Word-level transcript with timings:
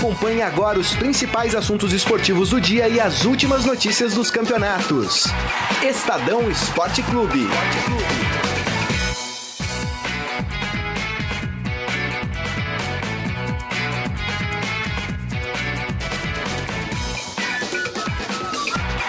Acompanhe 0.00 0.40
agora 0.40 0.78
os 0.78 0.94
principais 0.94 1.54
assuntos 1.54 1.92
esportivos 1.92 2.48
do 2.48 2.58
dia 2.58 2.88
e 2.88 2.98
as 2.98 3.26
últimas 3.26 3.66
notícias 3.66 4.14
dos 4.14 4.30
campeonatos. 4.30 5.26
Estadão 5.86 6.50
Esporte 6.50 7.02
Clube. 7.02 7.46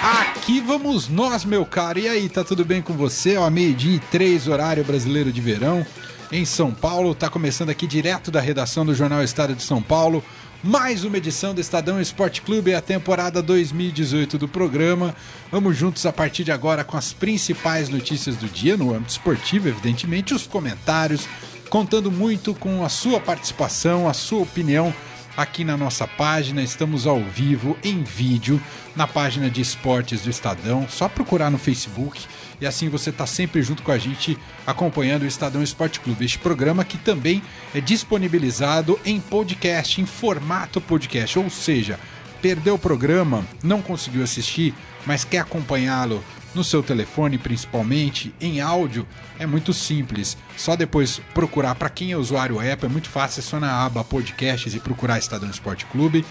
Aqui 0.03 0.59
vamos 0.59 1.07
nós, 1.07 1.45
meu 1.45 1.65
caro. 1.65 1.99
E 1.99 2.09
aí, 2.09 2.27
tá 2.27 2.43
tudo 2.43 2.65
bem 2.65 2.81
com 2.81 2.91
você? 2.91 3.37
Ó, 3.37 3.49
meio-dia 3.49 3.95
e 3.95 3.99
três, 3.99 4.45
horário 4.45 4.83
brasileiro 4.83 5.31
de 5.31 5.39
verão, 5.39 5.85
em 6.29 6.43
São 6.43 6.73
Paulo. 6.73 7.15
Tá 7.15 7.29
começando 7.29 7.69
aqui 7.69 7.87
direto 7.87 8.29
da 8.29 8.41
redação 8.41 8.85
do 8.85 8.93
Jornal 8.93 9.23
Estado 9.23 9.55
de 9.55 9.63
São 9.63 9.81
Paulo. 9.81 10.21
Mais 10.63 11.03
uma 11.03 11.17
edição 11.17 11.55
do 11.55 11.61
Estadão 11.61 11.99
Esporte 11.99 12.39
Clube, 12.43 12.75
a 12.75 12.81
temporada 12.81 13.41
2018 13.41 14.37
do 14.37 14.47
programa. 14.47 15.15
Vamos 15.51 15.75
juntos 15.75 16.05
a 16.05 16.13
partir 16.13 16.43
de 16.43 16.51
agora 16.51 16.83
com 16.83 16.95
as 16.95 17.11
principais 17.11 17.89
notícias 17.89 18.35
do 18.35 18.47
dia, 18.47 18.77
no 18.77 18.93
âmbito 18.93 19.09
esportivo, 19.09 19.69
evidentemente, 19.69 20.35
os 20.35 20.45
comentários, 20.45 21.27
contando 21.67 22.11
muito 22.11 22.53
com 22.53 22.85
a 22.85 22.89
sua 22.89 23.19
participação, 23.19 24.07
a 24.07 24.13
sua 24.13 24.43
opinião 24.43 24.93
aqui 25.35 25.63
na 25.63 25.75
nossa 25.75 26.07
página. 26.07 26.61
Estamos 26.61 27.07
ao 27.07 27.19
vivo, 27.23 27.75
em 27.83 28.03
vídeo, 28.03 28.61
na 28.95 29.07
página 29.07 29.49
de 29.49 29.61
esportes 29.61 30.21
do 30.21 30.29
Estadão. 30.29 30.87
Só 30.87 31.09
procurar 31.09 31.49
no 31.49 31.57
Facebook 31.57 32.27
e 32.61 32.67
assim 32.67 32.87
você 32.87 33.09
está 33.09 33.25
sempre 33.25 33.63
junto 33.63 33.81
com 33.81 33.91
a 33.91 33.97
gente 33.97 34.37
acompanhando 34.65 35.23
o 35.23 35.27
Estadão 35.27 35.63
Esporte 35.63 35.99
Clube. 35.99 36.23
Este 36.23 36.37
programa 36.37 36.85
que 36.85 36.97
também 36.97 37.41
é 37.73 37.81
disponibilizado 37.81 38.99
em 39.03 39.19
podcast, 39.19 39.99
em 39.99 40.05
formato 40.05 40.79
podcast, 40.79 41.39
ou 41.39 41.49
seja, 41.49 41.99
perdeu 42.39 42.75
o 42.75 42.79
programa, 42.79 43.43
não 43.63 43.81
conseguiu 43.81 44.23
assistir, 44.23 44.75
mas 45.05 45.23
quer 45.23 45.39
acompanhá-lo 45.39 46.23
no 46.53 46.63
seu 46.63 46.83
telefone, 46.83 47.37
principalmente 47.37 48.33
em 48.39 48.59
áudio, 48.61 49.07
é 49.39 49.45
muito 49.45 49.73
simples. 49.73 50.37
Só 50.57 50.75
depois 50.75 51.19
procurar 51.33 51.75
para 51.75 51.89
quem 51.89 52.11
é 52.11 52.17
usuário 52.17 52.59
Apple, 52.59 52.87
é 52.87 52.89
muito 52.89 53.09
fácil, 53.09 53.39
é 53.39 53.43
só 53.43 53.59
na 53.59 53.85
aba 53.85 54.03
podcasts 54.03 54.75
e 54.75 54.79
procurar 54.79 55.17
Estadão 55.17 55.49
Esporte 55.49 55.85
Clube. 55.85 56.25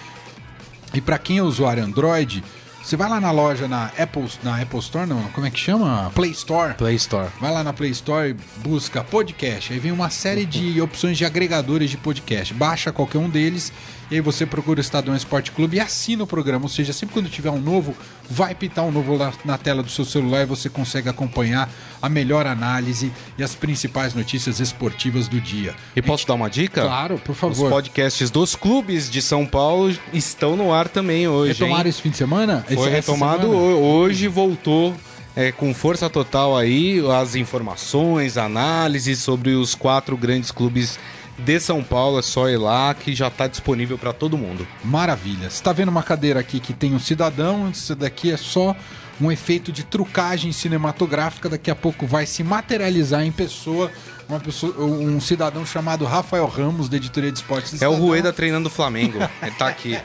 E 0.93 1.01
para 1.01 1.19
quem 1.19 1.39
é 1.39 1.43
usuário 1.43 1.83
Android, 1.83 2.45
você 2.83 2.97
vai 2.97 3.09
lá 3.09 3.21
na 3.21 3.31
loja 3.31 3.69
na 3.69 3.87
Apple, 3.99 4.27
na 4.43 4.61
Apple 4.61 4.79
Store, 4.79 5.07
não, 5.07 5.23
como 5.31 5.47
é 5.47 5.51
que 5.51 5.59
chama? 5.59 6.11
Play 6.15 6.31
Store. 6.31 6.75
Play 6.75 6.95
Store. 6.97 7.29
Vai 7.41 7.53
lá 7.53 7.63
na 7.63 7.73
Play 7.73 7.91
Store 7.91 8.31
e 8.31 8.37
busca 8.63 9.05
podcast. 9.05 9.73
Aí 9.73 9.79
vem 9.79 9.93
uma 9.93 10.09
série 10.11 10.47
de 10.47 10.81
opções 10.81 11.19
de 11.19 11.25
agregadores 11.25 11.91
de 11.91 11.97
podcast. 11.97 12.55
Baixa 12.55 12.91
qualquer 12.91 13.19
um 13.19 13.29
deles 13.29 13.73
e 14.11 14.17
aí 14.17 14.21
você 14.21 14.45
procura 14.45 14.79
o 14.79 14.81
Estadão 14.81 15.15
Esporte 15.15 15.53
Clube 15.53 15.77
e 15.77 15.81
assina 15.81 16.25
o 16.25 16.27
programa. 16.27 16.65
Ou 16.65 16.69
seja, 16.69 16.93
sempre 16.93 17.15
quando 17.15 17.29
tiver 17.29 17.51
um 17.51 17.61
novo, 17.61 17.95
vai 18.29 18.55
pitar 18.57 18.85
um 18.85 18.91
novo 18.91 19.17
lá 19.17 19.33
na 19.45 19.57
tela 19.57 19.85
do 19.85 19.91
seu 19.91 20.05
celular 20.05 20.43
e 20.43 20.47
você 20.47 20.69
consegue 20.69 21.09
acompanhar 21.09 21.71
a 22.03 22.09
melhor 22.09 22.47
análise 22.47 23.13
e 23.39 23.43
as 23.43 23.55
principais 23.55 24.15
notícias 24.15 24.61
esportivas 24.61 25.29
do 25.29 25.41
dia. 25.41 25.75
E 25.95 26.01
posso 26.03 26.27
dar 26.27 26.35
uma 26.35 26.49
dica? 26.49 26.83
Claro, 26.83 27.19
por 27.19 27.33
Os 27.33 27.39
favor. 27.39 27.71
podcasts 27.71 28.31
dos 28.31 28.55
clubes 28.57 29.11
de 29.11 29.21
São 29.21 29.45
Paulo 29.47 29.95
estão 30.13 30.57
no 30.57 30.73
ar 30.73 30.89
também 30.89 31.29
hoje. 31.29 31.53
Retomaram 31.53 31.85
hein? 31.85 31.91
esse 31.91 32.01
fim 32.03 32.11
de 32.11 32.17
semana? 32.17 32.65
Foi 32.67 32.77
Esse- 32.77 32.89
retomado 32.89 33.43
semana? 33.43 33.59
ho- 33.59 33.81
hoje, 34.01 34.29
voltou 34.29 34.95
é, 35.37 35.53
com 35.53 35.73
força 35.73 36.11
total 36.11 36.57
aí 36.57 37.01
as 37.21 37.35
informações, 37.37 38.37
análises 38.37 39.19
sobre 39.21 39.51
os 39.55 39.75
quatro 39.75 40.17
grandes 40.17 40.51
clubes 40.51 40.99
de 41.39 41.61
São 41.61 41.83
Paulo. 41.83 42.19
É 42.19 42.23
só 42.23 42.49
ir 42.49 42.57
lá 42.59 42.93
que 42.95 43.15
já 43.15 43.29
está 43.29 43.47
disponível 43.47 43.97
para 43.97 44.13
todo 44.13 44.37
mundo. 44.37 44.67
Maravilha. 44.85 45.49
Você 45.49 45.57
está 45.57 45.73
vendo 45.73 45.89
uma 45.89 46.03
cadeira 46.03 46.41
aqui 46.41 46.59
que 46.61 46.73
tem 46.73 46.95
um 46.95 46.99
cidadão, 46.99 47.71
isso 47.71 47.95
daqui 47.95 48.31
é 48.33 48.37
só 48.37 48.75
um 49.21 49.31
efeito 49.31 49.71
de 49.71 49.85
trucagem 49.85 50.53
cinematográfica, 50.53 51.49
daqui 51.49 51.71
a 51.71 51.75
pouco 51.75 52.07
vai 52.07 52.27
se 52.27 52.43
materializar 52.43 53.23
em 53.23 53.33
pessoa, 53.33 53.91
uma 54.29 54.41
pessoa 54.41 54.75
um 54.85 55.21
cidadão 55.21 55.67
chamado 55.67 56.05
Rafael 56.05 56.47
Ramos, 56.47 56.89
da 56.89 56.97
editoria 56.97 57.31
de 57.31 57.39
esportes. 57.39 57.83
É 57.83 57.89
o 57.89 57.95
Rueda 57.95 58.33
treinando 58.33 58.69
o 58.69 58.71
Flamengo. 58.71 59.19
Ele 59.43 59.53
tá 59.53 59.69
aqui. 59.69 59.99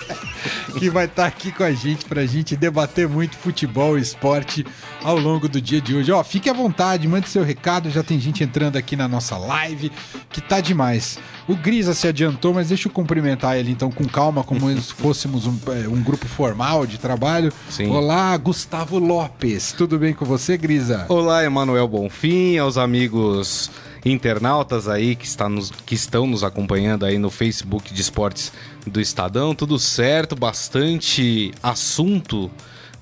que 0.78 0.90
vai 0.90 1.06
estar 1.06 1.26
aqui 1.26 1.52
com 1.52 1.64
a 1.64 1.72
gente 1.72 2.06
pra 2.06 2.26
gente 2.26 2.56
debater 2.56 3.08
muito 3.08 3.38
futebol 3.38 3.98
e 3.98 4.02
esporte 4.02 4.66
ao 5.04 5.18
longo 5.18 5.48
do 5.48 5.62
dia 5.62 5.82
de 5.82 5.96
hoje. 5.96 6.12
Ó, 6.12 6.24
fique 6.24 6.50
à 6.50 6.54
vontade, 6.54 7.08
mande 7.08 7.30
seu 7.30 7.44
recado, 7.44 7.90
já 7.90 8.04
tem 8.04 8.20
gente 8.20 8.44
entrando 8.44 8.78
aqui 8.78 8.96
na 8.96 9.08
nossa 9.08 9.38
live, 9.38 9.92
que 10.30 10.42
tá 10.42 10.62
demais. 10.62 11.20
O 11.48 11.56
Grisa 11.56 11.94
se 11.94 12.08
adiantou, 12.08 12.54
mas 12.54 12.70
deixa 12.70 12.88
eu 12.88 12.92
cumprimentar 12.92 13.58
ele 13.58 13.72
então 13.72 13.92
com 13.92 14.06
calma, 14.06 14.44
como 14.44 14.70
se 14.80 14.94
fôssemos 14.94 15.48
um, 15.48 15.58
é, 15.68 15.88
um 15.88 16.02
grupo 16.02 16.28
formal 16.28 16.86
de 16.86 16.98
trabalho. 16.98 17.52
Sim. 17.70 17.90
Olá, 17.90 18.36
Gustavo 18.38 19.00
Lopes, 19.00 19.74
tudo 19.74 19.98
bem 19.98 20.14
com 20.14 20.26
você, 20.26 20.58
Grisa? 20.58 21.06
Olá, 21.10 21.44
Emanuel 21.44 21.88
Bonfim, 21.88 22.58
aos 22.58 22.78
amigos 22.78 23.72
internautas 24.06 24.88
aí 24.88 25.16
que, 25.16 25.26
está 25.26 25.50
nos, 25.50 25.72
que 25.72 25.96
estão 25.96 26.26
nos 26.26 26.44
acompanhando 26.44 27.06
aí 27.06 27.18
no 27.18 27.30
Facebook 27.30 27.94
de 27.94 28.02
Esportes 28.02 28.52
do 28.86 29.02
Estadão. 29.02 29.54
Tudo 29.54 29.78
certo, 29.78 30.36
bastante 30.36 31.52
assunto, 31.62 32.50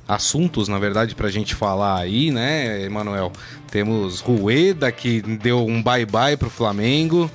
assuntos 0.07 0.67
na 0.67 0.79
verdade 0.79 1.15
pra 1.15 1.29
gente 1.29 1.53
falar 1.53 1.99
aí, 1.99 2.31
né, 2.31 2.83
Emanuel? 2.83 3.31
Temos 3.69 4.19
Rueda 4.19 4.91
que 4.91 5.21
deu 5.21 5.65
um 5.65 5.81
bye-bye 5.81 6.37
pro 6.37 6.49
Flamengo. 6.49 7.29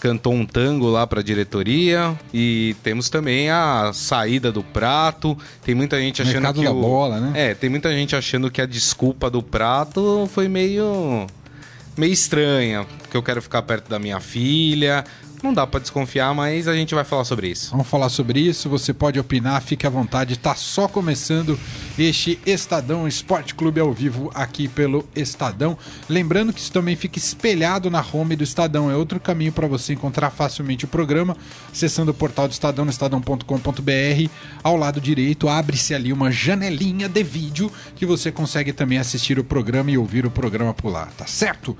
Cantou 0.00 0.34
um 0.34 0.44
tango 0.44 0.86
lá 0.90 1.06
pra 1.06 1.22
diretoria 1.22 2.14
e 2.32 2.76
temos 2.82 3.08
também 3.08 3.48
a 3.48 3.90
saída 3.94 4.52
do 4.52 4.62
prato. 4.62 5.38
Tem 5.64 5.74
muita 5.74 5.98
gente 5.98 6.20
achando 6.20 6.34
Mercado 6.34 6.58
que 6.58 6.64
da 6.66 6.72
o 6.72 6.80
bola, 6.80 7.20
né? 7.20 7.32
é, 7.34 7.54
tem 7.54 7.70
muita 7.70 7.90
gente 7.90 8.14
achando 8.14 8.50
que 8.50 8.60
a 8.60 8.66
desculpa 8.66 9.30
do 9.30 9.42
prato 9.42 10.28
foi 10.34 10.46
meio 10.46 11.26
meio 11.96 12.12
estranha, 12.12 12.86
porque 13.14 13.18
eu 13.18 13.22
quero 13.22 13.42
ficar 13.42 13.62
perto 13.62 13.88
da 13.88 13.98
minha 13.98 14.18
filha. 14.18 15.04
Não 15.44 15.52
dá 15.52 15.66
pra 15.66 15.78
desconfiar, 15.78 16.34
mas 16.34 16.66
a 16.66 16.74
gente 16.74 16.94
vai 16.94 17.04
falar 17.04 17.24
sobre 17.24 17.48
isso. 17.48 17.70
Vamos 17.70 17.86
falar 17.86 18.08
sobre 18.08 18.40
isso. 18.40 18.66
Você 18.70 18.94
pode 18.94 19.20
opinar, 19.20 19.60
fique 19.60 19.86
à 19.86 19.90
vontade. 19.90 20.38
Tá 20.38 20.54
só 20.54 20.88
começando 20.88 21.60
este 21.98 22.40
Estadão 22.46 23.06
Esporte 23.06 23.54
Clube 23.54 23.78
ao 23.78 23.92
vivo 23.92 24.30
aqui 24.34 24.68
pelo 24.68 25.06
Estadão. 25.14 25.76
Lembrando 26.08 26.50
que 26.50 26.60
isso 26.60 26.72
também 26.72 26.96
fica 26.96 27.18
espelhado 27.18 27.90
na 27.90 28.02
home 28.10 28.36
do 28.36 28.42
Estadão. 28.42 28.90
É 28.90 28.96
outro 28.96 29.20
caminho 29.20 29.52
para 29.52 29.66
você 29.66 29.92
encontrar 29.92 30.30
facilmente 30.30 30.86
o 30.86 30.88
programa, 30.88 31.36
acessando 31.70 32.12
o 32.12 32.14
portal 32.14 32.48
do 32.48 32.52
Estadão, 32.52 32.86
no 32.86 32.90
estadão.com.br. 32.90 34.30
Ao 34.62 34.78
lado 34.78 34.98
direito, 34.98 35.46
abre-se 35.46 35.94
ali 35.94 36.10
uma 36.10 36.32
janelinha 36.32 37.06
de 37.06 37.22
vídeo 37.22 37.70
que 37.94 38.06
você 38.06 38.32
consegue 38.32 38.72
também 38.72 38.96
assistir 38.96 39.38
o 39.38 39.44
programa 39.44 39.90
e 39.90 39.98
ouvir 39.98 40.24
o 40.24 40.30
programa 40.30 40.72
por 40.72 40.88
lá, 40.88 41.10
tá 41.18 41.26
certo? 41.26 41.76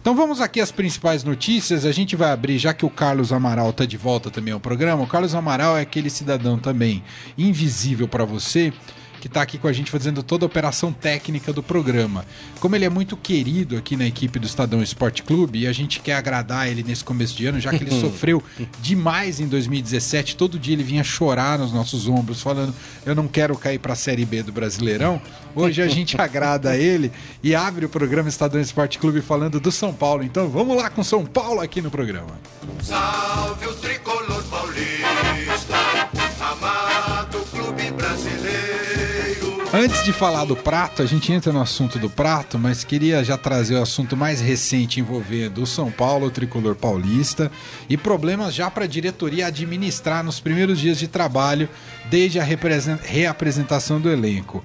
Então 0.00 0.14
vamos 0.14 0.40
aqui 0.40 0.60
às 0.60 0.70
principais 0.70 1.24
notícias. 1.24 1.84
A 1.84 1.90
gente 1.90 2.14
vai 2.14 2.30
abrir, 2.30 2.58
já 2.58 2.72
que 2.72 2.86
o 2.86 2.90
Carlos 2.90 3.07
Amaral 3.32 3.72
tá 3.72 3.84
de 3.84 3.96
volta 3.96 4.30
também 4.30 4.52
ao 4.52 4.60
programa. 4.60 5.02
O 5.02 5.06
Carlos 5.06 5.34
Amaral 5.34 5.76
é 5.76 5.80
aquele 5.80 6.10
cidadão 6.10 6.58
também 6.58 7.02
invisível 7.36 8.06
para 8.06 8.24
você 8.24 8.72
que 9.20 9.28
tá 9.28 9.42
aqui 9.42 9.58
com 9.58 9.68
a 9.68 9.72
gente 9.72 9.90
fazendo 9.90 10.22
toda 10.22 10.44
a 10.44 10.46
operação 10.46 10.92
técnica 10.92 11.52
do 11.52 11.62
programa. 11.62 12.24
Como 12.60 12.74
ele 12.74 12.84
é 12.84 12.88
muito 12.88 13.16
querido 13.16 13.76
aqui 13.76 13.96
na 13.96 14.06
equipe 14.06 14.38
do 14.38 14.46
Estadão 14.46 14.82
Esporte 14.82 15.22
Clube 15.22 15.60
e 15.60 15.66
a 15.66 15.72
gente 15.72 16.00
quer 16.00 16.14
agradar 16.14 16.68
ele 16.68 16.82
nesse 16.82 17.04
começo 17.04 17.36
de 17.36 17.46
ano, 17.46 17.60
já 17.60 17.70
que 17.70 17.82
ele 17.82 17.90
sofreu 18.00 18.42
demais 18.80 19.40
em 19.40 19.46
2017, 19.46 20.36
todo 20.36 20.58
dia 20.58 20.74
ele 20.74 20.82
vinha 20.82 21.04
chorar 21.04 21.58
nos 21.58 21.72
nossos 21.72 22.08
ombros 22.08 22.40
falando: 22.42 22.74
"Eu 23.04 23.14
não 23.14 23.28
quero 23.28 23.56
cair 23.56 23.78
para 23.78 23.92
a 23.92 23.96
Série 23.96 24.24
B 24.24 24.42
do 24.42 24.52
Brasileirão". 24.52 25.20
Hoje 25.54 25.82
a 25.82 25.88
gente 25.88 26.18
agrada 26.20 26.76
ele 26.76 27.10
e 27.42 27.54
abre 27.54 27.84
o 27.84 27.88
programa 27.88 28.28
Estadão 28.28 28.60
Esporte 28.60 28.98
Clube 28.98 29.20
falando 29.20 29.58
do 29.58 29.72
São 29.72 29.92
Paulo. 29.92 30.22
Então 30.22 30.48
vamos 30.48 30.76
lá 30.76 30.90
com 30.90 31.02
São 31.02 31.24
Paulo 31.24 31.60
aqui 31.60 31.80
no 31.80 31.90
programa. 31.90 32.38
Salve 32.82 33.66
o 33.66 33.74
tricolor 33.74 34.17
Antes 39.72 40.02
de 40.02 40.14
falar 40.14 40.46
do 40.46 40.56
prato, 40.56 41.02
a 41.02 41.06
gente 41.06 41.30
entra 41.30 41.52
no 41.52 41.60
assunto 41.60 41.98
do 41.98 42.08
prato, 42.08 42.58
mas 42.58 42.84
queria 42.84 43.22
já 43.22 43.36
trazer 43.36 43.74
o 43.74 43.82
assunto 43.82 44.16
mais 44.16 44.40
recente 44.40 44.98
envolvendo 44.98 45.62
o 45.62 45.66
São 45.66 45.90
Paulo, 45.90 46.26
o 46.26 46.30
tricolor 46.30 46.74
paulista, 46.74 47.52
e 47.86 47.94
problemas 47.94 48.54
já 48.54 48.70
para 48.70 48.84
a 48.84 48.88
diretoria 48.88 49.46
administrar 49.46 50.24
nos 50.24 50.40
primeiros 50.40 50.78
dias 50.78 50.98
de 50.98 51.06
trabalho, 51.06 51.68
desde 52.08 52.40
a 52.40 52.44
reapresentação 52.44 54.00
do 54.00 54.08
elenco. 54.10 54.64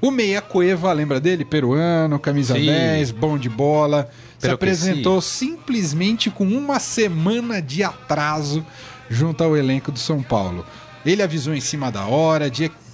O 0.00 0.10
Meia 0.10 0.42
Cueva, 0.42 0.92
lembra 0.92 1.20
dele? 1.20 1.44
Peruano, 1.44 2.18
camisa 2.18 2.54
Sim. 2.54 2.66
10, 2.66 3.12
bom 3.12 3.38
de 3.38 3.48
bola. 3.48 4.10
Se 4.32 4.40
Pero 4.40 4.58
que 4.58 4.64
apresentou 4.64 5.20
simplesmente 5.20 6.28
com 6.28 6.44
uma 6.44 6.80
semana 6.80 7.62
de 7.62 7.84
atraso 7.84 8.66
junto 9.08 9.44
ao 9.44 9.56
elenco 9.56 9.92
do 9.92 9.98
São 9.98 10.20
Paulo. 10.22 10.66
Ele 11.06 11.22
avisou 11.22 11.54
em 11.54 11.60
cima 11.60 11.90
da 11.90 12.04
hora, 12.06 12.50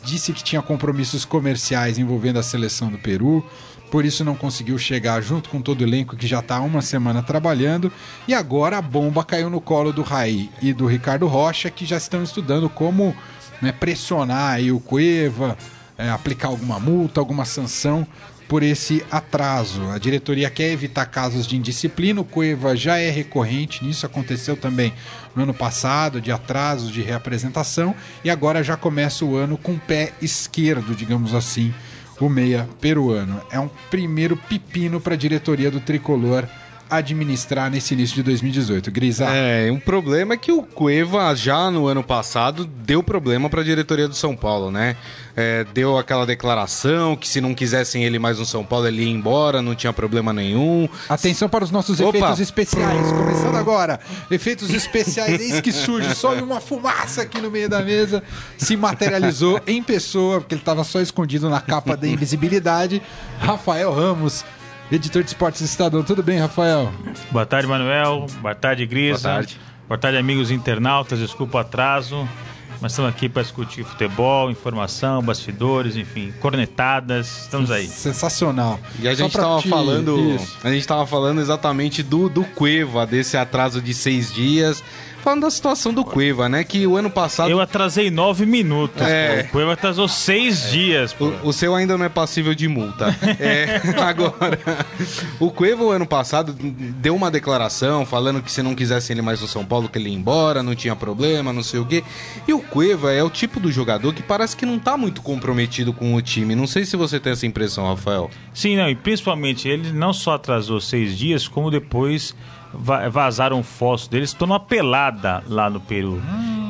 disse 0.07 0.33
que 0.33 0.45
tinha 0.45 0.63
compromissos 0.63 1.25
comerciais 1.25 1.99
envolvendo 1.99 2.39
a 2.39 2.43
seleção 2.43 2.89
do 2.89 2.97
Peru, 2.97 3.45
por 3.91 4.05
isso 4.05 4.25
não 4.25 4.35
conseguiu 4.35 4.79
chegar 4.79 5.21
junto 5.21 5.49
com 5.49 5.61
todo 5.61 5.81
o 5.81 5.85
elenco 5.85 6.17
que 6.17 6.27
já 6.27 6.39
está 6.39 6.57
há 6.57 6.61
uma 6.61 6.81
semana 6.81 7.23
trabalhando. 7.23 7.93
E 8.27 8.35
agora 8.35 8.79
a 8.79 8.83
bomba 8.83 9.25
caiu 9.25 9.51
no 9.51 9.61
colo 9.61 9.93
do 9.93 10.03
Raí 10.03 10.51
e 10.63 10.73
do 10.73 10.87
Ricardo 10.87 11.27
Rocha, 11.27 11.71
que 11.71 11.85
já 11.85 11.97
estão 11.97 12.23
estudando 12.23 12.69
como 12.69 13.15
né, 13.61 13.73
pressionar 13.73 14.55
aí 14.55 14.71
o 14.71 14.81
Cueva, 14.81 15.57
é, 15.99 16.09
aplicar 16.11 16.49
alguma 16.49 16.79
multa, 16.79 17.21
alguma 17.21 17.45
sanção 17.45 18.07
por 18.49 18.63
esse 18.63 19.05
atraso. 19.11 19.89
A 19.91 19.99
diretoria 19.99 20.51
quer 20.51 20.71
evitar 20.71 21.07
casos 21.07 21.47
de 21.47 21.57
indisciplina, 21.57 22.21
o 22.21 22.25
Cueva 22.25 22.77
já 22.77 22.99
é 22.99 23.11
recorrente 23.11 23.85
nisso, 23.85 24.07
aconteceu 24.07 24.57
também 24.57 24.93
no 25.37 25.43
ano 25.43 25.55
passado, 25.55 26.21
de 26.21 26.33
atrasos 26.33 26.91
de 26.91 27.03
reapresentação, 27.03 27.95
e 28.25 28.31
agora 28.31 28.65
já 28.65 28.77
começa 28.77 29.25
o 29.25 29.37
ano 29.37 29.59
com 29.59 29.75
o 29.75 29.79
pé 29.79 30.15
esquerdo, 30.21 30.95
digamos 30.95 31.35
assim, 31.35 31.73
o 32.19 32.29
meia 32.29 32.67
peruano. 32.81 33.41
É 33.51 33.61
um 33.61 33.69
primeiro 33.91 34.37
pepino 34.37 35.01
para 35.01 35.15
a 35.15 35.19
diretoria 35.19 35.71
do 35.71 35.79
Tricolor 35.79 36.49
administrar 36.89 37.71
nesse 37.71 37.95
início 37.95 38.15
de 38.17 38.23
2018. 38.23 38.91
Grisa. 38.91 39.27
É, 39.27 39.71
um 39.71 39.79
problema 39.79 40.35
é 40.35 40.37
que 40.37 40.53
o 40.53 40.63
Cueva 40.63 41.35
já 41.35 41.71
no 41.71 41.87
ano 41.87 42.03
passado 42.03 42.65
deu 42.65 43.03
problema 43.03 43.51
para 43.51 43.61
a 43.61 43.65
diretoria 43.65 44.09
do 44.09 44.15
São 44.15 44.37
Paulo, 44.37 44.71
né? 44.71 44.97
É, 45.37 45.67
deu 45.75 45.99
aquela 45.99 46.25
declaração 46.25 47.15
que 47.15 47.29
se 47.29 47.41
não 47.43 47.55
quisessem 47.55 48.05
ele 48.05 48.19
mais 48.19 48.39
no 48.39 48.47
São 48.47 48.65
Paulo 48.65 48.87
ele 48.87 49.03
ia 49.03 49.11
embora, 49.11 49.61
não 49.61 49.75
tinha 49.75 49.93
problema 49.93 50.33
nenhum. 50.33 50.89
Atenção 51.09 51.49
para 51.49 51.65
os 51.65 51.71
nossos 51.71 52.01
Opa. 52.01 52.17
efeitos 52.17 52.41
especiais. 52.41 53.13
Começando 53.13 53.57
agora. 53.57 54.01
Efeitos 54.31 54.71
especiais. 54.71 55.41
Eis 55.41 55.61
que 55.61 55.73
surge. 55.73 56.15
Sobe 56.15 56.43
uma 56.43 56.61
fumaça 56.61 57.23
aqui 57.23 57.41
no 57.41 57.51
meio 57.51 57.69
da 57.69 57.83
mesa. 57.83 58.23
Se 58.57 58.77
materializou 58.77 59.61
em 59.67 59.83
pessoa, 59.83 60.41
porque 60.41 60.55
ele 60.55 60.63
estava 60.63 60.85
só 60.85 61.01
escondido 61.01 61.51
na 61.51 61.61
capa 61.61 61.97
da 61.97 62.07
invisibilidade. 62.07 63.03
Rafael 63.39 63.93
Ramos, 63.93 64.45
editor 64.91 65.23
de 65.23 65.29
esportes 65.31 65.61
do 65.63 65.65
Estadão. 65.65 66.03
Tudo 66.03 66.23
bem, 66.23 66.39
Rafael? 66.39 66.93
Boa 67.31 67.47
tarde, 67.47 67.67
Manuel. 67.69 68.27
Boa 68.41 68.55
tarde, 68.55 68.87
Grisa. 68.87 69.21
Boa 69.29 69.35
tarde. 69.37 69.61
Boa 69.89 69.99
tarde, 69.99 70.19
amigos 70.19 70.51
internautas. 70.51 71.19
Desculpa 71.19 71.59
o 71.59 71.61
atraso. 71.61 72.29
Mas 72.79 72.93
estamos 72.93 73.11
aqui 73.11 73.27
para 73.27 73.41
discutir 73.43 73.85
futebol, 73.85 74.51
informação, 74.51 75.23
bastidores, 75.23 75.97
enfim, 75.97 76.31
cornetadas. 76.41 77.45
Estamos 77.45 77.71
aí. 77.71 77.87
Sensacional. 77.87 78.79
E 79.01 79.09
a 79.09 79.13
Só 79.17 79.23
gente 79.23 79.33
pra 79.33 79.43
tava 79.43 79.63
te- 79.63 79.69
falando. 79.71 80.35
Isso. 80.35 80.59
A 80.63 80.71
gente 80.71 80.87
tava 80.87 81.07
falando 81.07 81.41
exatamente 81.41 82.03
do, 82.03 82.29
do 82.29 82.45
Cueva, 82.45 83.07
desse 83.07 83.35
atraso 83.37 83.81
de 83.81 83.95
seis 83.95 84.31
dias. 84.33 84.85
Falando 85.27 85.43
da 85.43 85.51
situação 85.51 85.93
do 85.93 86.05
Cueva, 86.05 86.49
né? 86.49 86.63
Que 86.63 86.87
o 86.87 86.97
ano 86.97 87.11
passado. 87.11 87.51
Eu 87.51 87.61
atrasei 87.61 88.13
nove 88.13 88.47
minutos. 88.47 89.03
É. 89.03 89.43
pô. 89.43 89.49
O 89.49 89.51
Cueva 89.51 89.73
atrasou 89.73 90.07
seis 90.07 90.71
dias. 90.71 91.13
Pô. 91.13 91.33
O, 91.43 91.49
o 91.49 91.53
seu 91.53 91.75
ainda 91.75 91.99
não 91.99 92.05
é 92.05 92.09
passível 92.09 92.55
de 92.55 92.69
multa. 92.69 93.07
É, 93.39 93.81
agora, 94.01 94.59
o 95.39 95.51
Cueva, 95.51 95.85
o 95.85 95.91
ano 95.91 96.07
passado, 96.07 96.53
deu 96.53 97.15
uma 97.15 97.31
declaração 97.31 98.07
falando 98.07 98.41
que 98.41 98.51
se 98.51 98.63
não 98.63 98.75
quisesse 98.75 99.13
ele 99.13 99.21
mais 99.21 99.41
no 99.41 99.49
São 99.49 99.65
Paulo, 99.65 99.89
que 99.89 99.99
ele 99.99 100.09
ia 100.09 100.15
embora, 100.15 100.63
não 100.63 100.75
tinha 100.75 100.95
problema, 100.95 101.53
não 101.53 101.63
sei 101.63 101.81
o 101.81 101.85
quê. 101.85 102.05
E 102.47 102.53
o 102.53 102.61
Cueva 102.61 103.13
é 103.13 103.23
o 103.23 103.29
tipo 103.29 103.59
do 103.59 103.71
jogador 103.71 104.15
que 104.15 104.23
parece 104.23 104.57
que 104.57 104.65
não 104.65 104.79
tá 104.79 104.97
muito 104.97 105.23
comprometido 105.23 105.93
com 105.93 106.15
o 106.15 106.23
time. 106.23 106.55
Não 106.55 106.67
sei 106.67 106.85
se 106.85 106.97
você 106.97 107.19
tem 107.19 107.33
essa 107.33 107.47
impressão, 107.47 107.87
Rafael. 107.87 108.31
Sim, 108.55 108.77
não, 108.77 108.89
e 108.89 108.95
principalmente 108.95 109.69
ele 109.69 109.93
não 109.93 110.13
só 110.13 110.35
atrasou 110.35 110.81
seis 110.81 111.19
dias, 111.19 111.49
como 111.49 111.71
depois 111.71 112.35
vazaram 112.77 113.63
fotos 113.63 114.09
dele, 114.09 114.25
estou 114.25 114.47
numa 114.47 114.61
pelada 114.61 115.43
lá 115.47 115.69
no 115.71 115.81
Peru. 115.81 116.23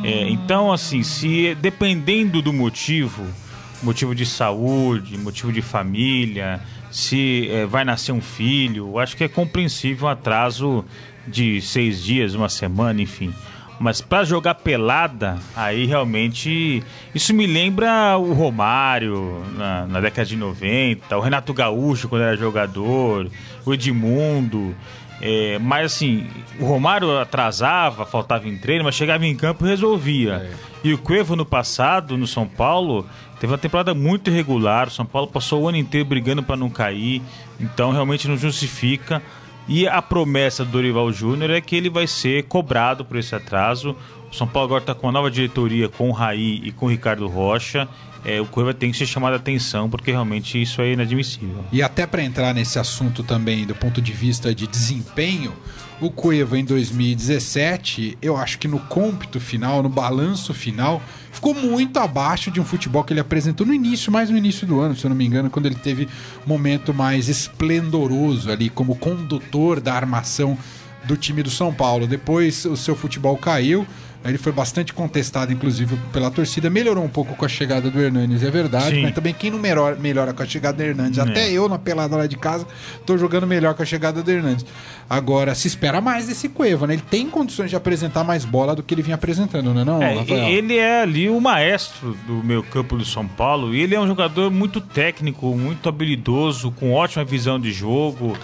É, 0.04 0.28
então, 0.28 0.72
assim, 0.72 1.02
se 1.02 1.54
dependendo 1.56 2.40
do 2.40 2.52
motivo, 2.52 3.24
motivo 3.82 4.14
de 4.14 4.24
saúde, 4.24 5.18
motivo 5.18 5.52
de 5.52 5.62
família, 5.62 6.60
se 6.90 7.48
é, 7.50 7.66
vai 7.66 7.84
nascer 7.84 8.12
um 8.12 8.20
filho, 8.20 8.98
acho 8.98 9.16
que 9.16 9.24
é 9.24 9.28
compreensível 9.28 10.06
um 10.06 10.10
atraso 10.10 10.84
de 11.26 11.60
seis 11.60 12.02
dias, 12.02 12.34
uma 12.34 12.48
semana, 12.48 13.02
enfim. 13.02 13.34
Mas 13.78 14.00
pra 14.00 14.24
jogar 14.24 14.54
pelada, 14.54 15.38
aí 15.54 15.84
realmente. 15.84 16.82
Isso 17.14 17.34
me 17.34 17.46
lembra 17.46 18.16
o 18.16 18.32
Romário 18.32 19.44
na, 19.54 19.86
na 19.86 20.00
década 20.00 20.26
de 20.26 20.36
90, 20.36 21.16
o 21.16 21.20
Renato 21.20 21.52
Gaúcho 21.52 22.08
quando 22.08 22.22
era 22.22 22.36
jogador, 22.36 23.30
o 23.64 23.74
Edmundo. 23.74 24.74
É, 25.20 25.58
mas 25.58 25.92
assim, 25.94 26.26
o 26.60 26.64
Romário 26.64 27.18
atrasava, 27.18 28.04
faltava 28.04 28.46
em 28.48 28.56
treino, 28.56 28.84
mas 28.84 28.94
chegava 28.94 29.24
em 29.24 29.34
campo 29.34 29.64
e 29.64 29.68
resolvia. 29.68 30.50
E 30.84 30.92
o 30.92 30.98
Cuevo 30.98 31.34
no 31.34 31.44
passado, 31.44 32.16
no 32.16 32.26
São 32.26 32.46
Paulo, 32.46 33.06
teve 33.40 33.52
uma 33.52 33.58
temporada 33.58 33.94
muito 33.94 34.30
irregular. 34.30 34.88
O 34.88 34.90
São 34.90 35.06
Paulo 35.06 35.28
passou 35.28 35.62
o 35.62 35.68
ano 35.68 35.78
inteiro 35.78 36.06
brigando 36.06 36.42
para 36.42 36.56
não 36.56 36.68
cair, 36.68 37.22
então 37.58 37.90
realmente 37.90 38.28
não 38.28 38.36
justifica. 38.36 39.22
E 39.68 39.88
a 39.88 40.00
promessa 40.00 40.64
do 40.64 40.70
Dorival 40.70 41.10
Júnior 41.12 41.50
é 41.50 41.60
que 41.60 41.74
ele 41.74 41.90
vai 41.90 42.06
ser 42.06 42.44
cobrado 42.44 43.04
por 43.04 43.16
esse 43.16 43.34
atraso. 43.34 43.96
O 44.30 44.34
São 44.34 44.46
Paulo 44.46 44.66
agora 44.66 44.82
está 44.82 44.94
com 44.94 45.06
uma 45.06 45.12
nova 45.12 45.30
diretoria, 45.30 45.88
com 45.88 46.08
o 46.08 46.12
Raí 46.12 46.60
e 46.62 46.70
com 46.70 46.86
o 46.86 46.88
Ricardo 46.88 47.26
Rocha. 47.26 47.88
É, 48.28 48.40
o 48.40 48.44
Cueva 48.44 48.74
tem 48.74 48.90
que 48.90 48.98
ser 48.98 49.06
chamado 49.06 49.34
a 49.34 49.36
atenção, 49.36 49.88
porque 49.88 50.10
realmente 50.10 50.60
isso 50.60 50.82
é 50.82 50.94
inadmissível. 50.94 51.64
E 51.70 51.80
até 51.80 52.04
para 52.04 52.24
entrar 52.24 52.52
nesse 52.52 52.76
assunto 52.76 53.22
também 53.22 53.64
do 53.64 53.74
ponto 53.76 54.02
de 54.02 54.12
vista 54.12 54.52
de 54.52 54.66
desempenho, 54.66 55.52
o 56.00 56.10
Cueva 56.10 56.58
em 56.58 56.64
2017, 56.64 58.18
eu 58.20 58.36
acho 58.36 58.58
que 58.58 58.66
no 58.66 58.80
cômpito 58.80 59.38
final, 59.38 59.80
no 59.80 59.88
balanço 59.88 60.52
final, 60.52 61.00
ficou 61.30 61.54
muito 61.54 62.00
abaixo 62.00 62.50
de 62.50 62.60
um 62.60 62.64
futebol 62.64 63.04
que 63.04 63.12
ele 63.12 63.20
apresentou 63.20 63.64
no 63.64 63.72
início, 63.72 64.10
mais 64.10 64.28
no 64.28 64.36
início 64.36 64.66
do 64.66 64.80
ano, 64.80 64.96
se 64.96 65.06
eu 65.06 65.08
não 65.08 65.16
me 65.16 65.24
engano, 65.24 65.48
quando 65.48 65.66
ele 65.66 65.76
teve 65.76 66.08
um 66.44 66.48
momento 66.48 66.92
mais 66.92 67.28
esplendoroso 67.28 68.50
ali 68.50 68.68
como 68.68 68.96
condutor 68.96 69.80
da 69.80 69.94
armação 69.94 70.58
do 71.04 71.16
time 71.16 71.44
do 71.44 71.50
São 71.50 71.72
Paulo. 71.72 72.08
Depois 72.08 72.64
o 72.64 72.76
seu 72.76 72.96
futebol 72.96 73.36
caiu. 73.36 73.86
Ele 74.28 74.38
foi 74.38 74.52
bastante 74.52 74.92
contestado, 74.92 75.52
inclusive, 75.52 75.96
pela 76.12 76.30
torcida. 76.30 76.68
Melhorou 76.70 77.04
um 77.04 77.08
pouco 77.08 77.34
com 77.34 77.44
a 77.44 77.48
chegada 77.48 77.90
do 77.90 78.00
Hernandes, 78.00 78.42
é 78.42 78.50
verdade. 78.50 78.90
Sim. 78.96 79.02
Mas 79.02 79.14
também 79.14 79.34
quem 79.34 79.50
não 79.50 79.58
melhora, 79.58 79.96
melhora 79.96 80.32
com 80.32 80.42
a 80.42 80.46
chegada 80.46 80.76
do 80.78 80.82
Hernandes? 80.82 81.18
É. 81.18 81.22
Até 81.22 81.50
eu, 81.50 81.68
na 81.68 81.78
pelada 81.78 82.16
lá 82.16 82.26
de 82.26 82.36
casa, 82.36 82.66
tô 83.04 83.16
jogando 83.16 83.46
melhor 83.46 83.74
com 83.74 83.82
a 83.82 83.86
chegada 83.86 84.22
do 84.22 84.30
Hernandes. 84.30 84.66
Agora, 85.08 85.54
se 85.54 85.68
espera 85.68 86.00
mais 86.00 86.26
desse 86.26 86.48
Cueva, 86.48 86.86
né? 86.86 86.94
Ele 86.94 87.02
tem 87.08 87.28
condições 87.30 87.70
de 87.70 87.76
apresentar 87.76 88.24
mais 88.24 88.44
bola 88.44 88.74
do 88.74 88.82
que 88.82 88.92
ele 88.94 89.02
vinha 89.02 89.14
apresentando, 89.14 89.72
não 89.72 89.80
é 89.80 89.84
não, 89.84 90.02
É, 90.02 90.14
Rafael? 90.14 90.48
ele 90.48 90.76
é 90.76 91.02
ali 91.02 91.28
o 91.28 91.40
maestro 91.40 92.16
do 92.26 92.42
meio 92.42 92.62
campo 92.62 92.96
do 92.96 93.04
São 93.04 93.26
Paulo 93.26 93.74
e 93.74 93.80
ele 93.80 93.94
é 93.94 94.00
um 94.00 94.06
jogador 94.06 94.50
muito 94.50 94.80
técnico, 94.80 95.54
muito 95.56 95.88
habilidoso, 95.88 96.70
com 96.72 96.92
ótima 96.92 97.24
visão 97.24 97.60
de 97.60 97.72
jogo, 97.72 98.36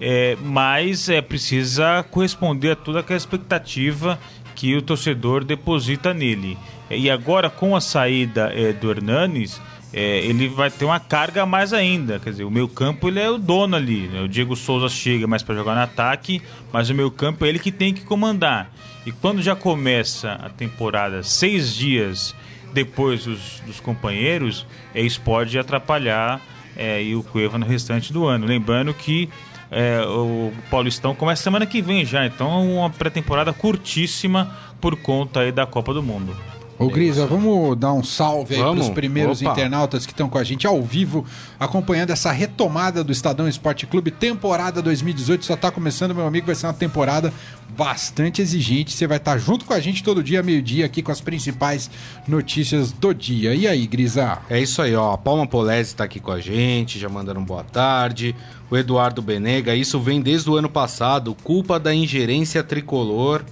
é, 0.00 0.36
mas 0.42 1.08
é, 1.08 1.20
precisa 1.20 2.02
corresponder 2.10 2.72
a 2.72 2.76
toda 2.76 3.00
aquela 3.00 3.16
expectativa 3.16 4.18
que 4.60 4.76
o 4.76 4.82
torcedor 4.82 5.42
deposita 5.42 6.12
nele. 6.12 6.58
E 6.90 7.10
agora, 7.10 7.48
com 7.48 7.74
a 7.74 7.80
saída 7.80 8.52
é, 8.54 8.74
do 8.74 8.90
Hernanes, 8.90 9.58
é, 9.90 10.18
ele 10.18 10.48
vai 10.48 10.70
ter 10.70 10.84
uma 10.84 11.00
carga 11.00 11.44
a 11.44 11.46
mais 11.46 11.72
ainda. 11.72 12.18
Quer 12.18 12.28
dizer, 12.28 12.44
o 12.44 12.50
meio 12.50 12.68
campo 12.68 13.08
ele 13.08 13.20
é 13.20 13.30
o 13.30 13.38
dono 13.38 13.74
ali. 13.74 14.06
né? 14.08 14.20
O 14.20 14.28
Diego 14.28 14.54
Souza 14.54 14.90
chega 14.90 15.26
mais 15.26 15.42
para 15.42 15.54
jogar 15.54 15.74
no 15.74 15.80
ataque, 15.80 16.42
mas 16.70 16.90
o 16.90 16.94
meio 16.94 17.10
campo 17.10 17.46
é 17.46 17.48
ele 17.48 17.58
que 17.58 17.72
tem 17.72 17.94
que 17.94 18.02
comandar. 18.02 18.70
E 19.06 19.12
quando 19.12 19.40
já 19.40 19.56
começa 19.56 20.32
a 20.32 20.50
temporada 20.50 21.22
seis 21.22 21.74
dias 21.74 22.36
depois 22.74 23.24
dos, 23.24 23.62
dos 23.64 23.80
companheiros, 23.80 24.66
é, 24.94 25.00
isso 25.00 25.22
pode 25.22 25.58
atrapalhar 25.58 26.38
é, 26.76 27.02
e 27.02 27.16
o 27.16 27.22
Cueva 27.22 27.56
no 27.56 27.64
restante 27.64 28.12
do 28.12 28.26
ano. 28.26 28.44
Lembrando 28.44 28.92
que 28.92 29.30
é, 29.70 30.00
o 30.02 30.52
Paulistão 30.70 31.14
começa 31.14 31.42
semana 31.42 31.64
que 31.64 31.80
vem 31.80 32.04
já, 32.04 32.26
então 32.26 32.78
uma 32.78 32.90
pré-temporada 32.90 33.52
curtíssima 33.52 34.56
por 34.80 34.96
conta 34.96 35.40
aí 35.40 35.52
da 35.52 35.66
Copa 35.66 35.94
do 35.94 36.02
Mundo. 36.02 36.36
Ô, 36.80 36.88
Grisa, 36.88 37.26
vamos 37.26 37.76
dar 37.76 37.92
um 37.92 38.02
salve 38.02 38.54
aí 38.54 38.62
Vamos. 38.62 38.86
pros 38.86 38.94
primeiros 38.94 39.42
Opa. 39.42 39.50
internautas 39.50 40.06
que 40.06 40.12
estão 40.12 40.30
com 40.30 40.38
a 40.38 40.42
gente 40.42 40.66
ao 40.66 40.80
vivo, 40.80 41.26
acompanhando 41.58 42.08
essa 42.08 42.32
retomada 42.32 43.04
do 43.04 43.12
Estadão 43.12 43.46
Esporte 43.46 43.86
Clube, 43.86 44.10
temporada 44.10 44.80
2018. 44.80 45.44
Só 45.44 45.56
tá 45.56 45.70
começando, 45.70 46.14
meu 46.14 46.26
amigo, 46.26 46.46
vai 46.46 46.54
ser 46.54 46.68
uma 46.68 46.72
temporada 46.72 47.34
bastante 47.76 48.40
exigente. 48.40 48.94
Você 48.94 49.06
vai 49.06 49.18
estar 49.18 49.36
junto 49.36 49.66
com 49.66 49.74
a 49.74 49.78
gente 49.78 50.02
todo 50.02 50.22
dia, 50.22 50.42
meio-dia, 50.42 50.86
aqui 50.86 51.02
com 51.02 51.12
as 51.12 51.20
principais 51.20 51.90
notícias 52.26 52.92
do 52.92 53.12
dia. 53.12 53.54
E 53.54 53.68
aí, 53.68 53.86
Grisa? 53.86 54.38
É 54.48 54.58
isso 54.58 54.80
aí, 54.80 54.96
ó. 54.96 55.12
A 55.12 55.18
Palma 55.18 55.46
Polese 55.46 55.94
tá 55.94 56.04
aqui 56.04 56.18
com 56.18 56.32
a 56.32 56.40
gente, 56.40 56.98
já 56.98 57.10
mandando 57.10 57.40
um 57.40 57.44
boa 57.44 57.62
tarde. 57.62 58.34
O 58.70 58.76
Eduardo 58.78 59.20
Benega, 59.20 59.74
isso 59.74 60.00
vem 60.00 60.22
desde 60.22 60.48
o 60.48 60.56
ano 60.56 60.70
passado, 60.70 61.36
culpa 61.44 61.78
da 61.78 61.94
ingerência 61.94 62.64
tricolor, 62.64 63.44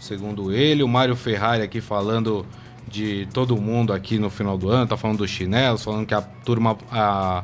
segundo 0.00 0.50
ele. 0.50 0.82
O 0.82 0.88
Mário 0.88 1.14
Ferrari 1.14 1.62
aqui 1.62 1.78
falando 1.78 2.46
de 2.92 3.26
todo 3.32 3.56
mundo 3.56 3.92
aqui 3.92 4.18
no 4.18 4.28
final 4.30 4.56
do 4.58 4.68
ano, 4.68 4.86
tá 4.86 4.96
falando 4.96 5.18
dos 5.18 5.30
chinelos, 5.30 5.82
falando 5.82 6.06
que 6.06 6.14
a 6.14 6.20
turma 6.20 6.76
a- 6.90 7.42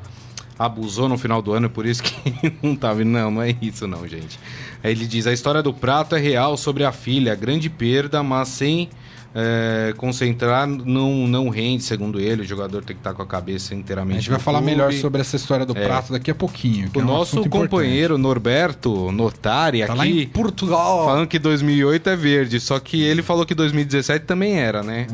abusou 0.59 1.09
no 1.09 1.17
final 1.17 1.41
do 1.41 1.53
ano 1.53 1.67
e 1.67 1.69
por 1.71 1.87
isso 1.87 2.03
que 2.03 2.13
não 2.63 2.77
tá 2.77 2.93
vindo. 2.93 3.09
Não, 3.09 3.31
não 3.31 3.43
é 3.43 3.57
isso 3.63 3.87
não, 3.89 4.07
gente. 4.07 4.39
Aí 4.85 4.93
ele 4.93 5.07
diz, 5.07 5.27
a 5.27 5.33
história 5.33 5.63
do 5.63 5.73
prato 5.73 6.15
é 6.15 6.21
real 6.21 6.57
sobre 6.57 6.85
a 6.85 6.93
filha, 6.93 7.35
grande 7.35 7.71
perda, 7.71 8.23
mas 8.23 8.49
sem 8.49 8.89
é, 9.35 9.93
concentrar, 9.97 10.67
não, 10.67 11.27
não 11.29 11.49
rende, 11.49 11.83
segundo 11.85 12.19
ele. 12.19 12.43
O 12.43 12.45
jogador 12.45 12.83
tem 12.83 12.97
que 12.97 13.01
estar 13.01 13.13
com 13.15 13.23
a 13.23 13.27
cabeça 13.27 13.75
A 13.75 13.77
inteiramente. 13.77 14.17
gente 14.21 14.31
vai 14.31 14.39
falar 14.39 14.59
clube. 14.59 14.73
melhor 14.73 14.93
sobre 14.95 15.21
essa 15.21 15.37
história 15.37 15.65
do 15.67 15.75
prato 15.75 16.13
daqui 16.13 16.31
a 16.31 16.35
pouquinho. 16.35 16.91
que 16.91 16.99
O 16.99 17.01
é 17.01 17.05
um 17.05 17.07
nosso 17.07 17.37
assunto 17.37 17.47
importante. 17.47 17.71
companheiro 17.71 18.17
Norberto 18.19 19.13
Notari 19.13 19.85
Tá 19.87 19.93
aqui. 19.95 20.27
Portugal. 20.27 21.05
Falando 21.05 21.27
que 21.29 21.39
2008 21.39 22.09
é 22.11 22.17
verde, 22.17 22.59
só 22.61 22.81
que 22.81 23.03
ele 23.03 23.23
falou 23.23 23.45
que 23.45 23.55
2017 23.55 24.25
também 24.25 24.59
era, 24.59 24.83
né? 24.83 25.07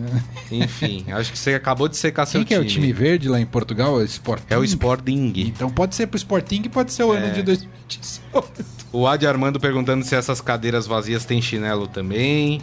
Enfim, 0.50 1.04
acho 1.12 1.32
que 1.32 1.38
você 1.38 1.54
acabou 1.54 1.88
de 1.88 1.96
secar 1.96 2.24
seu 2.26 2.40
Quem 2.40 2.46
que 2.46 2.54
é 2.54 2.58
o 2.58 2.64
time 2.64 2.86
time. 2.86 2.92
verde 2.92 3.28
lá 3.28 3.40
em 3.40 3.46
Portugal? 3.46 4.00
É 4.00 4.02
o 4.02 4.06
Sporting. 4.06 4.44
É 4.50 4.56
o 4.58 4.64
Sporting. 4.64 5.32
Então 5.36 5.68
pode 5.70 5.94
ser 5.94 6.06
pro 6.06 6.16
Sporting, 6.16 6.62
pode 6.64 6.92
ser 6.92 7.02
o 7.04 7.12
ano 7.12 7.32
de 7.32 7.42
2018. 7.42 8.64
O 8.92 9.06
Adi 9.08 9.26
Armando 9.26 9.58
perguntando 9.58 10.04
se 10.04 10.14
essas 10.14 10.40
cadeiras 10.40 10.86
vazias 10.86 11.24
têm 11.24 11.42
chinelo 11.42 11.88
também. 11.88 12.60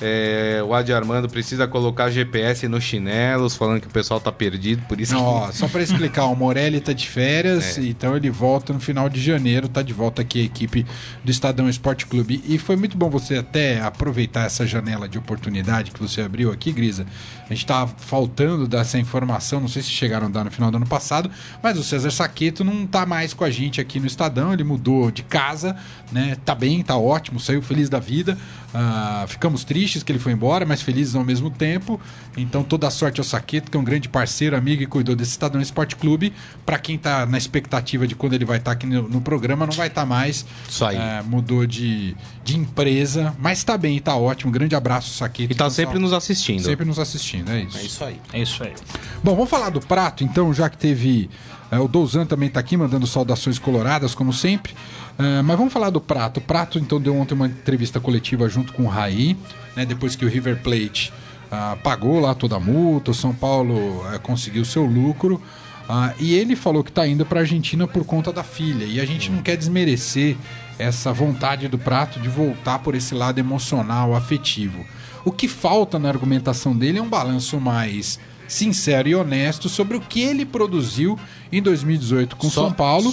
É, 0.00 0.62
o 0.64 0.72
Adi 0.74 0.92
Armando 0.92 1.28
precisa 1.28 1.66
colocar 1.66 2.08
GPS 2.10 2.68
nos 2.68 2.84
chinelos, 2.84 3.56
falando 3.56 3.80
que 3.80 3.88
o 3.88 3.90
pessoal 3.90 4.20
tá 4.20 4.30
perdido, 4.30 4.82
por 4.88 5.00
isso 5.00 5.12
Não, 5.14 5.20
que... 5.20 5.26
ó, 5.26 5.52
só 5.52 5.66
pra 5.66 5.82
explicar, 5.82 6.26
o 6.26 6.36
Morelli 6.36 6.80
tá 6.80 6.92
de 6.92 7.08
férias, 7.08 7.76
É. 7.78 7.82
então 7.82 8.16
ele 8.16 8.30
volta 8.30 8.72
no 8.72 8.78
final 8.78 9.08
de 9.08 9.20
janeiro, 9.20 9.68
tá 9.68 9.82
de 9.82 9.92
volta 9.92 10.22
aqui 10.22 10.40
a 10.40 10.44
equipe 10.44 10.86
do 11.24 11.30
Estadão 11.30 11.68
Esporte 11.68 12.06
Clube. 12.06 12.42
E 12.46 12.58
foi 12.58 12.76
muito 12.76 12.96
bom 12.96 13.10
você 13.10 13.36
até 13.36 13.80
aproveitar 13.80 14.46
essa 14.46 14.66
janela 14.66 15.08
de 15.08 15.18
oportunidade 15.18 15.90
que 15.90 16.00
você 16.00 16.20
abriu 16.22 16.52
aqui, 16.52 16.70
Grisa. 16.70 17.04
A 17.50 17.54
gente 17.54 17.64
tava 17.64 17.94
faltando 17.98 18.66
dessa 18.68 18.98
informação, 18.98 19.60
não 19.60 19.68
sei 19.68 19.80
se 19.82 19.88
chegaram 19.90 20.26
a 20.26 20.30
dar 20.30 20.44
no 20.44 20.50
final 20.50 20.70
do 20.70 20.76
ano 20.76 20.86
passado, 20.86 21.30
mas 21.62 21.78
o 21.78 21.82
César 21.82 22.10
Saqueto 22.10 22.62
não 22.62 22.86
tá 22.86 23.06
mais 23.06 23.32
com 23.32 23.42
a 23.44 23.50
gente 23.50 23.80
aqui 23.80 23.98
no 23.98 24.06
Estadão, 24.06 24.52
ele 24.52 24.64
mudou 24.64 25.10
de 25.10 25.22
casa, 25.22 25.74
né? 26.12 26.36
Tá 26.44 26.54
bem, 26.54 26.82
tá 26.82 26.96
ótimo, 26.96 27.40
saiu 27.40 27.62
feliz 27.62 27.88
da 27.88 27.98
vida. 27.98 28.36
Ah, 28.74 29.24
ficamos 29.28 29.64
tristes 29.64 30.02
que 30.02 30.12
ele 30.12 30.18
foi 30.18 30.32
embora, 30.32 30.66
mas 30.66 30.82
felizes 30.82 31.14
ao 31.14 31.24
mesmo 31.24 31.48
tempo. 31.50 31.98
Então, 32.36 32.62
toda 32.62 32.86
a 32.86 32.90
sorte 32.90 33.18
ao 33.18 33.24
Saqueto, 33.24 33.70
que 33.70 33.76
é 33.76 33.80
um 33.80 33.84
grande 33.84 34.08
parceiro, 34.10 34.54
amigo 34.54 34.82
e 34.82 34.86
cuidou 34.86 35.16
desse 35.16 35.30
Estadão 35.30 35.58
Esporte 35.60 35.96
Clube. 35.96 36.34
Para 36.66 36.78
quem 36.78 36.98
tá 36.98 37.24
na 37.24 37.38
expectativa 37.38 38.06
de 38.06 38.14
quando 38.14 38.34
ele 38.34 38.44
vai 38.44 38.58
estar 38.58 38.72
aqui 38.72 38.86
no, 38.86 39.08
no 39.08 39.20
programa, 39.22 39.64
não 39.66 39.72
vai 39.72 39.88
estar 39.88 40.04
mais. 40.04 40.44
Isso 40.68 40.84
aí. 40.84 40.96
Ah, 40.98 41.24
mudou 41.26 41.66
de, 41.66 42.14
de 42.44 42.58
empresa, 42.58 43.34
mas 43.38 43.64
tá 43.64 43.76
bem, 43.78 43.98
tá 44.00 44.14
ótimo. 44.14 44.50
Um 44.50 44.52
grande 44.52 44.74
abraço, 44.76 45.14
Saqueto. 45.14 45.50
E 45.50 45.54
tá 45.54 45.64
Então, 45.64 45.70
sempre 45.70 45.94
só- 45.94 46.00
nos 46.00 46.12
assistindo. 46.12 46.62
Sempre 46.62 46.84
nos 46.84 46.98
assistindo, 46.98 47.37
é 47.46 47.60
isso. 47.60 47.78
É 47.78 47.82
isso 47.82 48.04
aí. 48.04 48.20
É 48.32 48.40
isso 48.40 48.62
aí. 48.62 48.74
Bom, 49.22 49.34
vamos 49.34 49.50
falar 49.50 49.70
do 49.70 49.80
prato, 49.80 50.24
então, 50.24 50.52
já 50.52 50.68
que 50.68 50.76
teve. 50.78 51.28
é, 51.70 51.78
o 51.78 51.86
Douzan 51.86 52.26
também 52.26 52.48
tá 52.48 52.60
aqui 52.60 52.76
mandando 52.76 53.06
saudações 53.06 53.58
coloradas, 53.58 54.14
como 54.14 54.32
sempre. 54.32 54.74
É, 55.18 55.42
mas 55.42 55.56
vamos 55.56 55.72
falar 55.72 55.90
do 55.90 56.00
prato. 56.00 56.38
O 56.38 56.40
prato, 56.40 56.78
então, 56.78 57.00
deu 57.00 57.16
ontem 57.16 57.34
uma 57.34 57.46
entrevista 57.46 57.98
coletiva 58.00 58.48
junto 58.48 58.72
com 58.72 58.84
o 58.84 58.88
Raí, 58.88 59.36
né? 59.76 59.84
Depois 59.84 60.14
que 60.14 60.24
o 60.24 60.28
River 60.28 60.62
Plate 60.62 61.12
ah, 61.50 61.76
pagou 61.82 62.20
lá 62.20 62.34
toda 62.34 62.56
a 62.56 62.60
multa, 62.60 63.10
o 63.10 63.14
São 63.14 63.34
Paulo 63.34 64.04
eh, 64.12 64.18
conseguiu 64.18 64.64
seu 64.64 64.84
lucro. 64.84 65.42
ah, 65.88 66.12
e 66.20 66.34
ele 66.34 66.54
falou 66.54 66.84
que 66.84 66.92
tá 66.92 67.06
indo 67.06 67.24
pra 67.24 67.40
Argentina 67.40 67.86
por 67.86 68.04
conta 68.04 68.32
da 68.32 68.42
filha. 68.42 68.84
E 68.84 69.00
a 69.00 69.04
gente 69.06 69.30
não 69.30 69.42
quer 69.42 69.56
desmerecer 69.56 70.36
essa 70.78 71.12
vontade 71.12 71.66
do 71.66 71.78
prato 71.78 72.20
de 72.20 72.28
voltar 72.28 72.78
por 72.80 72.94
esse 72.94 73.14
lado 73.14 73.38
emocional, 73.38 74.14
afetivo. 74.14 74.84
O 75.28 75.30
que 75.32 75.46
falta 75.46 75.98
na 75.98 76.08
argumentação 76.08 76.74
dele 76.74 76.98
é 76.98 77.02
um 77.02 77.08
balanço 77.08 77.60
mais 77.60 78.18
sincero 78.48 79.10
e 79.10 79.14
honesto 79.14 79.68
sobre 79.68 79.94
o 79.94 80.00
que 80.00 80.22
ele 80.22 80.46
produziu 80.46 81.18
em 81.52 81.60
2018 81.60 82.34
com 82.34 82.48
Só- 82.48 82.62
São 82.62 82.72
Paulo, 82.72 83.12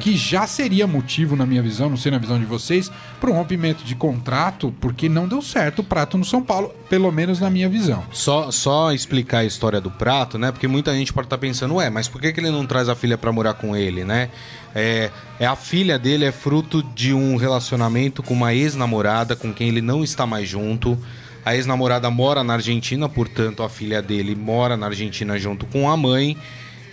Que 0.00 0.16
já 0.16 0.46
seria 0.46 0.86
motivo, 0.86 1.36
na 1.36 1.46
minha 1.46 1.62
visão, 1.62 1.88
não 1.88 1.96
sei 1.96 2.12
na 2.12 2.18
visão 2.18 2.38
de 2.38 2.44
vocês, 2.44 2.90
para 3.20 3.30
um 3.30 3.34
rompimento 3.34 3.84
de 3.84 3.94
contrato, 3.94 4.74
porque 4.80 5.08
não 5.08 5.28
deu 5.28 5.40
certo 5.40 5.80
o 5.80 5.84
prato 5.84 6.18
no 6.18 6.24
São 6.24 6.42
Paulo, 6.42 6.74
pelo 6.88 7.10
menos 7.10 7.40
na 7.40 7.50
minha 7.50 7.68
visão. 7.68 8.04
Só, 8.12 8.50
só 8.50 8.92
explicar 8.92 9.38
a 9.38 9.44
história 9.44 9.80
do 9.80 9.90
prato, 9.90 10.38
né? 10.38 10.52
Porque 10.52 10.68
muita 10.68 10.92
gente 10.94 11.12
pode 11.12 11.26
estar 11.26 11.38
pensando, 11.38 11.74
ué, 11.74 11.90
mas 11.90 12.08
por 12.08 12.20
que, 12.20 12.32
que 12.32 12.40
ele 12.40 12.50
não 12.50 12.66
traz 12.66 12.88
a 12.88 12.94
filha 12.94 13.16
pra 13.16 13.32
morar 13.32 13.54
com 13.54 13.76
ele, 13.76 14.04
né? 14.04 14.30
É, 14.74 15.10
é 15.38 15.46
a 15.46 15.54
filha 15.54 15.98
dele 15.98 16.24
é 16.24 16.32
fruto 16.32 16.82
de 16.94 17.14
um 17.14 17.36
relacionamento 17.36 18.22
com 18.22 18.34
uma 18.34 18.52
ex-namorada 18.52 19.36
com 19.36 19.52
quem 19.52 19.68
ele 19.68 19.80
não 19.80 20.02
está 20.02 20.26
mais 20.26 20.48
junto. 20.48 20.98
A 21.44 21.54
ex-namorada 21.54 22.10
mora 22.10 22.42
na 22.42 22.54
Argentina, 22.54 23.08
portanto 23.08 23.62
a 23.62 23.68
filha 23.68 24.00
dele 24.00 24.34
mora 24.34 24.76
na 24.76 24.86
Argentina 24.86 25.38
junto 25.38 25.66
com 25.66 25.88
a 25.88 25.96
mãe. 25.96 26.36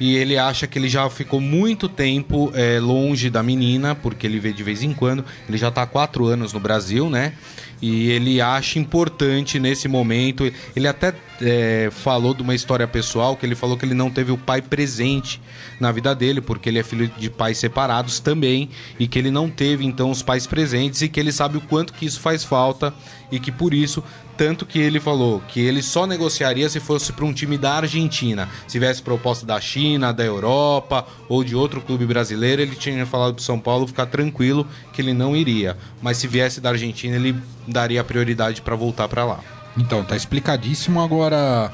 E 0.02 0.16
ele 0.16 0.36
acha 0.36 0.66
que 0.66 0.80
ele 0.80 0.90
já 0.90 1.08
ficou 1.12 1.40
muito 1.40 1.88
tempo 1.88 2.52
é, 2.56 2.80
longe 2.80 3.30
da 3.30 3.44
menina, 3.44 3.94
porque 3.94 4.26
ele 4.26 4.40
vê 4.40 4.52
de 4.52 4.64
vez 4.64 4.82
em 4.82 4.96
quando. 4.96 5.24
Ele 5.48 5.60
já 5.60 5.68
está 5.68 5.84
há 5.84 5.86
quatro 5.86 6.26
anos 6.26 6.54
no 6.54 6.60
Brasil, 6.60 7.08
né? 7.08 7.34
E 7.80 8.10
ele 8.10 8.42
acha 8.42 8.80
importante 8.80 9.60
nesse 9.60 9.88
momento. 9.88 10.52
Ele 10.76 10.88
até 10.88 11.14
é, 11.40 11.90
falou 11.92 12.34
de 12.34 12.42
uma 12.42 12.56
história 12.56 12.88
pessoal, 12.88 13.38
que 13.38 13.46
ele 13.46 13.54
falou 13.54 13.78
que 13.78 13.86
ele 13.86 13.94
não 13.94 14.10
teve 14.10 14.32
o 14.32 14.40
pai 14.40 14.60
presente 14.60 15.40
na 15.80 15.92
vida 15.92 16.16
dele, 16.16 16.42
porque 16.42 16.70
ele 16.70 16.80
é 16.80 16.84
filho 16.84 17.08
de 17.20 17.30
pais 17.30 17.60
separados 17.60 18.20
também, 18.20 18.72
e 19.00 19.08
que 19.08 19.20
ele 19.20 19.30
não 19.30 19.52
teve 19.52 19.86
então 19.86 20.10
os 20.10 20.24
pais 20.24 20.48
presentes, 20.48 21.04
e 21.04 21.10
que 21.10 21.20
ele 21.20 21.32
sabe 21.32 21.58
o 21.58 21.62
quanto 21.62 21.94
que 21.94 22.08
isso 22.08 22.20
faz 22.20 22.44
falta, 22.44 22.92
e 23.32 23.40
que 23.40 23.52
por 23.52 23.72
isso, 23.72 24.04
tanto 24.42 24.66
que 24.66 24.80
ele 24.80 25.00
falou 25.00 25.40
que 25.48 25.60
ele 25.60 25.84
só 25.84 26.08
negociaria 26.08 26.68
se 26.68 26.80
fosse 26.80 27.14
para 27.14 27.24
um 27.24 27.32
time 27.32 27.60
da 27.60 27.74
Argentina. 27.74 28.50
Se 28.66 28.72
tivesse 28.72 29.00
proposta 29.00 29.46
da 29.46 29.62
China, 29.62 30.12
da 30.12 30.26
Europa 30.26 31.06
ou 31.30 31.44
de 31.44 31.56
outro 31.56 31.80
clube 31.80 32.08
brasileiro, 32.08 32.60
ele 32.60 32.76
tinha 32.76 33.06
falado 33.06 33.36
pro 33.36 33.44
São 33.44 33.60
Paulo 33.60 33.86
ficar 33.86 34.08
tranquilo 34.08 34.66
que 34.92 35.00
ele 35.00 35.14
não 35.14 35.36
iria. 35.36 35.78
Mas 36.02 36.18
se 36.18 36.28
viesse 36.28 36.60
da 36.60 36.70
Argentina, 36.70 37.16
ele 37.16 37.36
daria 37.68 38.04
prioridade 38.04 38.64
para 38.64 38.76
voltar 38.76 39.08
para 39.08 39.24
lá. 39.24 39.42
Então, 39.78 40.04
tá 40.04 40.16
explicadíssimo 40.16 41.00
agora, 41.00 41.72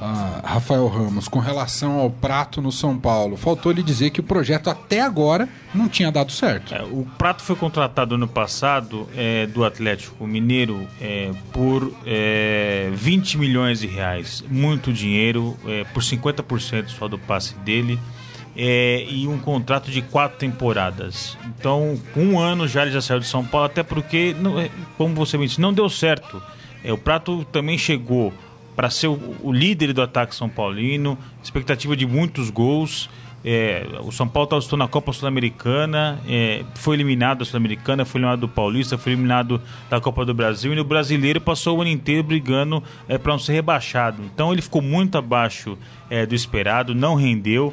ah, 0.00 0.40
Rafael 0.44 0.86
Ramos, 0.88 1.26
com 1.28 1.38
relação 1.38 1.98
ao 1.98 2.10
prato 2.10 2.60
no 2.60 2.70
São 2.70 2.98
Paulo. 2.98 3.36
Faltou 3.36 3.72
ele 3.72 3.82
dizer 3.82 4.10
que 4.10 4.20
o 4.20 4.22
projeto 4.22 4.68
até 4.68 5.00
agora 5.00 5.48
não 5.74 5.88
tinha 5.88 6.12
dado 6.12 6.30
certo. 6.32 6.74
É, 6.74 6.82
o 6.82 7.06
Prato 7.16 7.42
foi 7.42 7.56
contratado 7.56 8.14
ano 8.14 8.28
passado 8.28 9.08
é, 9.16 9.46
do 9.46 9.64
Atlético 9.64 10.26
Mineiro 10.26 10.86
é, 11.00 11.30
por 11.52 11.92
é, 12.06 12.90
20 12.94 13.38
milhões 13.38 13.80
de 13.80 13.86
reais. 13.86 14.44
Muito 14.50 14.92
dinheiro, 14.92 15.56
é, 15.66 15.84
por 15.84 16.02
50% 16.02 16.88
só 16.88 17.08
do 17.08 17.18
passe 17.18 17.54
dele. 17.56 17.98
é, 18.58 19.04
e 19.10 19.28
um 19.28 19.38
contrato 19.38 19.90
de 19.90 20.00
quatro 20.00 20.38
temporadas. 20.38 21.36
Então, 21.58 21.98
um 22.16 22.38
ano 22.38 22.66
já 22.66 22.82
ele 22.82 22.90
já 22.90 23.02
saiu 23.02 23.20
de 23.20 23.26
São 23.26 23.44
Paulo, 23.44 23.66
até 23.66 23.82
porque, 23.82 24.34
não- 24.40 24.58
é, 24.58 24.70
como 24.96 25.14
você 25.14 25.36
me 25.36 25.46
disse, 25.46 25.60
não 25.60 25.74
deu 25.74 25.90
certo. 25.90 26.42
É, 26.82 26.90
o 26.90 26.96
Prato 26.96 27.44
também 27.52 27.76
chegou 27.76 28.32
para 28.76 28.90
ser 28.90 29.08
o, 29.08 29.18
o 29.42 29.50
líder 29.52 29.92
do 29.94 30.02
ataque 30.02 30.34
São 30.34 30.48
Paulino, 30.48 31.18
expectativa 31.42 31.96
de 31.96 32.06
muitos 32.06 32.50
gols. 32.50 33.08
É, 33.48 33.86
o 34.02 34.10
São 34.10 34.26
Paulo 34.26 34.44
está 34.46 34.56
disputando 34.58 34.82
a 34.82 34.88
Copa 34.88 35.12
Sul-Americana, 35.12 36.18
é, 36.28 36.64
foi 36.74 36.96
eliminado 36.96 37.38
da 37.38 37.44
Sul-Americana, 37.44 38.04
foi 38.04 38.18
eliminado 38.20 38.40
do 38.40 38.48
Paulista, 38.48 38.98
foi 38.98 39.12
eliminado 39.12 39.60
da 39.88 40.00
Copa 40.00 40.24
do 40.24 40.34
Brasil 40.34 40.72
e 40.72 40.76
no 40.76 40.82
Brasileiro 40.82 41.40
passou 41.40 41.78
o 41.78 41.80
ano 41.80 41.90
inteiro 41.90 42.24
brigando 42.24 42.82
é, 43.08 43.16
para 43.16 43.32
não 43.32 43.38
ser 43.38 43.52
rebaixado. 43.52 44.20
Então 44.24 44.52
ele 44.52 44.60
ficou 44.62 44.82
muito 44.82 45.16
abaixo 45.16 45.78
é, 46.10 46.26
do 46.26 46.34
esperado, 46.34 46.92
não 46.94 47.14
rendeu. 47.14 47.72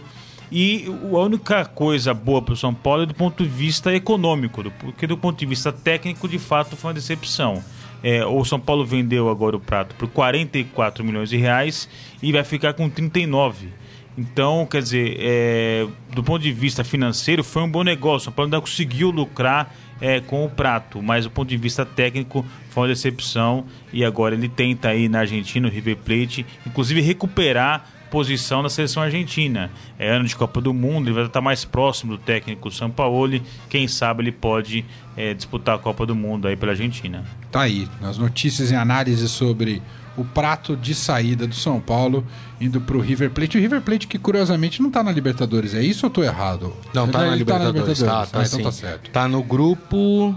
E 0.51 0.85
o- 1.01 1.17
a 1.17 1.23
única 1.23 1.65
coisa 1.65 2.13
boa 2.13 2.39
para 2.39 2.53
o 2.53 2.57
São 2.57 2.71
Paulo 2.73 3.01
é 3.03 3.05
do 3.07 3.15
ponto 3.15 3.41
de 3.43 3.49
vista 3.49 3.91
econômico, 3.95 4.63
porque 4.79 5.07
do 5.07 5.17
ponto 5.17 5.39
de 5.39 5.45
vista 5.47 5.71
técnico, 5.71 6.27
de 6.27 6.37
fato, 6.37 6.75
foi 6.75 6.89
uma 6.89 6.93
decepção. 6.93 7.63
É, 8.03 8.25
o 8.25 8.43
São 8.43 8.59
Paulo 8.59 8.85
vendeu 8.85 9.29
agora 9.29 9.55
o 9.55 9.59
prato 9.59 9.95
por 9.95 10.09
44 10.09 11.03
milhões 11.03 11.29
de 11.29 11.37
reais 11.37 11.87
e 12.21 12.31
vai 12.31 12.43
ficar 12.43 12.73
com 12.73 12.89
39. 12.89 13.69
Então, 14.17 14.67
quer 14.69 14.81
dizer, 14.81 15.17
é, 15.19 15.87
do 16.13 16.23
ponto 16.23 16.41
de 16.41 16.51
vista 16.51 16.83
financeiro, 16.83 17.43
foi 17.43 17.63
um 17.63 17.69
bom 17.69 17.83
negócio. 17.83 18.17
O 18.17 18.23
São 18.25 18.33
Paulo 18.33 18.47
ainda 18.47 18.61
conseguiu 18.61 19.09
lucrar 19.09 19.73
é, 19.99 20.19
com 20.19 20.45
o 20.45 20.49
prato, 20.49 21.01
mas 21.01 21.23
do 21.23 21.31
ponto 21.31 21.49
de 21.49 21.57
vista 21.57 21.85
técnico 21.85 22.45
foi 22.69 22.83
uma 22.83 22.89
decepção. 22.89 23.65
E 23.91 24.05
agora 24.05 24.35
ele 24.35 24.49
tenta 24.49 24.89
aí 24.89 25.09
na 25.09 25.19
Argentina, 25.19 25.67
o 25.67 25.71
River 25.71 25.97
Plate, 25.97 26.45
inclusive 26.67 27.01
recuperar 27.01 27.89
posição 28.13 28.61
na 28.61 28.69
seleção 28.69 29.01
argentina. 29.01 29.71
É 29.97 30.07
ano 30.11 30.25
de 30.25 30.35
Copa 30.35 30.61
do 30.61 30.71
Mundo, 30.71 31.07
ele 31.07 31.15
vai 31.15 31.25
estar 31.25 31.41
mais 31.41 31.65
próximo 31.65 32.11
do 32.15 32.17
técnico 32.19 32.69
Sampaoli. 32.69 33.41
Quem 33.67 33.87
sabe 33.87 34.21
ele 34.21 34.31
pode 34.31 34.85
é, 35.17 35.33
disputar 35.33 35.77
a 35.77 35.79
Copa 35.79 36.05
do 36.05 36.13
Mundo 36.13 36.47
aí 36.47 36.55
pela 36.55 36.73
Argentina. 36.73 37.23
Tá 37.51 37.61
aí, 37.61 37.87
nas 37.99 38.19
notícias 38.19 38.69
e 38.69 38.75
análises 38.75 39.31
sobre 39.31 39.81
o 40.15 40.23
prato 40.23 40.77
de 40.77 40.93
saída 40.93 41.47
do 41.47 41.55
São 41.55 41.79
Paulo 41.79 42.23
indo 42.61 42.79
pro 42.79 42.99
River 42.99 43.31
Plate. 43.31 43.57
O 43.57 43.59
River 43.61 43.81
Plate 43.81 44.05
que 44.05 44.19
curiosamente 44.19 44.79
não 44.79 44.91
tá 44.91 45.01
na 45.01 45.11
Libertadores, 45.11 45.73
é 45.73 45.81
isso 45.81 46.05
ou 46.05 46.11
tô 46.11 46.21
errado? 46.23 46.71
Não, 46.93 47.07
tá 47.07 47.21
Ele 47.21 47.29
na 47.31 47.35
Libertadores, 47.35 47.97
tá, 47.99 48.27
tá, 48.27 48.41
Ah, 48.41 48.45
sim. 48.45 48.57
então 48.59 48.69
tá 48.69 48.77
certo. 48.77 49.09
Tá 49.09 49.27
no 49.27 49.41
grupo. 49.41 50.35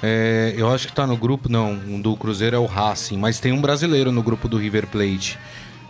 é, 0.00 0.54
eu 0.56 0.72
acho 0.72 0.86
que 0.86 0.92
tá 0.94 1.08
no 1.08 1.16
grupo, 1.16 1.48
não. 1.48 1.72
Um 1.72 2.00
do 2.00 2.16
Cruzeiro 2.16 2.54
é 2.54 2.58
o 2.60 2.66
Racing, 2.66 3.16
mas 3.16 3.40
tem 3.40 3.50
um 3.50 3.60
brasileiro 3.60 4.12
no 4.12 4.22
grupo 4.22 4.46
do 4.46 4.56
River 4.56 4.86
Plate. 4.86 5.36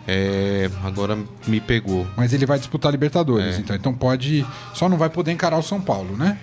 É, 0.07 0.69
agora 0.83 1.17
me 1.45 1.59
pegou. 1.59 2.07
Mas 2.15 2.31
ele 2.33 2.45
vai 2.45 2.57
disputar 2.57 2.89
a 2.89 2.91
Libertadores, 2.93 3.57
É. 3.57 3.59
então. 3.59 3.75
Então 3.75 3.93
pode. 3.93 4.45
Só 4.73 4.87
não 4.87 4.97
vai 4.97 5.09
poder 5.09 5.31
encarar 5.33 5.57
o 5.57 5.63
São 5.63 5.81
Paulo, 5.81 6.15
né? 6.15 6.37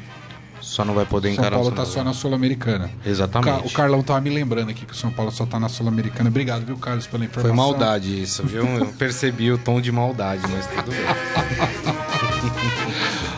Só 0.61 0.83
não 0.85 0.95
vai 0.95 1.05
poder 1.05 1.29
São 1.29 1.35
encarar 1.35 1.57
Paulo 1.57 1.69
o 1.71 1.73
tá 1.73 1.85
só 1.85 2.03
na 2.03 2.15
Sul-Americana. 2.15 2.91
Exatamente. 3.05 3.59
O, 3.59 3.63
Ca- 3.63 3.67
o 3.67 3.71
Carlão 3.71 4.03
tava 4.03 4.21
me 4.23 4.31
lembrando 4.31 4.71
aqui 4.71 4.87
que 4.87 4.93
o 4.93 4.97
São 4.97 5.11
Paulo 5.11 5.31
só 5.31 5.45
tá 5.45 5.61
na 5.61 5.69
Sul-Americana. 5.69 6.31
Obrigado, 6.31 6.65
viu, 6.65 6.77
Carlos, 6.79 7.07
pela 7.07 7.19
Foi 7.19 7.27
informação. 7.43 7.55
maldade 7.57 8.23
isso, 8.23 8.43
viu? 8.47 8.65
Eu 8.67 8.87
percebi 8.87 9.53
o 9.53 9.59
tom 9.59 9.79
de 9.81 9.93
maldade, 9.93 10.43
mas 10.51 10.67
tudo 10.67 10.91
bem. 10.91 11.05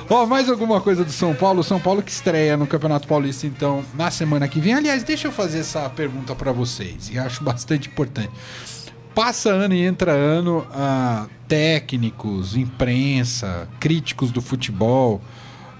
Ó, 0.08 0.24
mais 0.24 0.48
alguma 0.48 0.80
coisa 0.80 1.04
do 1.04 1.10
São 1.10 1.34
Paulo? 1.34 1.64
São 1.64 1.80
Paulo 1.80 2.00
que 2.00 2.12
estreia 2.12 2.56
no 2.56 2.66
Campeonato 2.66 3.08
Paulista, 3.08 3.44
então, 3.46 3.84
na 3.94 4.08
semana 4.10 4.46
que 4.46 4.60
vem. 4.60 4.74
Aliás, 4.74 5.02
deixa 5.02 5.26
eu 5.26 5.32
fazer 5.32 5.58
essa 5.60 5.88
pergunta 5.90 6.32
pra 6.34 6.52
vocês, 6.52 7.10
e 7.12 7.18
acho 7.18 7.42
bastante 7.42 7.88
importante. 7.88 8.30
Passa 9.16 9.48
ano 9.48 9.72
e 9.72 9.82
entra 9.82 10.12
ano, 10.12 10.66
ah, 10.74 11.26
técnicos, 11.48 12.54
imprensa, 12.54 13.66
críticos 13.80 14.30
do 14.30 14.42
futebol 14.42 15.22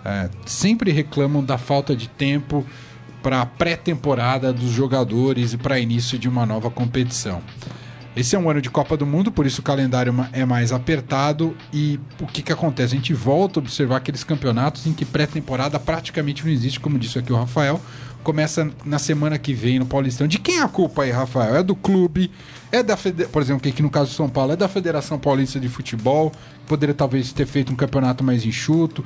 eh, 0.02 0.30
sempre 0.46 0.90
reclamam 0.90 1.44
da 1.44 1.58
falta 1.58 1.94
de 1.94 2.08
tempo 2.08 2.64
para 3.22 3.42
a 3.42 3.44
pré-temporada 3.44 4.54
dos 4.54 4.70
jogadores 4.70 5.52
e 5.52 5.58
para 5.58 5.78
início 5.78 6.18
de 6.18 6.30
uma 6.30 6.46
nova 6.46 6.70
competição. 6.70 7.42
Esse 8.16 8.34
é 8.34 8.38
um 8.38 8.48
ano 8.48 8.62
de 8.62 8.70
Copa 8.70 8.96
do 8.96 9.04
Mundo, 9.04 9.30
por 9.30 9.44
isso 9.44 9.60
o 9.60 9.62
calendário 9.62 10.14
é 10.32 10.46
mais 10.46 10.72
apertado. 10.72 11.54
E 11.70 12.00
o 12.18 12.26
que, 12.26 12.40
que 12.40 12.50
acontece? 12.50 12.94
A 12.94 12.96
gente 12.96 13.12
volta 13.12 13.60
a 13.60 13.62
observar 13.62 13.96
aqueles 13.96 14.24
campeonatos 14.24 14.86
em 14.86 14.94
que 14.94 15.04
pré-temporada 15.04 15.78
praticamente 15.78 16.42
não 16.42 16.50
existe, 16.50 16.80
como 16.80 16.98
disse 16.98 17.18
aqui 17.18 17.30
o 17.30 17.36
Rafael. 17.36 17.82
Começa 18.22 18.70
na 18.82 18.98
semana 18.98 19.36
que 19.36 19.52
vem 19.52 19.78
no 19.78 19.84
Paulistão. 19.84 20.26
De 20.26 20.38
quem 20.38 20.56
é 20.56 20.62
a 20.62 20.68
culpa 20.68 21.02
aí, 21.02 21.10
Rafael? 21.10 21.56
É 21.56 21.62
do 21.62 21.76
clube? 21.76 22.30
É 22.70 22.82
da. 22.82 22.96
Por 22.96 23.42
exemplo, 23.42 23.62
que 23.62 23.68
aqui 23.68 23.82
no 23.82 23.90
caso 23.90 24.10
de 24.10 24.16
São 24.16 24.28
Paulo, 24.28 24.52
é 24.52 24.56
da 24.56 24.68
Federação 24.68 25.18
Paulista 25.18 25.58
de 25.60 25.68
Futebol. 25.68 26.32
Poderia 26.66 26.94
talvez 26.94 27.32
ter 27.32 27.46
feito 27.46 27.72
um 27.72 27.76
campeonato 27.76 28.24
mais 28.24 28.44
enxuto. 28.44 29.04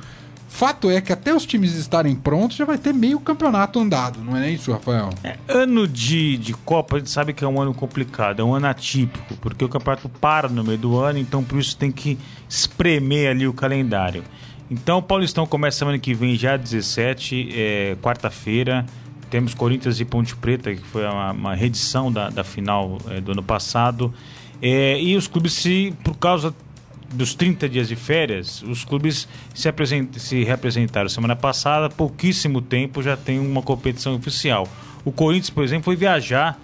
Fato 0.51 0.91
é 0.91 0.99
que 0.99 1.13
até 1.13 1.33
os 1.33 1.45
times 1.45 1.75
estarem 1.75 2.13
prontos 2.13 2.57
já 2.57 2.65
vai 2.65 2.77
ter 2.77 2.93
meio 2.93 3.17
campeonato 3.21 3.79
andado, 3.79 4.19
não 4.19 4.35
é 4.35 4.49
isso, 4.49 4.69
Rafael? 4.69 5.09
É, 5.23 5.37
ano 5.47 5.87
de, 5.87 6.37
de 6.37 6.53
Copa, 6.53 6.97
a 6.97 6.99
gente 6.99 7.09
sabe 7.09 7.31
que 7.31 7.41
é 7.41 7.47
um 7.47 7.59
ano 7.61 7.73
complicado, 7.73 8.41
é 8.41 8.43
um 8.43 8.53
ano 8.53 8.67
atípico, 8.67 9.33
porque 9.37 9.63
o 9.63 9.69
campeonato 9.69 10.09
para 10.09 10.49
no 10.49 10.61
meio 10.61 10.77
do 10.77 10.99
ano, 10.99 11.19
então 11.19 11.41
por 11.41 11.57
isso 11.57 11.77
tem 11.77 11.89
que 11.89 12.19
espremer 12.49 13.31
ali 13.31 13.47
o 13.47 13.53
calendário. 13.53 14.25
Então 14.69 14.97
o 14.97 15.01
Paulistão 15.01 15.47
começa 15.47 15.79
semana 15.79 15.97
que 15.97 16.13
vem, 16.13 16.35
já 16.35 16.57
17, 16.57 17.49
é, 17.53 17.97
quarta-feira. 18.01 18.85
Temos 19.31 19.55
Corinthians 19.55 19.99
e 19.99 20.05
Ponte 20.05 20.35
Preta, 20.35 20.75
que 20.75 20.81
foi 20.83 21.05
uma, 21.05 21.31
uma 21.31 21.55
reedição 21.55 22.11
da, 22.11 22.29
da 22.29 22.43
final 22.43 22.97
é, 23.09 23.19
do 23.19 23.31
ano 23.31 23.41
passado. 23.41 24.13
É, 24.61 25.01
e 25.01 25.15
os 25.15 25.27
clubes, 25.27 25.53
se 25.53 25.91
por 26.03 26.15
causa 26.17 26.53
dos 27.13 27.33
30 27.33 27.67
dias 27.67 27.87
de 27.87 27.95
férias, 27.95 28.61
os 28.61 28.85
clubes 28.85 29.27
se, 29.53 29.67
apresent- 29.67 30.15
se 30.17 30.43
reapresentaram 30.43 31.09
semana 31.09 31.35
passada, 31.35 31.89
pouquíssimo 31.89 32.61
tempo 32.61 33.01
já 33.01 33.17
tem 33.17 33.39
uma 33.39 33.61
competição 33.61 34.13
oficial. 34.15 34.67
O 35.03 35.11
Corinthians, 35.11 35.49
por 35.49 35.63
exemplo, 35.63 35.85
foi 35.85 35.95
viajar 35.95 36.59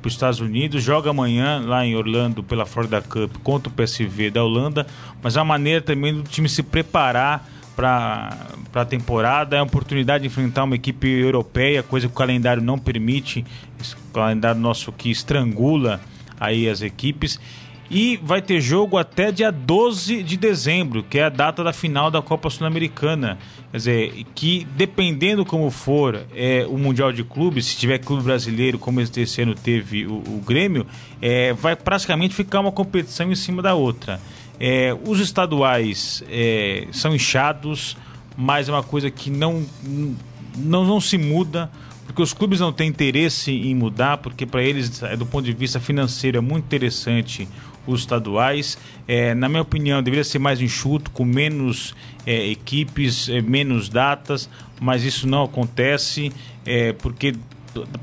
para 0.00 0.08
os 0.08 0.14
Estados 0.14 0.40
Unidos, 0.40 0.82
joga 0.82 1.10
amanhã 1.10 1.62
lá 1.64 1.84
em 1.84 1.94
Orlando 1.94 2.42
pela 2.42 2.64
Florida 2.64 3.02
Cup 3.02 3.36
contra 3.42 3.68
o 3.68 3.72
PSV 3.72 4.30
da 4.30 4.42
Holanda, 4.42 4.86
mas 5.22 5.36
é 5.36 5.38
uma 5.38 5.44
maneira 5.44 5.82
também 5.82 6.14
do 6.14 6.22
time 6.22 6.48
se 6.48 6.62
preparar 6.62 7.46
para 7.80 8.82
a 8.82 8.84
temporada, 8.84 9.56
é 9.56 9.58
uma 9.58 9.66
oportunidade 9.66 10.22
de 10.22 10.28
enfrentar 10.28 10.64
uma 10.64 10.74
equipe 10.74 11.08
europeia, 11.08 11.82
coisa 11.82 12.06
que 12.06 12.12
o 12.12 12.16
calendário 12.16 12.62
não 12.62 12.78
permite, 12.78 13.44
esse 13.80 13.96
calendário 14.12 14.60
nosso 14.60 14.92
que 14.92 15.10
estrangula 15.10 15.98
aí 16.38 16.68
as 16.68 16.82
equipes. 16.82 17.40
E 17.90 18.20
vai 18.22 18.40
ter 18.40 18.60
jogo 18.60 18.96
até 18.96 19.32
dia 19.32 19.50
12 19.50 20.22
de 20.22 20.36
dezembro, 20.36 21.02
que 21.02 21.18
é 21.18 21.24
a 21.24 21.28
data 21.28 21.64
da 21.64 21.72
final 21.72 22.08
da 22.08 22.22
Copa 22.22 22.48
Sul-Americana. 22.48 23.36
Quer 23.72 23.76
dizer, 23.76 24.26
que 24.32 24.64
dependendo 24.76 25.44
como 25.44 25.68
for 25.70 26.20
é, 26.32 26.64
o 26.68 26.78
Mundial 26.78 27.12
de 27.12 27.24
Clubes, 27.24 27.66
se 27.66 27.76
tiver 27.76 27.98
clube 27.98 28.22
brasileiro, 28.22 28.78
como 28.78 29.00
esse 29.00 29.42
ano 29.42 29.56
teve 29.56 30.06
o, 30.06 30.18
o 30.18 30.42
Grêmio, 30.46 30.86
é, 31.20 31.52
vai 31.52 31.74
praticamente 31.74 32.32
ficar 32.32 32.60
uma 32.60 32.70
competição 32.70 33.32
em 33.32 33.34
cima 33.34 33.60
da 33.60 33.74
outra. 33.74 34.20
É, 34.60 34.94
os 35.06 35.18
estaduais 35.18 36.22
é, 36.28 36.86
são 36.92 37.14
inchados, 37.14 37.96
mas 38.36 38.68
é 38.68 38.72
uma 38.72 38.82
coisa 38.82 39.10
que 39.10 39.30
não, 39.30 39.64
não, 40.56 40.84
não 40.84 41.00
se 41.00 41.16
muda 41.16 41.70
porque 42.10 42.22
os 42.22 42.34
clubes 42.34 42.58
não 42.58 42.72
têm 42.72 42.88
interesse 42.88 43.52
em 43.52 43.72
mudar, 43.72 44.18
porque 44.18 44.44
para 44.44 44.60
eles, 44.64 45.00
é, 45.00 45.16
do 45.16 45.24
ponto 45.24 45.44
de 45.44 45.52
vista 45.52 45.78
financeiro, 45.78 46.38
é 46.38 46.40
muito 46.40 46.64
interessante 46.64 47.48
os 47.86 48.00
estaduais. 48.00 48.76
É, 49.06 49.32
na 49.32 49.48
minha 49.48 49.62
opinião, 49.62 50.02
deveria 50.02 50.24
ser 50.24 50.40
mais 50.40 50.60
enxuto, 50.60 51.08
com 51.12 51.24
menos 51.24 51.94
é, 52.26 52.48
equipes, 52.48 53.28
é, 53.28 53.40
menos 53.40 53.88
datas, 53.88 54.50
mas 54.80 55.04
isso 55.04 55.28
não 55.28 55.44
acontece, 55.44 56.32
porque 57.00 57.34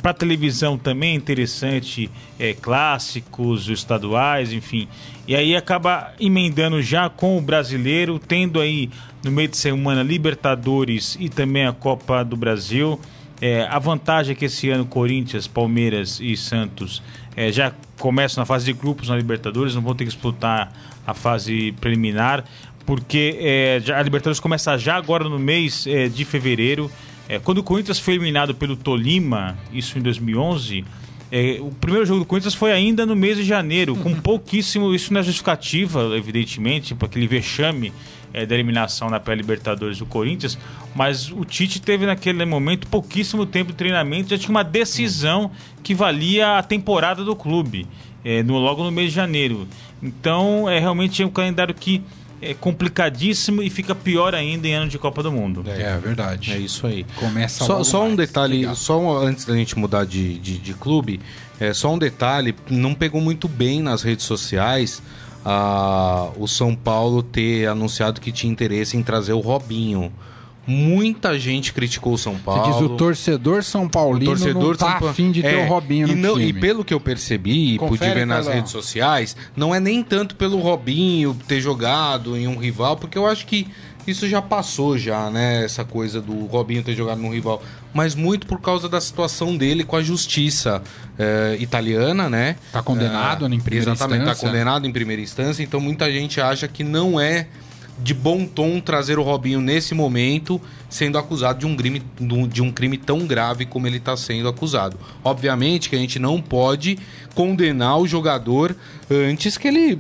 para 0.01 0.13
televisão 0.13 0.77
também 0.77 1.13
é 1.13 1.15
interessante 1.15 2.10
é, 2.39 2.53
clássicos, 2.53 3.67
estaduais, 3.69 4.53
enfim. 4.53 4.88
E 5.27 5.36
aí 5.36 5.56
acaba 5.56 6.13
emendando 6.19 6.82
já 6.82 7.10
com 7.10 7.38
o 7.38 7.41
brasileiro, 7.41 8.19
tendo 8.19 8.60
aí 8.60 8.89
no 9.23 9.32
meio 9.32 9.47
de 9.47 9.58
semana 9.58 10.01
Libertadores 10.03 11.17
e 11.19 11.30
também 11.30 11.65
a 11.65 11.73
Copa 11.73 12.23
do 12.23 12.38
Brasil. 12.38 12.99
É, 13.41 13.67
a 13.69 13.77
vantagem 13.77 14.32
é 14.32 14.36
que 14.36 14.45
esse 14.45 14.69
ano 14.69 14.86
Corinthians, 14.86 15.47
Palmeiras 15.47 16.19
e 16.19 16.36
Santos 16.36 17.03
é, 17.36 17.51
já 17.51 17.71
começam 17.99 18.41
na 18.41 18.45
fase 18.45 18.65
de 18.65 18.73
grupos 18.73 19.10
na 19.10 19.15
Libertadores, 19.15 19.75
não 19.75 19.82
vão 19.82 19.93
ter 19.93 20.06
que 20.06 20.12
disputar 20.12 20.71
a 21.06 21.13
fase 21.13 21.71
preliminar, 21.80 22.43
porque 22.86 23.38
é, 23.39 23.82
a 23.93 24.01
Libertadores 24.01 24.39
começa 24.39 24.77
já 24.77 24.95
agora 24.95 25.27
no 25.27 25.38
mês 25.38 25.86
é, 25.86 26.08
de 26.08 26.25
fevereiro. 26.25 26.89
É, 27.29 27.39
quando 27.39 27.59
o 27.59 27.63
Corinthians 27.63 27.99
foi 27.99 28.13
eliminado 28.13 28.55
pelo 28.55 28.75
Tolima, 28.75 29.57
isso 29.73 29.97
em 29.97 30.01
2011, 30.01 30.85
é, 31.29 31.57
o 31.59 31.71
primeiro 31.71 32.05
jogo 32.05 32.21
do 32.21 32.25
Corinthians 32.25 32.53
foi 32.53 32.71
ainda 32.71 33.05
no 33.05 33.15
mês 33.15 33.37
de 33.37 33.43
janeiro, 33.43 33.95
com 33.95 34.15
pouquíssimo. 34.21 34.93
Isso 34.93 35.13
não 35.13 35.19
é 35.19 35.23
justificativa, 35.23 36.15
evidentemente, 36.15 36.95
para 36.95 37.07
aquele 37.07 37.27
vexame 37.27 37.91
é, 38.33 38.45
da 38.45 38.55
eliminação 38.55 39.09
na 39.09 39.19
pré-Libertadores 39.19 39.97
do 39.97 40.05
Corinthians, 40.05 40.57
mas 40.95 41.31
o 41.31 41.43
Tite 41.43 41.81
teve 41.81 42.05
naquele 42.05 42.43
momento 42.45 42.87
pouquíssimo 42.87 43.45
tempo 43.45 43.71
de 43.71 43.77
treinamento, 43.77 44.29
já 44.29 44.37
tinha 44.37 44.51
uma 44.51 44.63
decisão 44.63 45.51
que 45.83 45.93
valia 45.93 46.57
a 46.57 46.63
temporada 46.63 47.23
do 47.23 47.35
clube, 47.35 47.87
é, 48.23 48.43
no, 48.43 48.57
logo 48.57 48.83
no 48.83 48.91
mês 48.91 49.09
de 49.09 49.15
janeiro. 49.15 49.67
Então, 50.01 50.69
é 50.69 50.79
realmente 50.79 51.23
um 51.23 51.29
calendário 51.29 51.73
que 51.73 52.01
é 52.41 52.54
complicadíssimo 52.54 53.62
e 53.63 53.69
fica 53.69 53.95
pior 53.95 54.36
ainda 54.36 54.67
em 54.67 54.73
ano 54.73 54.89
de 54.89 54.97
Copa 54.97 55.23
do 55.23 55.32
Mundo. 55.32 55.63
É, 55.67 55.97
verdade. 55.97 56.52
É 56.54 56.58
isso 56.58 56.86
aí. 56.86 57.06
Começa 57.15 57.65
Só, 57.65 57.84
só 57.84 58.04
um 58.06 58.15
detalhe, 58.15 58.58
Legal. 58.60 58.76
só 58.76 59.00
um- 59.00 59.17
antes 59.17 59.45
da 59.45 59.56
gente 59.56 59.78
mudar 59.78 60.06
de, 60.06 60.38
de, 60.39 60.58
de 60.58 60.73
clube, 60.73 61.19
é, 61.60 61.73
só 61.73 61.93
um 61.93 61.97
detalhe, 61.97 62.56
não 62.69 62.93
pegou 62.93 63.19
muito 63.21 63.47
bem 63.47 63.82
nas 63.82 64.04
redes 64.04 64.26
sociais 64.26 65.02
ah, 65.45 66.30
o 66.38 66.47
São 66.47 66.76
Paulo 66.76 67.23
ter 67.23 67.67
anunciado 67.67 68.19
que 68.19 68.32
tinha 68.32 68.52
interesse 68.52 68.97
em 68.97 69.04
trazer 69.04 69.34
o 69.34 69.39
Robinho. 69.39 70.12
Muita 70.67 71.39
gente 71.39 71.71
criticou 71.71 72.13
o 72.13 72.17
São 72.17 72.34
Você 72.34 72.41
Paulo. 72.43 72.63
diz 72.73 72.82
o 72.82 72.89
torcedor 72.97 73.63
São 73.63 73.88
Paulino 73.88 74.36
não 74.53 74.75
tá 74.75 74.91
São 74.91 74.99
Pa- 74.99 75.10
afim 75.12 75.32
de 75.32 75.41
ter 75.41 75.53
É, 75.56 75.65
o 75.65 75.67
Robinho 75.69 76.10
e 76.10 76.13
no 76.15 76.21
não- 76.21 76.34
time. 76.38 76.49
E 76.49 76.53
pelo 76.53 76.84
que 76.84 76.93
eu 76.93 76.99
percebi 76.99 77.75
e 77.75 77.80
pude 77.80 77.97
ver 77.99 78.25
nas 78.27 78.47
redes 78.47 78.71
sociais, 78.71 79.36
não 79.56 79.73
é 79.73 79.80
nem 79.80 80.03
tanto 80.03 80.36
pelo 80.36 80.60
Robinho 80.60 81.34
ter 81.47 81.62
jogado 81.62 82.36
em 82.36 82.47
um 82.47 82.58
rival, 82.58 82.97
porque 82.97 83.17
eu 83.17 83.25
acho 83.25 83.45
que 83.45 83.67
isso 84.06 84.27
já 84.27 84.41
passou 84.41 84.97
já, 84.97 85.30
né? 85.30 85.63
Essa 85.65 85.84
coisa 85.86 86.21
do 86.21 86.45
Robinho 86.45 86.84
ter 86.84 86.95
jogado 86.95 87.19
num 87.21 87.32
rival. 87.32 87.62
Mas 87.93 88.13
muito 88.15 88.45
por 88.47 88.60
causa 88.62 88.88
da 88.89 88.99
situação 89.01 89.56
dele 89.58 89.84
com 89.84 89.95
a 89.95 90.03
justiça 90.03 90.82
eh, 91.17 91.58
italiana, 91.60 92.30
né? 92.30 92.56
Tá 92.71 92.82
condenado 92.82 93.45
Eh, 93.45 93.56
em 93.56 93.60
primeira 93.60 93.91
Exatamente, 93.91 94.25
tá 94.25 94.32
instância. 94.32 94.47
condenado 94.47 94.86
em 94.88 94.91
primeira 94.91 95.21
instância. 95.21 95.63
Então 95.63 95.80
muita 95.80 96.12
gente 96.12 96.39
acha 96.41 96.67
que 96.67 96.84
não 96.84 97.19
é 97.19 97.47
de 97.99 98.13
bom 98.13 98.45
tom 98.45 98.79
trazer 98.79 99.17
o 99.17 99.23
Robinho 99.23 99.60
nesse 99.60 99.95
momento, 99.95 100.62
sendo 100.89 101.17
acusado 101.17 101.60
de 101.60 101.65
um 101.65 101.75
crime, 101.75 102.01
de 102.49 102.62
um 102.62 102.71
crime 102.71 102.97
tão 102.97 103.25
grave 103.25 103.65
como 103.65 103.88
ele 103.88 103.97
está 103.97 104.15
sendo 104.15 104.47
acusado. 104.47 104.97
Obviamente 105.23 105.89
que 105.89 105.95
a 105.95 105.99
gente 105.99 106.19
não 106.19 106.41
pode 106.41 106.97
condenar 107.33 107.99
o 107.99 108.07
jogador 108.07 108.75
antes 109.10 109.57
que 109.57 109.67
ele 109.67 109.99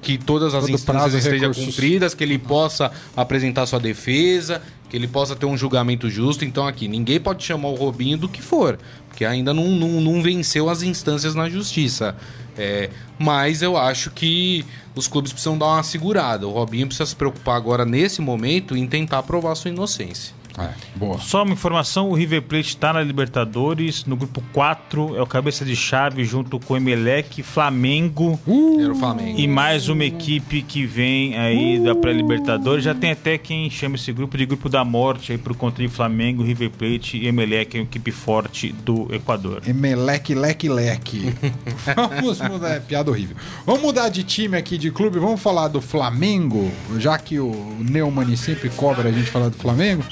que 0.00 0.18
todas 0.18 0.54
as 0.54 0.62
Todo 0.64 0.74
instâncias 0.74 1.14
estejam 1.14 1.52
cumpridas, 1.52 2.14
que 2.14 2.24
ele 2.24 2.38
possa 2.38 2.90
apresentar 3.16 3.66
sua 3.66 3.80
defesa, 3.80 4.62
que 4.88 4.96
ele 4.96 5.06
possa 5.06 5.36
ter 5.36 5.46
um 5.46 5.56
julgamento 5.56 6.08
justo. 6.08 6.44
Então 6.44 6.66
aqui 6.66 6.88
ninguém 6.88 7.20
pode 7.20 7.44
chamar 7.44 7.68
o 7.68 7.74
Robinho 7.74 8.16
do 8.16 8.28
que 8.28 8.40
for, 8.40 8.78
porque 9.14 9.24
ainda 9.24 9.54
não, 9.54 9.68
não, 9.68 10.00
não 10.00 10.20
venceu 10.20 10.68
as 10.68 10.82
instâncias 10.82 11.36
na 11.36 11.48
justiça. 11.48 12.16
É, 12.58 12.90
mas 13.16 13.62
eu 13.62 13.76
acho 13.76 14.10
que 14.10 14.64
os 14.92 15.06
clubes 15.06 15.32
precisam 15.32 15.56
dar 15.56 15.66
uma 15.66 15.82
segurada. 15.84 16.48
O 16.48 16.50
Robinho 16.50 16.88
precisa 16.88 17.06
se 17.06 17.14
preocupar 17.14 17.56
agora, 17.56 17.84
nesse 17.84 18.20
momento, 18.20 18.76
em 18.76 18.88
tentar 18.88 19.22
provar 19.22 19.54
sua 19.54 19.70
inocência. 19.70 20.34
É, 20.58 20.70
boa. 20.94 21.18
Só 21.18 21.42
uma 21.42 21.52
informação, 21.52 22.10
o 22.10 22.14
River 22.14 22.42
Plate 22.42 22.68
está 22.68 22.92
na 22.92 23.02
Libertadores, 23.02 24.04
no 24.04 24.16
grupo 24.16 24.42
4, 24.52 25.16
é 25.16 25.22
o 25.22 25.26
cabeça 25.26 25.64
de 25.64 25.74
chave 25.74 26.24
junto 26.24 26.60
com 26.60 26.74
o 26.74 26.76
Emelec, 26.76 27.42
Flamengo 27.42 28.38
o 28.46 28.94
Flamengo. 28.94 29.38
e 29.38 29.48
mais 29.48 29.88
uma 29.88 30.04
equipe 30.04 30.62
que 30.62 30.86
vem 30.86 31.36
aí 31.36 31.80
da 31.80 31.94
pré-Libertadores. 31.94 32.84
Já 32.84 32.94
tem 32.94 33.10
até 33.10 33.36
quem 33.36 33.68
chama 33.68 33.96
esse 33.96 34.12
grupo 34.12 34.36
de 34.38 34.46
grupo 34.46 34.68
da 34.68 34.84
morte 34.84 35.32
aí 35.32 35.38
por 35.38 35.56
conta 35.56 35.82
de 35.82 35.88
Flamengo, 35.88 36.42
River 36.44 36.70
Plate 36.70 37.18
e 37.18 37.26
Emelec, 37.26 37.76
é 37.76 37.80
uma 37.80 37.86
equipe 37.86 38.12
forte 38.12 38.72
do 38.72 39.12
Equador. 39.12 39.62
Emeleque, 39.66 40.34
leque, 40.34 40.68
leque. 40.68 41.34
Vamos 41.96 42.40
mudar, 42.40 42.74
é 42.74 42.80
piada 42.80 43.10
horrível. 43.10 43.36
Vamos 43.66 43.82
mudar 43.82 44.08
de 44.08 44.22
time 44.22 44.56
aqui, 44.56 44.78
de 44.78 44.90
clube. 44.90 45.18
Vamos 45.18 45.40
falar 45.40 45.68
do 45.68 45.80
Flamengo, 45.80 46.70
já 46.98 47.18
que 47.18 47.40
o 47.40 47.76
Neumann 47.80 48.36
sempre 48.36 48.68
cobra 48.70 49.08
a 49.08 49.12
gente 49.12 49.30
falar 49.30 49.48
do 49.48 49.56
Flamengo. 49.56 50.04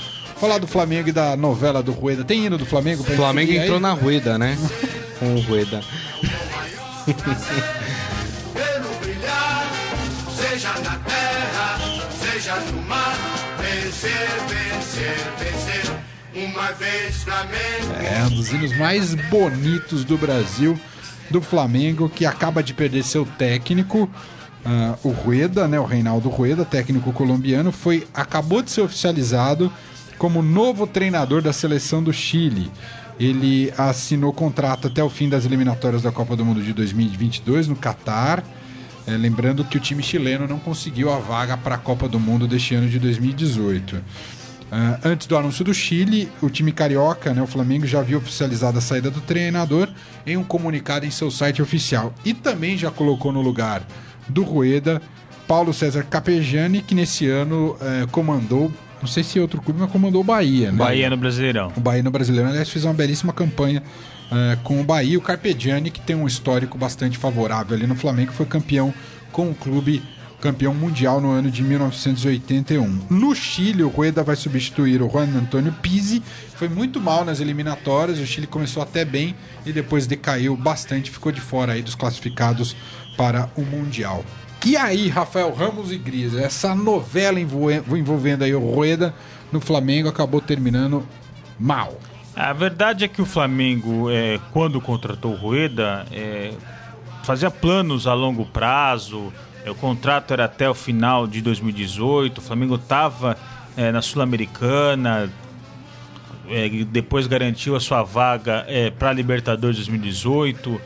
Falar 0.43 0.59
do 0.59 0.67
Flamengo 0.67 1.09
e 1.09 1.13
da 1.13 1.37
novela 1.37 1.81
do 1.85 1.93
Rueda. 1.93 2.25
Tem 2.25 2.47
hino 2.47 2.59
do 2.59 2.67
Flamengo? 2.67 3.03
O 3.03 3.05
pra 3.05 3.15
Flamengo 3.15 3.53
entrou 3.53 3.77
aí? 3.77 3.81
na 3.81 3.93
Rueda, 3.93 4.37
né? 4.37 4.59
Com 5.21 5.37
o 5.37 5.41
Rueda. 5.43 5.81
Pelo 8.53 8.95
brilhar, 9.01 9.71
seja 10.37 10.73
na 10.81 10.97
terra, 10.99 11.79
seja 12.11 12.57
no 12.57 12.83
mar, 12.83 13.17
vencer, 13.57 14.11
vencer, 14.49 15.17
vencer. 15.39 15.93
Uma 16.35 16.73
vez 16.73 17.23
Flamengo. 17.23 18.05
É 18.05 18.25
um 18.25 18.31
dos 18.31 18.51
hinos 18.51 18.77
mais 18.77 19.15
bonitos 19.15 20.05
do 20.05 20.19
Brasil, 20.19 20.77
do 21.31 21.41
Flamengo, 21.41 22.09
que 22.09 22.27
acaba 22.27 22.65
de 22.65 22.75
perder 22.75 23.05
seu 23.05 23.25
técnico, 23.25 24.11
ah, 24.65 24.97
o 25.05 25.11
Rueda, 25.11 25.69
né, 25.69 25.79
o 25.79 25.85
Reinaldo 25.85 26.29
Rueda, 26.29 26.65
técnico 26.65 27.13
colombiano, 27.13 27.71
foi 27.71 28.09
acabou 28.13 28.61
de 28.61 28.73
ser 28.73 28.81
oficializado 28.81 29.73
como 30.23 30.41
novo 30.41 30.87
treinador 30.87 31.43
da 31.43 31.53
seleção 31.53 32.01
do 32.01 32.13
Chile. 32.13 32.71
Ele 33.19 33.75
assinou 33.77 34.33
contrato 34.33 34.87
até 34.87 35.03
o 35.03 35.11
fim 35.11 35.29
das 35.29 35.45
eliminatórias 35.45 36.01
da 36.01 36.13
Copa 36.13 36.37
do 36.37 36.45
Mundo 36.45 36.63
de 36.63 36.73
2022 36.73 37.67
no 37.67 37.75
Catar. 37.75 38.45
É, 39.05 39.17
lembrando 39.17 39.65
que 39.65 39.77
o 39.77 39.81
time 39.81 40.01
chileno 40.01 40.47
não 40.47 40.61
conseguiu 40.61 41.13
a 41.13 41.19
vaga 41.19 41.57
para 41.57 41.75
a 41.75 41.79
Copa 41.79 42.09
do 42.09 42.21
Mundo 42.21 42.47
deste 42.47 42.73
ano 42.73 42.89
de 42.89 43.01
2018. 43.01 44.01
Ah, 44.71 45.01
antes 45.03 45.27
do 45.27 45.37
anúncio 45.37 45.65
do 45.65 45.75
Chile, 45.75 46.31
o 46.41 46.49
time 46.49 46.71
carioca, 46.71 47.35
né, 47.35 47.43
o 47.43 47.47
Flamengo, 47.49 47.85
já 47.85 47.99
havia 47.99 48.17
oficializado 48.17 48.79
a 48.79 48.81
saída 48.81 49.11
do 49.11 49.21
treinador 49.23 49.89
em 50.25 50.37
um 50.37 50.45
comunicado 50.45 51.05
em 51.05 51.11
seu 51.11 51.33
site 51.33 51.61
oficial. 51.61 52.15
E 52.25 52.33
também 52.33 52.79
já 52.79 52.93
colocou 52.93 53.33
no 53.33 53.41
lugar 53.41 53.83
do 54.29 54.45
Rueda 54.45 55.03
Paulo 55.49 55.75
César 55.75 56.05
Capejani, 56.05 56.81
que 56.81 56.95
nesse 56.95 57.29
ano 57.29 57.77
eh, 57.81 58.07
comandou, 58.11 58.73
não 59.03 59.09
sei 59.09 59.25
se 59.25 59.41
outro 59.41 59.61
clube, 59.61 59.81
mas 59.81 59.91
comandou 59.91 60.21
o 60.21 60.25
Bahia. 60.25 60.71
Né? 60.71 60.79
Bahia 60.79 61.11
no 61.11 61.17
Brasileirão. 61.17 61.73
O 61.77 61.81
Bahia 61.81 62.03
no 62.05 62.11
Brasileiro, 62.11 62.49
aliás, 62.49 62.71
fez 62.71 62.85
uma 62.85 62.95
belíssima 62.95 63.33
campanha 63.33 63.83
eh, 64.31 64.59
com 64.63 64.81
o 64.81 64.85
Bahia. 64.85 65.19
O 65.19 65.21
Carpegiani, 65.21 65.91
que 65.91 66.01
tem 66.01 66.15
um 66.15 66.27
histórico 66.27 66.79
bastante 66.79 67.19
favorável 67.19 67.77
ali 67.77 67.87
no 67.87 67.97
Flamengo, 67.97 68.33
foi 68.33 68.47
campeão 68.47 68.95
com 69.33 69.51
o 69.51 69.55
clube, 69.55 70.01
campeão 70.41 70.73
mundial 70.73 71.21
no 71.21 71.31
ano 71.31 71.51
de 71.51 71.65
1981. 71.65 73.07
No 73.11 73.35
Chile, 73.35 73.83
o 73.83 73.89
Rueda 73.89 74.23
vai 74.23 74.37
substituir 74.37 75.03
o 75.03 75.11
Juan 75.11 75.29
Antônio 75.37 75.73
Pizzi. 75.83 76.23
Foi 76.55 76.69
muito 76.69 77.01
mal 77.01 77.25
nas 77.25 77.41
eliminatórias, 77.41 78.21
o 78.21 78.27
Chile 78.27 78.47
começou 78.47 78.83
até 78.83 79.05
bem 79.05 79.35
e 79.67 79.73
depois 79.73 80.07
decaiu 80.07 80.57
bastante, 80.57 81.11
ficou 81.11 81.33
de 81.33 81.41
fora 81.41 81.73
aí 81.73 81.83
dos 81.83 81.97
classificados 81.97 82.77
para 83.17 83.51
o 83.57 83.63
Mundial. 83.63 84.25
E 84.65 84.77
aí, 84.77 85.09
Rafael 85.09 85.53
Ramos 85.53 85.91
e 85.91 85.99
Grisa, 85.99 86.41
essa 86.41 86.75
novela 86.75 87.41
envolve- 87.41 87.83
envolvendo 87.99 88.45
aí 88.45 88.55
o 88.55 88.61
Rueda 88.61 89.13
no 89.51 89.61
Flamengo 89.61 90.09
acabou 90.09 90.41
terminando 90.41 91.07
mal. 91.59 91.99
A 92.35 92.53
verdade 92.53 93.05
é 93.05 93.09
que 93.09 93.21
o 93.21 93.27
Flamengo, 93.27 94.09
é, 94.11 94.39
quando 94.53 94.81
contratou 94.81 95.33
o 95.33 95.37
Rueda, 95.37 96.07
é, 96.13 96.53
fazia 97.25 97.51
planos 97.51 98.07
a 98.07 98.15
longo 98.15 98.45
prazo. 98.47 99.33
é, 99.65 99.71
o 99.71 99.75
contrato 99.75 100.33
era 100.33 100.45
até 100.47 100.69
o 100.71 100.75
final 100.75 101.27
de 101.27 101.41
2018. 101.43 102.39
O 102.39 102.41
Flamengo 102.41 102.75
estava 102.77 103.37
na 103.93 104.03
Sul-Americana. 104.03 105.31
é, 106.51 106.69
depois 106.85 107.27
garantiu 107.27 107.75
a 107.77 107.81
sua 107.81 108.03
vaga 108.03 108.67
para 108.99 109.11
a 109.11 109.13
Libertadores 109.13 109.77
2018. 109.77 110.81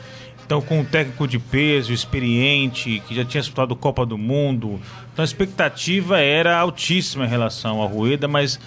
Então, 0.47 0.61
com 0.61 0.79
um 0.79 0.85
técnico 0.85 1.27
de 1.27 1.37
peso, 1.37 1.91
experiente, 1.91 3.03
que 3.05 3.13
já 3.13 3.25
tinha 3.25 3.41
disputado 3.41 3.75
Copa 3.75 4.05
do 4.05 4.17
Mundo. 4.17 4.79
Então, 5.11 5.21
a 5.21 5.25
expectativa 5.25 6.21
era 6.21 6.57
altíssima 6.57 7.25
em 7.25 7.27
relação 7.27 7.81
ao 7.81 7.87
Rueda, 7.89 8.29
mas 8.29 8.57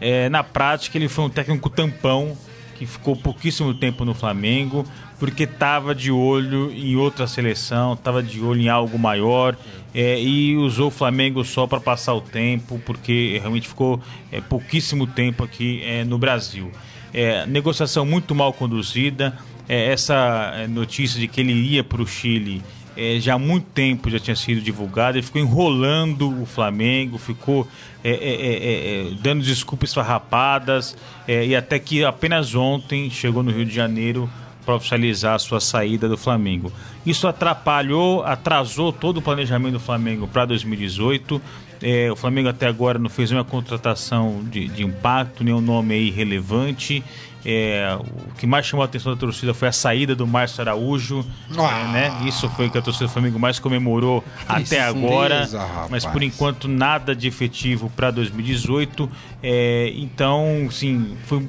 é, 0.00 0.28
na 0.28 0.42
prática 0.42 0.98
ele 0.98 1.06
foi 1.06 1.26
um 1.26 1.30
técnico 1.30 1.70
tampão 1.70 2.36
que 2.76 2.86
ficou 2.86 3.14
pouquíssimo 3.14 3.72
tempo 3.72 4.04
no 4.04 4.14
Flamengo, 4.14 4.84
porque 5.20 5.44
estava 5.44 5.94
de 5.94 6.10
olho 6.10 6.72
em 6.72 6.96
outra 6.96 7.28
seleção, 7.28 7.92
estava 7.92 8.20
de 8.20 8.40
olho 8.40 8.60
em 8.60 8.68
algo 8.68 8.98
maior 8.98 9.56
é, 9.94 10.20
e 10.20 10.56
usou 10.56 10.88
o 10.88 10.90
Flamengo 10.90 11.44
só 11.44 11.68
para 11.68 11.78
passar 11.78 12.14
o 12.14 12.20
tempo, 12.20 12.80
porque 12.84 13.38
realmente 13.40 13.68
ficou 13.68 14.00
é, 14.32 14.40
pouquíssimo 14.40 15.06
tempo 15.06 15.44
aqui 15.44 15.82
é, 15.84 16.02
no 16.02 16.18
Brasil. 16.18 16.72
É, 17.14 17.46
negociação 17.46 18.04
muito 18.04 18.34
mal 18.34 18.52
conduzida. 18.52 19.38
É, 19.68 19.92
essa 19.92 20.52
é, 20.56 20.66
notícia 20.66 21.20
de 21.20 21.28
que 21.28 21.40
ele 21.40 21.52
ia 21.52 21.84
para 21.84 22.00
o 22.00 22.06
Chile 22.06 22.62
é, 22.96 23.20
já 23.20 23.34
há 23.34 23.38
muito 23.38 23.66
tempo 23.66 24.10
já 24.10 24.18
tinha 24.18 24.34
sido 24.34 24.60
divulgado, 24.60 25.18
ele 25.18 25.24
ficou 25.24 25.40
enrolando 25.40 26.42
o 26.42 26.44
Flamengo, 26.44 27.16
ficou 27.16 27.68
é, 28.02 28.10
é, 28.10 28.12
é, 28.12 29.10
dando 29.20 29.44
desculpas 29.44 29.94
farrapadas, 29.94 30.96
e 31.28 31.54
até 31.54 31.78
que 31.78 32.04
apenas 32.04 32.56
ontem 32.56 33.08
chegou 33.08 33.42
no 33.42 33.52
Rio 33.52 33.64
de 33.64 33.72
Janeiro 33.72 34.28
para 34.68 34.74
oficializar 34.74 35.34
a 35.34 35.38
sua 35.38 35.60
saída 35.60 36.08
do 36.10 36.18
Flamengo. 36.18 36.70
Isso 37.06 37.26
atrapalhou, 37.26 38.22
atrasou 38.22 38.92
todo 38.92 39.16
o 39.16 39.22
planejamento 39.22 39.72
do 39.72 39.80
Flamengo 39.80 40.28
para 40.28 40.44
2018. 40.44 41.40
É, 41.80 42.12
o 42.12 42.16
Flamengo 42.16 42.50
até 42.50 42.66
agora 42.66 42.98
não 42.98 43.08
fez 43.08 43.30
nenhuma 43.30 43.48
contratação 43.48 44.44
de, 44.44 44.68
de 44.68 44.84
impacto, 44.84 45.42
nenhum 45.42 45.62
nome 45.62 45.94
aí 45.94 46.10
relevante. 46.10 47.02
É, 47.44 47.96
o 48.00 48.34
que 48.34 48.46
mais 48.46 48.66
chamou 48.66 48.82
a 48.82 48.86
atenção 48.86 49.14
da 49.14 49.18
torcida 49.18 49.54
foi 49.54 49.68
a 49.68 49.72
saída 49.72 50.14
do 50.14 50.26
Márcio 50.26 50.60
Araújo. 50.60 51.24
Ah. 51.56 51.80
é, 51.80 51.92
né? 51.92 52.28
Isso 52.28 52.48
foi 52.50 52.66
o 52.66 52.70
que 52.70 52.78
a 52.78 52.82
torcida 52.82 53.06
do 53.06 53.12
Flamengo 53.12 53.38
mais 53.38 53.58
comemorou 53.58 54.24
até 54.48 54.80
agora. 54.80 55.48
Mas 55.88 56.04
por 56.04 56.22
enquanto 56.22 56.68
nada 56.68 57.14
de 57.14 57.28
efetivo 57.28 57.90
para 57.94 58.10
2018. 58.10 59.10
É, 59.42 59.92
então, 59.96 60.68
sim, 60.70 61.16
foi 61.24 61.46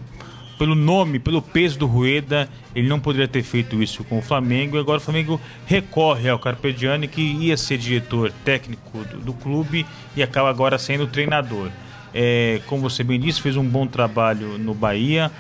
pelo 0.59 0.75
nome, 0.75 1.19
pelo 1.19 1.41
peso 1.41 1.79
do 1.79 1.87
Rueda, 1.87 2.49
ele 2.75 2.89
não 2.89 2.99
poderia 2.99 3.29
ter 3.29 3.41
feito 3.43 3.81
isso 3.81 4.03
com 4.03 4.19
o 4.19 4.21
Flamengo. 4.21 4.75
E 4.75 4.79
agora 4.79 4.97
o 4.97 5.01
Flamengo 5.01 5.39
recorre 5.65 6.29
ao 6.29 6.37
Carpegiani, 6.37 7.07
que 7.07 7.21
ia 7.21 7.55
ser 7.55 7.77
diretor 7.77 8.31
técnico 8.43 8.99
do, 9.05 9.17
do 9.21 9.33
clube 9.33 9.85
e 10.17 10.21
acaba 10.21 10.49
agora 10.49 10.77
sendo 10.77 11.07
treinador. 11.07 11.69
É, 12.13 12.59
como 12.65 12.81
você 12.81 13.03
bem 13.03 13.19
disse, 13.19 13.41
fez 13.41 13.55
um 13.55 13.63
bom 13.63 13.87
trabalho 13.87 14.57
no 14.57 14.73
Bahia. 14.73 15.31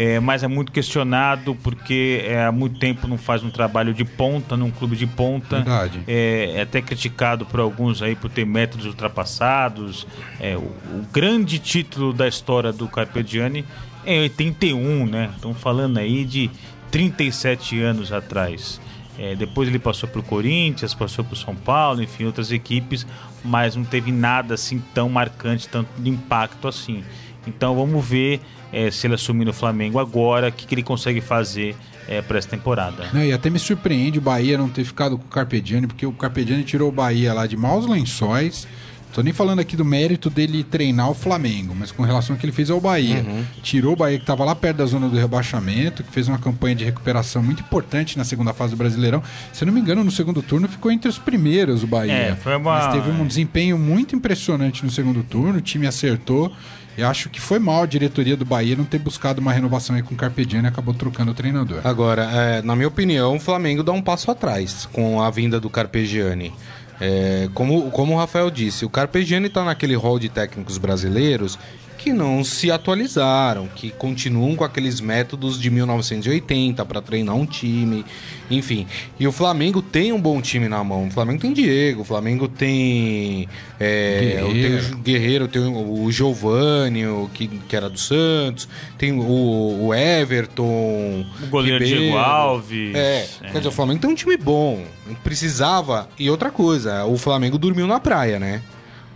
É, 0.00 0.20
mas 0.20 0.44
é 0.44 0.46
muito 0.46 0.70
questionado 0.70 1.56
porque 1.56 2.22
é, 2.24 2.44
há 2.44 2.52
muito 2.52 2.78
tempo 2.78 3.08
não 3.08 3.18
faz 3.18 3.42
um 3.42 3.50
trabalho 3.50 3.92
de 3.92 4.04
ponta 4.04 4.56
num 4.56 4.70
clube 4.70 4.94
de 4.94 5.08
ponta. 5.08 5.56
Verdade. 5.56 6.04
É, 6.06 6.52
é 6.54 6.60
até 6.60 6.80
criticado 6.80 7.44
por 7.44 7.58
alguns 7.58 8.00
aí 8.00 8.14
por 8.14 8.30
ter 8.30 8.46
métodos 8.46 8.86
ultrapassados. 8.86 10.06
É, 10.38 10.56
o, 10.56 10.60
o 10.60 11.04
grande 11.12 11.58
título 11.58 12.12
da 12.12 12.28
história 12.28 12.72
do 12.72 12.86
Carpegiani 12.86 13.64
é 14.06 14.20
81, 14.20 15.04
né? 15.04 15.30
Estamos 15.34 15.58
falando 15.60 15.98
aí 15.98 16.24
de 16.24 16.48
37 16.92 17.80
anos 17.80 18.12
atrás. 18.12 18.80
É, 19.18 19.34
depois 19.34 19.68
ele 19.68 19.80
passou 19.80 20.08
para 20.08 20.20
o 20.20 20.22
Corinthians, 20.22 20.94
passou 20.94 21.24
para 21.24 21.34
o 21.34 21.36
São 21.36 21.56
Paulo, 21.56 22.00
enfim, 22.00 22.24
outras 22.24 22.52
equipes, 22.52 23.04
mas 23.44 23.74
não 23.74 23.82
teve 23.82 24.12
nada 24.12 24.54
assim 24.54 24.80
tão 24.94 25.08
marcante, 25.08 25.68
tanto 25.68 25.90
de 26.00 26.08
impacto 26.08 26.68
assim. 26.68 27.02
Então 27.48 27.74
vamos 27.74 28.06
ver 28.06 28.40
é, 28.72 28.90
se 28.90 29.06
ele 29.06 29.14
assumir 29.14 29.44
no 29.44 29.52
Flamengo 29.52 29.98
agora, 29.98 30.48
o 30.48 30.52
que, 30.52 30.66
que 30.66 30.74
ele 30.74 30.82
consegue 30.82 31.20
fazer 31.20 31.74
é, 32.08 32.22
para 32.22 32.38
essa 32.38 32.48
temporada. 32.48 33.08
Não, 33.12 33.22
e 33.22 33.32
até 33.32 33.50
me 33.50 33.58
surpreende 33.58 34.18
o 34.18 34.22
Bahia 34.22 34.56
não 34.58 34.68
ter 34.68 34.84
ficado 34.84 35.18
com 35.18 35.24
o 35.24 35.28
Carpegiani, 35.28 35.86
porque 35.86 36.06
o 36.06 36.12
Carpegiani 36.12 36.64
tirou 36.64 36.88
o 36.88 36.92
Bahia 36.92 37.32
lá 37.34 37.46
de 37.46 37.56
maus 37.56 37.86
lençóis. 37.86 38.66
Tô 39.12 39.22
nem 39.22 39.32
falando 39.32 39.58
aqui 39.60 39.74
do 39.74 39.86
mérito 39.86 40.28
dele 40.28 40.62
treinar 40.62 41.10
o 41.10 41.14
Flamengo, 41.14 41.74
mas 41.76 41.90
com 41.90 42.02
relação 42.02 42.36
ao 42.36 42.38
que 42.40 42.44
ele 42.44 42.52
fez 42.52 42.70
ao 42.70 42.78
Bahia. 42.78 43.24
Tirou 43.62 43.94
o 43.94 43.96
Bahia 43.96 44.18
que 44.18 44.22
estava 44.22 44.44
lá 44.44 44.54
perto 44.54 44.76
da 44.76 44.86
zona 44.86 45.08
do 45.08 45.16
rebaixamento, 45.16 46.04
que 46.04 46.12
fez 46.12 46.28
uma 46.28 46.38
campanha 46.38 46.74
de 46.76 46.84
recuperação 46.84 47.42
muito 47.42 47.60
importante 47.62 48.18
na 48.18 48.24
segunda 48.24 48.52
fase 48.52 48.72
do 48.74 48.76
Brasileirão. 48.76 49.22
Se 49.50 49.64
eu 49.64 49.66
não 49.66 49.72
me 49.72 49.80
engano, 49.80 50.04
no 50.04 50.10
segundo 50.10 50.42
turno 50.42 50.68
ficou 50.68 50.92
entre 50.92 51.08
os 51.08 51.18
primeiros 51.18 51.82
o 51.82 51.86
Bahia. 51.86 52.12
É, 52.12 52.36
foi 52.36 52.54
uma- 52.56 52.78
Mas 52.78 52.92
teve 52.92 53.10
um 53.10 53.26
desempenho 53.26 53.78
muito 53.78 54.14
impressionante 54.14 54.84
no 54.84 54.90
segundo 54.90 55.22
turno, 55.22 55.58
o 55.58 55.62
time 55.62 55.86
acertou. 55.86 56.52
Eu 56.98 57.06
acho 57.06 57.30
que 57.30 57.40
foi 57.40 57.60
mal 57.60 57.84
a 57.84 57.86
diretoria 57.86 58.36
do 58.36 58.44
Bahia 58.44 58.74
não 58.74 58.84
ter 58.84 58.98
buscado 58.98 59.40
uma 59.40 59.52
renovação 59.52 59.94
aí 59.94 60.02
com 60.02 60.14
o 60.14 60.16
Carpegiani 60.16 60.66
e 60.66 60.68
acabou 60.68 60.92
trocando 60.92 61.30
o 61.30 61.34
treinador. 61.34 61.80
Agora, 61.84 62.24
é, 62.24 62.60
na 62.60 62.74
minha 62.74 62.88
opinião, 62.88 63.36
o 63.36 63.40
Flamengo 63.40 63.84
dá 63.84 63.92
um 63.92 64.02
passo 64.02 64.32
atrás 64.32 64.84
com 64.92 65.22
a 65.22 65.30
vinda 65.30 65.60
do 65.60 65.70
Carpegiani. 65.70 66.52
É, 67.00 67.48
como, 67.54 67.88
como 67.92 68.14
o 68.14 68.18
Rafael 68.18 68.50
disse, 68.50 68.84
o 68.84 68.90
Carpegiani 68.90 69.46
está 69.46 69.64
naquele 69.64 69.94
hall 69.94 70.18
de 70.18 70.28
técnicos 70.28 70.76
brasileiros 70.76 71.56
que 71.98 72.12
não 72.12 72.44
se 72.44 72.70
atualizaram, 72.70 73.68
que 73.74 73.90
continuam 73.90 74.54
com 74.54 74.64
aqueles 74.64 75.00
métodos 75.00 75.60
de 75.60 75.68
1980 75.68 76.84
para 76.84 77.02
treinar 77.02 77.34
um 77.34 77.44
time, 77.44 78.04
enfim. 78.48 78.86
E 79.18 79.26
o 79.26 79.32
Flamengo 79.32 79.82
tem 79.82 80.12
um 80.12 80.20
bom 80.20 80.40
time 80.40 80.68
na 80.68 80.82
mão. 80.84 81.08
O 81.08 81.10
Flamengo 81.10 81.40
tem 81.40 81.52
Diego, 81.52 82.02
o 82.02 82.04
Flamengo 82.04 82.46
tem 82.46 83.48
é, 83.80 84.40
Guerreiro. 84.40 84.52
tem 84.52 84.92
o 84.94 84.98
Guerreiro, 84.98 85.48
tem 85.48 85.62
o 85.62 86.10
Giovanni, 86.12 87.06
o 87.06 87.28
que, 87.34 87.48
que 87.48 87.74
era 87.74 87.90
do 87.90 87.98
Santos, 87.98 88.68
tem 88.96 89.12
o, 89.12 89.86
o 89.86 89.92
Everton, 89.92 91.26
O 91.42 91.46
goleiro 91.48 91.84
Ribeiro. 91.84 92.02
Diego 92.02 92.16
Alves. 92.16 92.94
É, 92.94 93.28
quer 93.42 93.58
dizer, 93.58 93.68
o 93.68 93.72
Flamengo 93.72 94.00
tem 94.00 94.10
um 94.10 94.14
time 94.14 94.36
bom. 94.36 94.84
Precisava. 95.24 96.08
E 96.18 96.30
outra 96.30 96.50
coisa, 96.50 97.04
o 97.04 97.18
Flamengo 97.18 97.58
dormiu 97.58 97.86
na 97.86 97.98
praia, 97.98 98.38
né? 98.38 98.62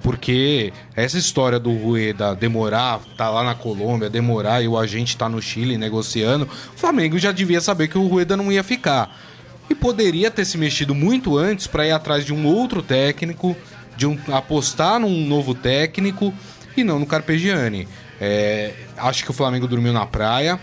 Porque 0.03 0.73
essa 0.97 1.17
história 1.17 1.59
do 1.59 1.73
Rueda 1.73 2.35
demorar, 2.35 3.01
tá 3.17 3.31
lá 3.31 3.45
na 3.45 3.55
Colômbia, 3.55 4.11
demorar 4.11 4.61
e 4.63 4.67
o 4.69 4.77
agente 4.77 5.17
tá 5.17 5.29
no 5.29 5.41
Chile 5.41 5.79
negociando, 5.79 6.45
o 6.45 6.79
Flamengo 6.79 7.19
já 7.19 7.31
devia 7.31 7.61
saber 7.61 7.89
que 7.89 7.97
o 7.97 8.07
Rueda 8.09 8.37
não 8.37 8.51
ia 8.51 8.65
ficar. 8.65 9.17
E 9.71 9.75
poderia 9.75 10.31
ter 10.31 10.45
se 10.45 10.59
mexido 10.59 10.95
muito 10.95 11.39
antes 11.39 11.67
para 11.69 11.87
ir 11.87 11.93
atrás 11.93 12.25
de 12.25 12.35
um 12.35 12.45
outro 12.47 12.83
técnico, 12.83 13.57
de 13.97 14.07
um, 14.07 14.19
apostar 14.33 14.99
num 14.99 15.25
novo 15.27 15.55
técnico 15.55 16.35
e 16.77 16.83
não 16.83 16.99
no 16.99 17.07
Carpegiani. 17.07 17.87
É, 18.21 18.73
acho 18.97 19.25
que 19.25 19.31
o 19.31 19.35
Flamengo 19.35 19.69
dormiu 19.69 19.93
na 19.93 20.05
praia. 20.05 20.59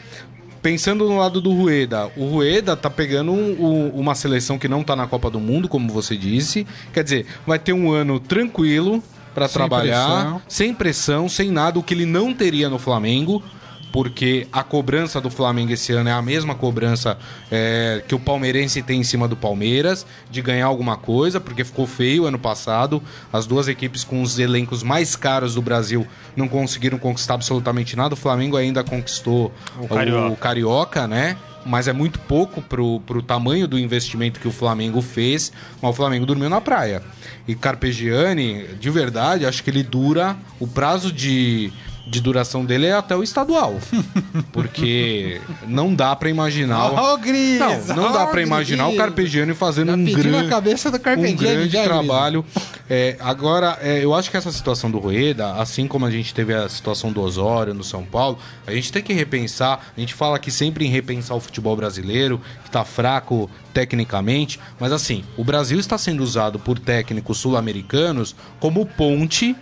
Pensando 0.62 1.08
no 1.08 1.18
lado 1.18 1.40
do 1.40 1.54
Rueda, 1.54 2.12
o 2.18 2.26
Rueda 2.26 2.76
tá 2.76 2.90
pegando 2.90 3.32
um- 3.32 3.56
um- 3.66 3.90
uma 3.92 4.14
seleção 4.14 4.60
que 4.60 4.68
não 4.68 4.84
tá 4.84 4.94
na 4.94 5.08
Copa 5.08 5.30
do 5.30 5.40
Mundo, 5.40 5.70
como 5.70 5.90
você 5.94 6.18
disse. 6.18 6.68
Quer 6.94 7.04
dizer, 7.06 7.26
vai 7.48 7.58
ter 7.58 7.72
um 7.72 7.90
ano 7.90 8.20
tranquilo 8.20 9.02
para 9.34 9.48
trabalhar, 9.50 10.06
pressão. 10.08 10.42
sem 10.48 10.74
pressão, 10.74 11.30
sem 11.30 11.52
nada, 11.52 11.80
o 11.80 11.84
que 11.84 11.94
ele 11.94 12.06
não 12.06 12.34
teria 12.34 12.70
no 12.70 12.80
Flamengo. 12.80 13.44
Porque 13.92 14.48
a 14.54 14.62
cobrança 14.62 15.20
do 15.20 15.32
Flamengo 15.32 15.72
esse 15.72 15.92
ano 15.94 16.10
é 16.10 16.12
a 16.12 16.22
mesma 16.22 16.54
cobrança 16.54 17.18
é, 17.50 18.04
que 18.08 18.14
o 18.14 18.20
palmeirense 18.20 18.84
tem 18.84 19.00
em 19.00 19.04
cima 19.04 19.28
do 19.28 19.36
Palmeiras, 19.36 20.06
de 20.30 20.44
ganhar 20.44 20.68
alguma 20.68 20.96
coisa, 20.96 21.40
porque 21.40 21.64
ficou 21.64 21.88
feio 21.88 22.26
ano 22.28 22.38
passado. 22.38 23.02
As 23.34 23.48
duas 23.48 23.68
equipes 23.68 24.04
com 24.04 24.22
os 24.22 24.38
elencos 24.38 24.84
mais 24.84 25.16
caros 25.16 25.56
do 25.56 25.62
Brasil 25.64 26.06
não 26.36 26.48
conseguiram 26.48 27.00
conquistar 27.00 27.34
absolutamente 27.34 27.96
nada. 27.96 28.14
O 28.14 28.16
Flamengo 28.16 28.56
ainda 28.58 28.84
conquistou 28.84 29.52
O 29.82 29.88
Carioca. 29.88 30.34
o 30.34 30.38
Carioca, 30.38 31.08
né? 31.08 31.36
Mas 31.66 31.88
é 31.88 31.94
muito 31.94 32.20
pouco 32.20 32.62
pro, 32.62 33.00
pro 33.02 33.22
tamanho 33.22 33.68
do 33.68 33.78
investimento 33.78 34.40
que 34.40 34.48
o 34.48 34.52
Flamengo 34.52 35.02
fez. 35.02 35.52
Mas 35.82 35.92
o 35.92 35.94
Flamengo 35.94 36.26
dormiu 36.26 36.50
na 36.50 36.62
praia. 36.62 37.02
E 37.48 37.56
Carpegiani, 37.56 38.68
de 38.80 38.90
verdade, 38.90 39.46
acho 39.46 39.64
que 39.64 39.70
ele 39.70 39.84
dura. 39.84 40.38
O 40.60 40.68
prazo 40.68 41.12
de, 41.12 41.72
de 42.10 42.22
duração 42.22 42.66
dele 42.66 42.88
é 42.88 42.94
até 42.94 43.16
o 43.16 43.22
estadual. 43.24 43.78
Porque 44.52 45.40
não 45.68 45.94
dá 45.94 46.16
pra 46.16 46.30
imaginar. 46.30 46.92
o- 46.92 47.14
Ô, 47.14 47.18
Gris! 47.18 47.60
não, 47.60 47.96
não 47.96 48.12
dá 48.12 48.26
Ô, 48.26 48.28
pra 48.28 48.42
imaginar 48.42 48.88
o! 48.88 48.96
Carpegiani 48.96 49.54
fazendo 49.54 49.94
um 49.94 50.40
a 50.40 50.50
cabeça 50.50 50.90
do 50.92 50.98
um 50.98 51.36
grande 51.36 51.70
já, 51.70 51.84
trabalho. 51.84 52.44
É, 52.90 53.16
agora, 53.20 53.78
é, 53.82 54.04
eu 54.04 54.14
acho 54.14 54.32
que 54.32 54.38
essa 54.38 54.52
situação 54.52 54.90
do 54.90 54.98
Rueda, 54.98 55.54
assim 55.54 55.88
como 55.88 56.06
a 56.06 56.12
gente 56.12 56.34
teve 56.34 56.54
a 56.54 56.68
situação 56.68 57.12
do 57.12 57.22
Osório 57.22 57.74
no 57.74 57.84
São 57.84 58.04
Paulo, 58.04 58.40
a 58.66 58.72
gente 58.72 58.92
tem 58.92 59.02
que 59.04 59.14
repensar. 59.14 59.92
A 59.96 60.00
gente 60.00 60.14
fala 60.14 60.36
aqui 60.38 60.50
sempre 60.52 60.86
em 60.86 60.90
repensar 60.90 61.36
o 61.36 61.40
futebol 61.40 61.76
brasileiro, 61.76 62.42
que 62.64 62.72
tá 62.72 62.84
fraco 62.84 63.50
tecnicamente, 63.74 64.60
mas 64.80 64.92
assim, 64.92 65.24
o 65.38 65.44
Brasil 65.44 65.80
está 65.80 65.98
sendo 65.98 66.24
usado 66.24 66.58
por 66.60 66.80
técnicos 66.80 67.38
sul-americanos 67.38 68.36
como 68.60 68.86
ponte 68.86 69.56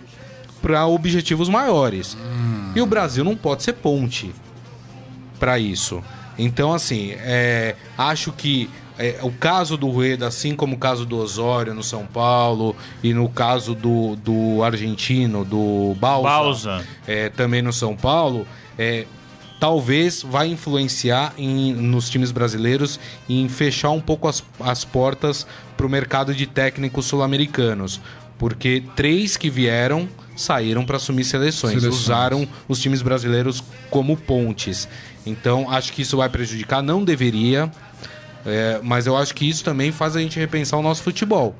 para 0.62 0.86
objetivos 0.86 1.48
maiores. 1.48 2.16
E 2.74 2.80
o 2.80 2.86
Brasil 2.86 3.24
não 3.24 3.36
pode 3.36 3.62
ser 3.62 3.74
ponte 3.74 4.32
para 5.38 5.58
isso. 5.58 6.02
Então, 6.38 6.72
assim, 6.72 7.12
é, 7.18 7.74
acho 7.96 8.32
que 8.32 8.68
é, 8.98 9.18
o 9.22 9.30
caso 9.32 9.76
do 9.76 9.88
Rueda, 9.88 10.26
assim 10.26 10.54
como 10.56 10.74
o 10.76 10.78
caso 10.78 11.04
do 11.06 11.16
Osório 11.18 11.72
no 11.74 11.82
São 11.82 12.04
Paulo, 12.06 12.74
e 13.02 13.12
no 13.14 13.28
caso 13.28 13.74
do, 13.74 14.16
do 14.16 14.62
argentino, 14.62 15.44
do 15.44 15.96
Balsa, 16.00 16.28
Balsa. 16.28 16.84
é, 17.06 17.28
também 17.28 17.62
no 17.62 17.72
São 17.72 17.96
Paulo, 17.96 18.46
é, 18.76 19.06
talvez 19.60 20.22
vai 20.22 20.48
influenciar 20.48 21.32
em- 21.36 21.72
nos 21.74 22.08
times 22.08 22.30
brasileiros 22.30 22.98
em 23.28 23.48
fechar 23.48 23.90
um 23.90 24.00
pouco 24.00 24.28
as, 24.28 24.42
as 24.60 24.84
portas 24.84 25.46
para 25.76 25.86
o 25.86 25.90
mercado 25.90 26.34
de 26.34 26.46
técnicos 26.46 27.06
sul-americanos. 27.06 28.00
Porque 28.36 28.82
três 28.94 29.36
que 29.36 29.50
vieram 29.50 30.08
saíram 30.38 30.84
para 30.84 30.96
assumir 30.96 31.24
seleções, 31.24 31.80
Seleções. 31.80 32.02
usaram 32.02 32.48
os 32.68 32.78
times 32.80 33.02
brasileiros 33.02 33.62
como 33.90 34.16
pontes. 34.16 34.88
Então 35.26 35.70
acho 35.70 35.92
que 35.92 36.02
isso 36.02 36.16
vai 36.16 36.28
prejudicar, 36.28 36.82
não 36.82 37.04
deveria, 37.04 37.70
é, 38.46 38.80
mas 38.82 39.06
eu 39.06 39.16
acho 39.16 39.34
que 39.34 39.48
isso 39.48 39.64
também 39.64 39.92
faz 39.92 40.16
a 40.16 40.20
gente 40.20 40.38
repensar 40.38 40.78
o 40.78 40.82
nosso 40.82 41.02
futebol. 41.02 41.54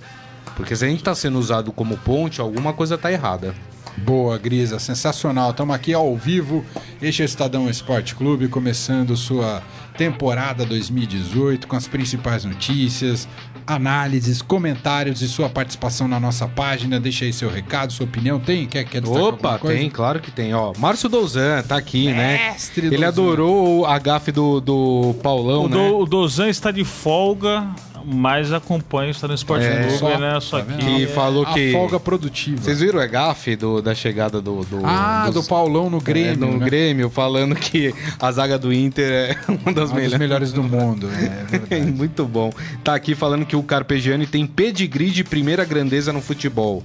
Porque 0.57 0.75
se 0.75 0.85
a 0.85 0.89
gente 0.89 0.99
está 1.01 1.15
sendo 1.15 1.39
usado 1.39 1.71
como 1.73 1.97
ponte, 1.99 2.41
alguma 2.41 2.73
coisa 2.73 2.95
está 2.95 3.13
errada. 3.13 3.55
Boa, 3.99 4.39
Grisa, 4.39 4.79
sensacional. 4.79 5.51
Estamos 5.51 5.75
aqui 5.75 5.93
ao 5.93 6.17
vivo. 6.17 6.65
Este 7.03 7.23
é 7.23 7.25
o 7.25 7.27
Estadão 7.27 7.69
Esporte 7.69 8.15
Clube, 8.15 8.49
começando 8.49 9.17
sua 9.17 9.63
temporada 9.99 10.65
2018 10.65 11.67
com 11.67 11.75
as 11.75 11.89
principais 11.89 12.45
notícias, 12.45 13.29
análises, 13.67 14.41
comentários 14.41 15.21
e 15.21 15.29
sua 15.29 15.51
participação 15.51 16.07
na 16.07 16.21
nossa 16.21 16.47
página. 16.47 17.01
Deixa 17.01 17.25
aí 17.25 17.33
seu 17.33 17.51
recado, 17.51 17.93
sua 17.93 18.07
opinião. 18.07 18.39
Tem? 18.39 18.67
Quer, 18.67 18.85
quer 18.85 19.05
Opa, 19.05 19.59
tem, 19.59 19.91
claro 19.91 20.21
que 20.21 20.31
tem. 20.31 20.55
Ó, 20.55 20.73
Márcio 20.79 21.09
Douzan 21.09 21.63
tá 21.65 21.77
aqui, 21.77 22.07
Mestre 22.13 22.83
né? 22.83 22.87
Ele 22.95 22.97
Douzan. 22.97 23.09
adorou 23.09 23.87
a 23.87 23.99
gafe 23.99 24.31
do, 24.31 24.61
do 24.61 25.15
Paulão, 25.23 25.65
O, 25.65 25.69
né? 25.69 25.77
do, 25.77 25.99
o 25.99 26.07
Dozan 26.07 26.49
está 26.49 26.71
de 26.71 26.85
folga, 26.85 27.67
mas 28.11 28.53
acompanha, 28.53 29.11
está 29.11 29.29
no 29.29 29.35
Esporte 29.35 29.67
É, 29.67 29.83
Google, 29.83 29.99
só, 29.99 30.19
né? 30.19 30.41
Só 30.41 30.61
tá 30.61 30.73
que 30.77 30.85
Que 30.85 31.07
falou 31.09 31.45
A 31.47 31.53
que... 31.55 31.73
folga 31.73 32.01
produtiva. 32.01 32.63
Vocês 32.63 32.81
viram 32.81 32.99
a 33.01 33.07
gafe 33.07 33.55
do, 33.57 33.83
da 33.83 33.95
chegada 33.95 34.41
do... 34.41 34.65
do 34.65 34.81
Ah, 34.85 35.25
dos- 35.27 35.35
do 35.45 35.49
Paulão 35.49 35.91
no 35.91 36.01
Grêmio. 36.01 36.33
é, 36.33 36.37
no 36.37 36.59
né? 36.59 36.65
Grêmio, 36.67 37.11
falando 37.11 37.55
que 37.55 37.95
a 38.19 38.33
zaga 38.33 38.59
do 38.59 38.73
Inter 38.73 39.11
é 39.11 39.37
uma 39.53 39.73
das 39.73 39.91
Um 39.91 39.93
dos 39.93 39.93
melhores. 39.95 40.19
melhores 40.19 40.53
do 40.53 40.63
mundo. 40.63 41.09
É 41.09 41.45
verdade. 41.59 41.93
Muito 41.93 42.25
bom. 42.25 42.53
Tá 42.83 42.95
aqui 42.95 43.15
falando 43.15 43.45
que 43.45 43.57
o 43.57 43.63
Carpegiani 43.63 44.27
tem 44.27 44.47
pedigree 44.47 45.11
de 45.11 45.23
primeira 45.25 45.65
grandeza 45.65 46.13
no 46.13 46.21
futebol. 46.21 46.83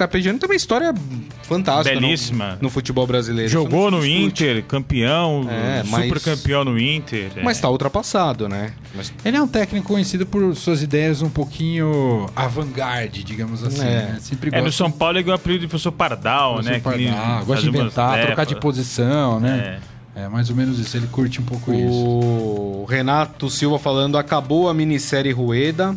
O 0.00 0.02
Carpegiani 0.02 0.38
tem 0.38 0.48
uma 0.48 0.56
história 0.56 0.94
fantástica 1.42 1.94
no- 1.94 2.00
Belíssima. 2.06 2.56
No, 2.58 2.70
futebol 2.70 3.06
brasileiro. 3.06 3.46
Isso 3.48 3.52
jogou 3.52 3.90
no. 3.90 4.04
Inter, 4.06 4.64
campeão, 4.64 5.46
É, 5.50 5.82
mas- 5.86 6.04
super 6.06 6.20
campeão 6.20 6.64
no 6.64 6.78
Inter. 6.80 7.30
é. 7.36 7.42
Mas 7.42 7.60
tá 7.60 7.68
ultrapassado, 7.68 8.48
né? 8.48 8.72
Mas 8.94 9.12
Ele 9.22 9.36
é 9.36 9.42
um 9.42 9.46
técnico 9.46 9.86
conhecido 9.88 10.24
por 10.24 10.56
suas 10.56 10.82
ideias 10.82 11.20
um 11.20 11.28
pouquinho 11.28 12.30
avant-garde, 12.34 13.22
digamos 13.22 13.62
assim. 13.62 13.82
É. 13.82 13.84
né? 13.84 14.18
Sempre 14.22 14.48
É, 14.48 14.56
no 14.56 14.64
gosta 14.64 14.78
São 14.78 14.90
Paulo 14.90 15.18
ele 15.18 15.24
ganhou 15.24 15.36
o 15.36 15.40
apelido 15.40 15.60
de 15.60 15.68
professor 15.68 15.92
Pardal, 15.92 16.54
Gosta 16.54 16.70
né? 16.70 16.76
de 16.78 16.82
que 16.82 16.88
ele 16.88 17.06
pardar, 17.10 17.26
gosta 17.26 17.44
de 17.44 17.46
fazia 17.46 17.70
umas 17.70 17.80
inventar, 17.82 18.26
trocar 18.26 18.46
de 18.46 18.56
posição, 18.56 19.38
né? 19.38 19.80
É. 20.16 20.28
mais 20.28 20.48
ou 20.48 20.56
menos 20.56 20.78
isso. 20.78 20.96
Ele 20.96 21.08
curte 21.08 21.40
um 21.42 21.44
pouco 21.44 21.74
isso. 21.74 21.92
O 21.92 22.86
Renato 22.88 23.50
Silva 23.50 23.78
falando, 23.78 24.16
acabou 24.16 24.66
a 24.70 24.72
minissérie 24.72 25.30
Rueda. 25.32 25.94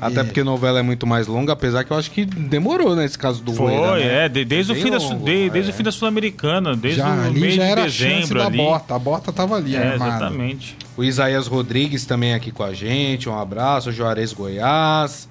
Até 0.00 0.24
porque 0.24 0.40
a 0.40 0.44
novela 0.44 0.78
é 0.78 0.82
muito 0.82 1.06
mais 1.06 1.26
longa, 1.26 1.52
apesar 1.52 1.84
que 1.84 1.90
eu 1.90 1.96
acho 1.96 2.10
que 2.10 2.24
demorou 2.24 2.96
nesse 2.96 3.18
caso 3.18 3.42
do 3.42 3.52
Foi, 3.52 3.74
Rueda. 3.76 3.96
né? 3.96 4.24
é, 4.24 4.28
de- 4.28 4.44
desde, 4.44 4.72
Bem 4.72 4.80
o 4.80 4.84
fim 4.84 4.90
da, 4.90 4.98
longo, 4.98 5.24
de- 5.24 5.50
desde 5.50 5.70
é. 5.70 5.74
o 5.74 5.76
fim 5.76 5.82
da 5.82 5.92
Sul-Americana, 5.92 6.74
desde 6.76 7.00
já, 7.00 7.08
o 7.08 7.20
ali 7.26 7.40
mês 7.40 7.54
já 7.54 7.64
de 7.64 7.70
era 7.70 7.84
a 7.84 7.88
chance 7.88 8.04
dezembro 8.20 8.38
da 8.38 8.46
ali. 8.46 8.56
bota. 8.56 8.94
A 8.94 8.98
bota 8.98 9.32
tava 9.32 9.56
ali, 9.56 9.76
É, 9.76 9.92
armada. 9.92 10.16
exatamente. 10.16 10.76
O 10.96 11.04
Isaías 11.04 11.46
Rodrigues 11.46 12.06
também 12.06 12.32
aqui 12.34 12.50
com 12.50 12.62
a 12.62 12.72
gente, 12.72 13.28
um 13.28 13.38
abraço. 13.38 13.90
O 13.90 13.92
Juarez 13.92 14.32
Goiás. 14.32 15.28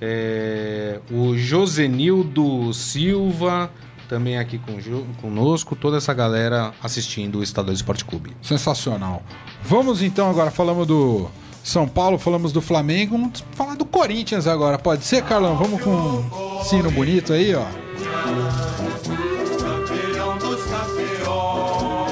É, 0.00 1.00
o 1.10 1.36
Josenildo 1.36 2.72
Silva 2.72 3.68
também 4.08 4.38
aqui 4.38 4.58
com, 4.58 4.78
conosco. 5.20 5.74
Toda 5.74 5.96
essa 5.96 6.14
galera 6.14 6.72
assistindo 6.82 7.40
o 7.40 7.42
Estadão 7.42 7.74
Esporte 7.74 8.04
Clube. 8.04 8.30
Sensacional. 8.40 9.22
Vamos 9.64 10.00
então 10.02 10.30
agora, 10.30 10.50
falamos 10.52 10.86
do 10.86 11.28
São 11.62 11.86
Paulo, 11.86 12.18
falamos 12.18 12.52
do 12.52 12.62
Flamengo, 12.62 13.18
vamos 13.18 13.44
falar 13.52 13.74
do 13.74 13.84
Corinthians 13.84 14.46
agora. 14.46 14.78
Pode 14.78 15.04
ser, 15.04 15.22
Carlão? 15.22 15.56
Vamos 15.56 15.80
com 15.82 15.90
um 15.90 16.64
sino 16.64 16.90
bonito 16.90 17.32
aí, 17.32 17.54
ó. 17.54 17.66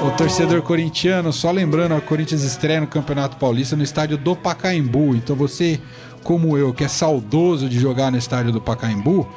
O 0.05 0.11
torcedor 0.11 0.61
corintiano, 0.61 1.33
só 1.33 1.51
lembrando, 1.51 1.95
o 1.95 2.01
Corinthians 2.01 2.43
estreia 2.43 2.79
no 2.79 2.87
Campeonato 2.87 3.35
Paulista 3.37 3.75
no 3.75 3.83
estádio 3.83 4.17
do 4.17 4.35
Pacaembu. 4.35 5.15
Então 5.15 5.35
você, 5.35 5.81
como 6.23 6.57
eu, 6.57 6.73
que 6.73 6.83
é 6.83 6.87
saudoso 6.87 7.67
de 7.67 7.79
jogar 7.79 8.11
no 8.11 8.17
estádio 8.17 8.51
do 8.51 8.61
Pacaembu, 8.61 9.27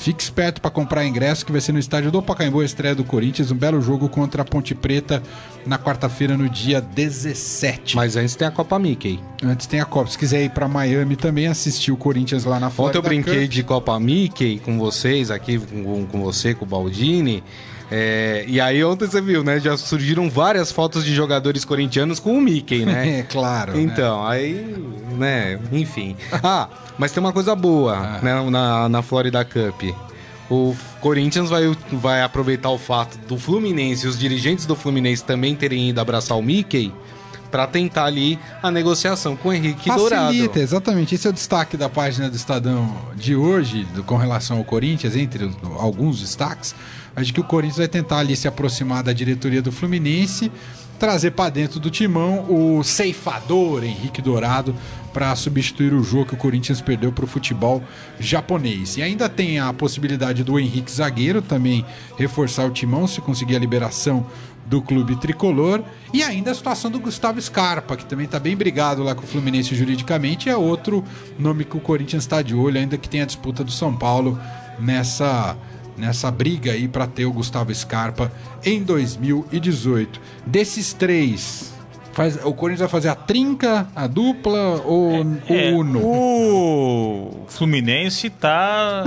fique 0.00 0.22
esperto 0.22 0.60
para 0.62 0.70
comprar 0.70 1.04
ingresso 1.04 1.44
que 1.44 1.52
vai 1.52 1.60
ser 1.60 1.72
no 1.72 1.78
estádio 1.78 2.10
do 2.10 2.22
Pacaembu 2.22 2.60
a 2.60 2.64
estreia 2.64 2.94
do 2.94 3.04
Corinthians, 3.04 3.50
um 3.50 3.56
belo 3.56 3.80
jogo 3.82 4.08
contra 4.08 4.40
a 4.40 4.44
Ponte 4.44 4.74
Preta 4.74 5.22
na 5.66 5.78
quarta-feira 5.78 6.36
no 6.38 6.48
dia 6.48 6.80
17. 6.80 7.96
Mas 7.96 8.16
antes 8.16 8.34
tem 8.34 8.48
a 8.48 8.50
Copa 8.50 8.78
Mickey. 8.78 9.20
Antes 9.44 9.66
tem 9.66 9.78
a 9.78 9.84
Copa. 9.84 10.10
Se 10.10 10.18
quiser 10.18 10.42
ir 10.42 10.50
para 10.50 10.66
Miami 10.66 11.16
também 11.16 11.46
assistir 11.46 11.92
o 11.92 11.96
Corinthians 11.98 12.44
lá 12.44 12.58
na 12.58 12.68
Ontem 12.68 12.76
Florida. 12.76 12.98
eu 12.98 13.02
brinquei 13.02 13.42
Cup. 13.42 13.50
de 13.50 13.62
Copa 13.62 14.00
Mickey 14.00 14.58
com 14.64 14.78
vocês 14.78 15.30
aqui, 15.30 15.58
com, 15.58 16.06
com 16.06 16.22
você, 16.22 16.54
com 16.54 16.64
o 16.64 16.68
Baldini. 16.68 17.44
É, 17.90 18.44
e 18.46 18.60
aí 18.60 18.84
ontem 18.84 19.06
você 19.06 19.20
viu, 19.20 19.42
né? 19.42 19.58
Já 19.58 19.76
surgiram 19.76 20.30
várias 20.30 20.70
fotos 20.70 21.04
de 21.04 21.12
jogadores 21.14 21.64
corintianos 21.64 22.20
com 22.20 22.36
o 22.36 22.40
Mickey, 22.40 22.84
né? 22.84 23.18
É, 23.20 23.22
claro. 23.22 23.72
né? 23.74 23.82
Então, 23.82 24.24
aí, 24.26 24.76
né, 25.18 25.58
enfim. 25.72 26.16
Ah, 26.42 26.68
mas 26.96 27.10
tem 27.12 27.20
uma 27.20 27.32
coisa 27.32 27.54
boa 27.56 27.96
Ah. 27.96 28.20
né, 28.22 28.50
na, 28.50 28.88
na 28.88 29.02
Florida 29.02 29.44
Cup. 29.44 29.94
O 30.48 30.74
Corinthians 31.00 31.48
vai, 31.48 31.64
vai 31.92 32.22
aproveitar 32.22 32.70
o 32.70 32.78
fato 32.78 33.16
do 33.26 33.36
Fluminense 33.38 34.04
e 34.06 34.08
os 34.08 34.18
dirigentes 34.18 34.66
do 34.66 34.74
Fluminense 34.76 35.22
também 35.24 35.54
terem 35.54 35.90
ido 35.90 36.00
abraçar 36.00 36.36
o 36.36 36.42
Mickey 36.42 36.92
pra 37.52 37.66
tentar 37.66 38.04
ali 38.04 38.38
a 38.62 38.70
negociação 38.70 39.36
com 39.36 39.48
o 39.48 39.52
Henrique 39.52 39.88
Dourado. 39.90 40.26
Facilita, 40.26 40.58
exatamente. 40.60 41.14
Esse 41.16 41.26
é 41.26 41.30
o 41.30 41.32
destaque 41.32 41.76
da 41.76 41.88
página 41.88 42.28
do 42.30 42.36
Estadão 42.36 42.96
de 43.16 43.34
hoje, 43.34 43.84
do- 43.94 44.02
com 44.04 44.16
relação 44.16 44.58
ao 44.58 44.64
Corinthians, 44.64 45.16
entre 45.16 45.50
alguns 45.78 46.20
destaques. 46.20 46.74
Acho 47.14 47.32
que 47.32 47.40
o 47.40 47.44
Corinthians 47.44 47.78
vai 47.78 47.88
tentar 47.88 48.18
ali 48.18 48.36
se 48.36 48.48
aproximar 48.48 49.02
da 49.02 49.12
diretoria 49.12 49.60
do 49.60 49.72
Fluminense, 49.72 50.50
trazer 50.98 51.32
para 51.32 51.50
dentro 51.50 51.80
do 51.80 51.90
timão 51.90 52.46
o 52.48 52.82
ceifador 52.84 53.82
Henrique 53.84 54.20
Dourado 54.20 54.74
para 55.12 55.34
substituir 55.34 55.92
o 55.92 56.02
jogo 56.02 56.26
que 56.26 56.34
o 56.34 56.36
Corinthians 56.36 56.80
perdeu 56.80 57.10
para 57.10 57.24
o 57.24 57.28
futebol 57.28 57.82
japonês. 58.18 58.96
E 58.96 59.02
ainda 59.02 59.28
tem 59.28 59.58
a 59.58 59.72
possibilidade 59.72 60.44
do 60.44 60.58
Henrique 60.58 60.92
Zagueiro 60.92 61.42
também 61.42 61.84
reforçar 62.16 62.66
o 62.66 62.70
timão 62.70 63.06
se 63.06 63.20
conseguir 63.20 63.56
a 63.56 63.58
liberação 63.58 64.26
do 64.66 64.80
clube 64.80 65.16
tricolor. 65.16 65.82
E 66.14 66.22
ainda 66.22 66.52
a 66.52 66.54
situação 66.54 66.90
do 66.90 67.00
Gustavo 67.00 67.40
Scarpa, 67.40 67.96
que 67.96 68.04
também 68.04 68.26
está 68.26 68.38
bem 68.38 68.56
brigado 68.56 69.02
lá 69.02 69.14
com 69.14 69.24
o 69.24 69.26
Fluminense 69.26 69.74
juridicamente. 69.74 70.48
É 70.48 70.56
outro 70.56 71.04
nome 71.38 71.64
que 71.64 71.76
o 71.76 71.80
Corinthians 71.80 72.22
está 72.22 72.40
de 72.40 72.54
olho, 72.54 72.78
ainda 72.78 72.96
que 72.96 73.08
tem 73.08 73.22
a 73.22 73.26
disputa 73.26 73.64
do 73.64 73.72
São 73.72 73.96
Paulo 73.96 74.38
nessa, 74.78 75.56
nessa 76.00 76.30
briga 76.30 76.72
aí 76.72 76.88
para 76.88 77.06
ter 77.06 77.26
o 77.26 77.32
Gustavo 77.32 77.74
Scarpa 77.74 78.32
em 78.64 78.82
2018. 78.82 80.20
Desses 80.46 80.92
três, 80.92 81.72
faz, 82.12 82.36
o 82.44 82.52
Corinthians 82.52 82.80
vai 82.80 82.88
fazer 82.88 83.08
a 83.08 83.14
trinca, 83.14 83.86
a 83.94 84.06
dupla 84.06 84.82
ou 84.84 85.12
É, 85.48 85.70
o 85.72 85.76
uno? 85.78 86.00
o 86.04 87.44
Fluminense 87.48 88.30
tá. 88.30 89.04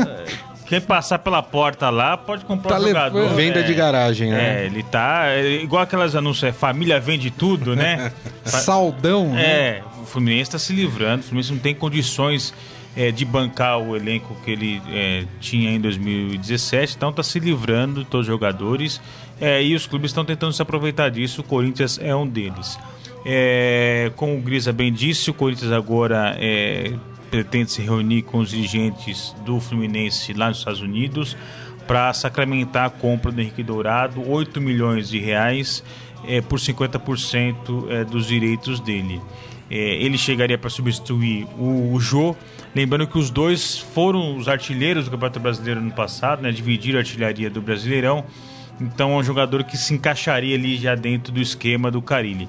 Quem 0.66 0.80
passar 0.80 1.20
pela 1.20 1.44
porta 1.44 1.90
lá 1.90 2.16
pode 2.18 2.46
comprar 2.46 2.78
Tá 2.78 2.80
um 2.80 2.88
jogador. 2.88 3.20
levando- 3.20 3.36
Venda 3.36 3.60
é. 3.60 3.64
de 3.64 3.74
garagem, 3.74 4.32
né? 4.32 4.64
É, 4.64 4.66
ele 4.66 4.82
tá. 4.82 5.26
é 5.28 5.62
igual 5.62 5.84
aquelas 5.84 6.16
anúncios, 6.16 6.46
é, 6.46 6.52
família 6.54 7.00
vende 7.00 7.30
tudo, 7.30 7.76
né? 7.76 8.12
Saldão, 8.46 9.34
né? 9.34 9.44
É, 9.44 9.84
o 10.02 10.06
Fluminense 10.06 10.44
está 10.44 10.58
se 10.58 10.74
livrando. 10.74 11.20
O 11.20 11.24
Fluminense 11.26 11.52
não 11.52 11.60
tem 11.60 11.76
condições 11.76 12.54
é, 12.96 13.12
de 13.12 13.26
bancar 13.26 13.80
o 13.80 13.96
elenco 13.96 14.36
que 14.44 14.52
ele 14.52 14.82
é, 14.90 15.26
tinha 15.40 15.72
em 15.72 15.80
2017, 15.80 16.96
então 16.96 17.10
está 17.10 17.24
se 17.24 17.40
livrando 17.40 18.04
de 18.04 18.10
todos 18.10 18.28
os 18.28 18.32
jogadores 18.32 19.02
é, 19.42 19.64
e 19.64 19.76
os 19.76 19.88
clubes 19.88 20.12
estão 20.12 20.24
tentando 20.24 20.54
se 20.54 20.62
aproveitar 20.62 21.10
disso. 21.10 21.42
O 21.42 21.44
Corinthians 21.44 22.00
é 22.02 22.16
um 22.16 22.28
deles. 22.28 22.78
É, 23.26 24.12
como 24.16 24.38
o 24.38 24.42
Grisa 24.42 24.72
bem 24.72 24.92
disse, 24.92 25.30
o 25.30 25.34
Corinthians 25.34 25.72
agora 25.72 26.36
é, 26.40 26.94
pretende 27.32 27.72
se 27.72 27.82
reunir 27.82 28.22
com 28.24 28.40
os 28.40 28.50
dirigentes 28.50 29.36
do 29.46 29.60
Fluminense 29.60 30.34
lá 30.34 30.50
nos 30.50 30.60
Estados 30.60 30.82
Unidos 30.82 31.36
para 31.88 32.14
sacramentar 32.14 32.86
a 32.86 32.90
compra 32.90 33.32
do 33.32 33.42
Henrique 33.42 33.64
Dourado, 33.64 34.30
8 34.30 34.62
milhões 34.62 35.10
de 35.10 35.20
reais 35.20 35.84
é, 36.26 36.42
por 36.42 36.60
50% 36.60 37.90
é, 37.90 38.04
dos 38.04 38.28
direitos 38.28 38.80
dele. 38.80 39.22
É, 39.76 39.76
ele 39.76 40.20
chegaria 40.20 40.56
para 40.56 40.70
substituir 40.70 41.48
o, 41.58 41.94
o 41.94 42.00
Jô. 42.00 42.36
Lembrando 42.76 43.08
que 43.08 43.18
os 43.18 43.32
dois 43.32 43.80
foram 43.80 44.38
os 44.38 44.48
artilheiros 44.48 45.06
do 45.06 45.12
Campeonato 45.12 45.40
Brasileiro 45.40 45.82
no 45.82 45.92
passado, 45.92 46.44
né? 46.44 46.52
Dividiram 46.52 47.00
a 47.00 47.02
artilharia 47.02 47.50
do 47.50 47.60
Brasileirão. 47.60 48.24
Então 48.80 49.14
é 49.14 49.16
um 49.16 49.24
jogador 49.24 49.64
que 49.64 49.76
se 49.76 49.92
encaixaria 49.96 50.56
ali 50.56 50.78
já 50.78 50.94
dentro 50.94 51.34
do 51.34 51.42
esquema 51.42 51.90
do 51.90 52.04
Carilli. 52.04 52.48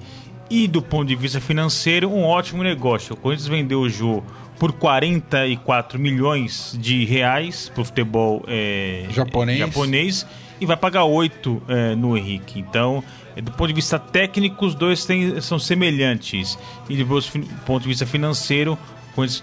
E 0.51 0.69
do 0.69 0.83
ponto 0.83 1.09
de 1.09 1.17
vista 1.17 1.41
financeiro, 1.41 2.11
um 2.11 2.25
ótimo 2.25 2.63
negócio. 2.63 3.15
O 3.15 3.17
Corinthians 3.17 3.49
vendeu 3.49 3.81
o 3.81 3.89
Jô 3.89 4.23
por 4.59 4.73
44 4.73 5.99
milhões 5.99 6.77
de 6.79 7.07
reais 7.07 7.71
para 7.71 7.81
o 7.81 7.85
futebol 7.87 8.45
é, 8.47 9.07
Japonês. 9.09 9.59
japonês 9.59 10.27
e 10.61 10.67
vai 10.67 10.77
pagar 10.77 11.05
8 11.05 11.63
é, 11.69 11.95
no 11.95 12.19
Henrique. 12.19 12.61
Então, 12.61 13.03
do 13.41 13.51
ponto 13.53 13.69
de 13.69 13.75
vista 13.75 13.99
técnico, 13.99 14.65
os 14.67 14.75
dois 14.75 15.05
têm- 15.05 15.41
são 15.41 15.59
semelhantes. 15.59 16.59
E 16.89 16.97
do 16.97 17.07
ponto 17.67 17.83
de 17.83 17.89
vista 17.89 18.07
financeiro, 18.07 18.79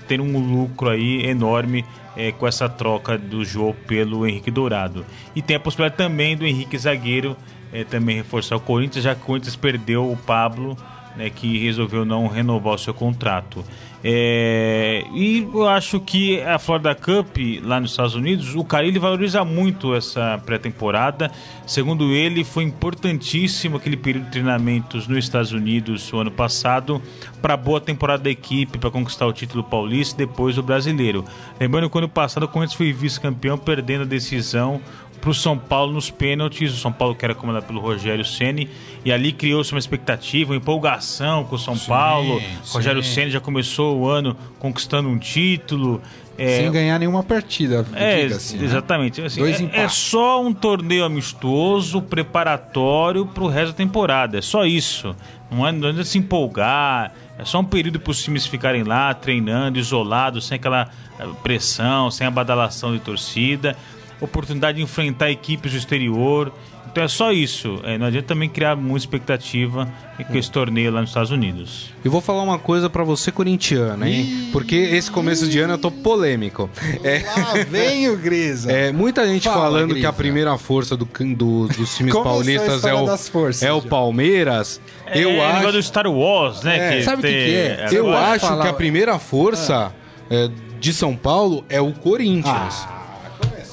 tem 0.08 0.20
um 0.20 0.38
lucro 0.40 0.90
aí 0.90 1.26
enorme 1.26 1.86
é, 2.16 2.32
com 2.32 2.46
essa 2.46 2.68
troca 2.68 3.18
do 3.18 3.44
jogo 3.46 3.76
pelo 3.88 4.28
Henrique 4.28 4.52
Dourado. 4.52 5.06
E 5.36 5.42
tem 5.42 5.56
a 5.56 5.60
possibilidade 5.60 5.98
também 5.98 6.36
do 6.36 6.46
Henrique 6.46 6.78
Zagueiro 6.78 7.38
é, 7.72 7.86
também 7.86 8.18
reforçar 8.18 8.58
o 8.58 8.60
Corinthians, 8.60 9.04
já 9.06 9.16
que 9.16 9.22
o 9.22 9.26
Corinthians 9.26 9.56
perdeu 9.56 10.12
o 10.12 10.18
Pablo, 10.18 10.78
né, 11.16 11.30
que 11.30 11.58
resolveu 11.64 12.04
não 12.04 12.28
renovar 12.28 12.74
o 12.74 12.78
seu 12.78 12.94
contrato. 12.94 13.64
É, 14.04 15.06
e 15.14 15.48
eu 15.54 15.68
acho 15.68 16.00
que 16.00 16.42
a 16.42 16.58
Florida 16.58 16.96
Cup, 16.96 17.38
lá 17.64 17.80
nos 17.80 17.92
Estados 17.92 18.16
Unidos, 18.16 18.56
o 18.56 18.64
Carilli 18.64 18.98
valoriza 18.98 19.46
muito 19.46 19.94
essa 19.94 20.42
pré-temporada. 20.44 21.32
Segundo 21.68 22.12
ele, 22.12 22.44
foi 22.44 22.64
importantíssimo 22.64 23.78
aquele 23.78 23.96
período 23.96 24.26
de 24.26 24.32
treinamentos 24.32 25.08
nos 25.08 25.20
Estados 25.20 25.52
Unidos 25.52 26.12
o 26.12 26.18
ano 26.18 26.32
passado 26.32 27.02
para 27.42 27.54
a 27.54 27.58
boa 27.58 27.80
temporada 27.80 28.24
da 28.24 28.30
equipe, 28.30 28.78
para 28.78 28.90
conquistar 28.90 29.28
o 29.28 29.34
título 29.34 29.64
paulista 29.64 30.22
e 30.22 30.26
depois 30.26 30.58
o 30.58 30.64
brasileiro. 30.64 31.24
Lembrando 31.60 31.90
que 31.90 31.98
ano 31.98 32.10
passado 32.10 32.44
o 32.44 32.48
Corinthians 32.48 32.78
foi 32.78 32.92
vice-campeão, 32.92 33.58
perdendo 33.58 34.02
a 34.02 34.06
decisão 34.06 34.82
para 35.22 35.30
o 35.30 35.34
São 35.34 35.58
Paulo 35.58 35.94
nos 35.94 36.10
pênaltis. 36.10 36.74
O 36.74 36.78
São 36.78 36.92
Paulo 36.92 37.14
que 37.16 37.24
era 37.24 37.36
comandado 37.36 37.68
pelo 37.68 37.80
Rogério 37.80 38.26
Ceni 38.26 38.68
e 39.06 39.12
ali 39.12 39.32
criou-se 39.32 39.72
uma 39.72 39.80
expectativa, 39.80 40.52
uma 40.52 40.58
empolgação 40.58 41.44
com 41.46 41.56
o 41.56 41.60
São 41.60 41.78
Paulo. 41.78 42.42
sim. 42.64 42.74
Rogério 42.74 43.04
Ceni 43.04 43.30
já 43.30 43.40
começou 43.40 44.00
o 44.00 44.10
ano 44.10 44.36
conquistando 44.60 45.08
um 45.08 45.18
título. 45.20 46.02
É, 46.38 46.58
Sem 46.58 46.72
ganhar 46.72 46.98
nenhuma 46.98 47.22
partida, 47.22 47.86
é, 47.94 48.24
diga-se. 48.24 48.58
né? 48.58 48.66
exatamente. 48.66 49.22
Assim, 49.22 49.42
Dois 49.42 49.62
é, 49.62 49.84
é 49.84 49.88
só 49.88 50.42
um 50.42 50.52
torneio 50.52 51.04
amistoso, 51.04 52.02
preparatório 52.02 53.28
para 53.28 53.44
o 53.44 53.48
resto 53.48 53.74
da 53.74 53.78
temporada. 53.78 54.40
É 54.40 54.42
só 54.42 54.66
isso. 54.66 55.16
Não 55.52 55.68
é, 55.68 55.72
não 55.72 55.90
é 55.90 55.92
de 55.92 56.06
se 56.06 56.18
empolgar. 56.18 57.14
É 57.38 57.46
só 57.46 57.60
um 57.60 57.66
período 57.66 58.00
para 58.00 58.12
os 58.12 58.24
times 58.24 58.48
ficarem 58.48 58.84
lá 58.84 59.14
treinando, 59.14 59.78
isolados, 59.78 60.48
sem 60.48 60.56
aquela 60.56 60.90
eh, 61.20 61.28
pressão, 61.44 62.10
sem 62.10 62.26
a 62.26 62.32
badalação 62.32 62.94
de 62.94 63.00
torcida. 63.00 63.76
Oportunidade 64.22 64.78
de 64.78 64.84
enfrentar 64.84 65.32
equipes 65.32 65.72
do 65.72 65.78
exterior. 65.78 66.54
Então 66.92 67.04
é 67.06 67.08
só 67.08 67.32
isso. 67.32 67.80
É, 67.86 67.98
não 67.98 68.08
adianta 68.08 68.28
também 68.28 68.50
criar 68.50 68.76
muita 68.76 69.06
expectativa 69.06 69.88
com 70.28 70.38
esse 70.38 70.52
torneio 70.52 70.92
lá 70.92 71.00
nos 71.00 71.10
Estados 71.12 71.32
Unidos. 71.32 71.90
Eu 72.04 72.12
vou 72.12 72.20
falar 72.20 72.44
uma 72.44 72.60
coisa 72.60 72.90
pra 72.90 73.02
você 73.02 73.32
corintiano, 73.32 74.06
hein? 74.06 74.50
Porque 74.52 74.76
esse 74.76 75.10
começo 75.10 75.48
de 75.48 75.58
ano 75.60 75.76
eu 75.76 75.78
tô 75.78 75.90
polêmico. 75.90 76.70
É, 77.02 77.24
Lá 77.36 77.64
vem 77.70 78.10
o 78.10 78.18
Grisa. 78.18 78.70
é, 78.72 78.92
muita 78.92 79.26
gente 79.26 79.46
Fala, 79.46 79.62
falando 79.62 79.88
que 79.88 79.94
Grisa. 79.96 80.10
a 80.10 80.14
primeira 80.14 80.58
força 80.58 80.98
do, 80.98 81.06
do- 81.06 81.68
dos 81.70 81.96
times 81.96 82.12
Começou 82.12 82.22
a 82.22 82.24
paulistas 82.26 82.84
é 82.84 82.94
o, 82.94 83.06
das 83.06 83.30
forças, 83.30 83.64
é 83.64 83.72
o. 83.72 83.82
Palmeiras. 83.82 84.82
eu 85.16 85.30
é, 85.30 85.38
o 85.38 85.42
acho. 85.44 85.56
negócio 85.60 85.78
do 85.80 85.84
Star 85.84 86.08
Wars, 86.12 86.62
né? 86.62 87.00
É, 87.00 87.04
sabe 87.04 87.20
o 87.20 87.22
que 87.26 87.28
tem- 87.32 87.46
que 87.46 87.56
é? 87.56 87.88
Eu 87.94 88.10
Agora 88.10 88.28
acho 88.34 88.46
falar- 88.48 88.64
que 88.64 88.70
a 88.70 88.74
primeira 88.74 89.18
força 89.18 89.94
é, 90.30 90.50
de 90.78 90.92
São 90.92 91.16
Paulo 91.16 91.64
é 91.70 91.80
o 91.80 91.94
Corinthians. 91.94 92.86
Ah, 92.86 93.01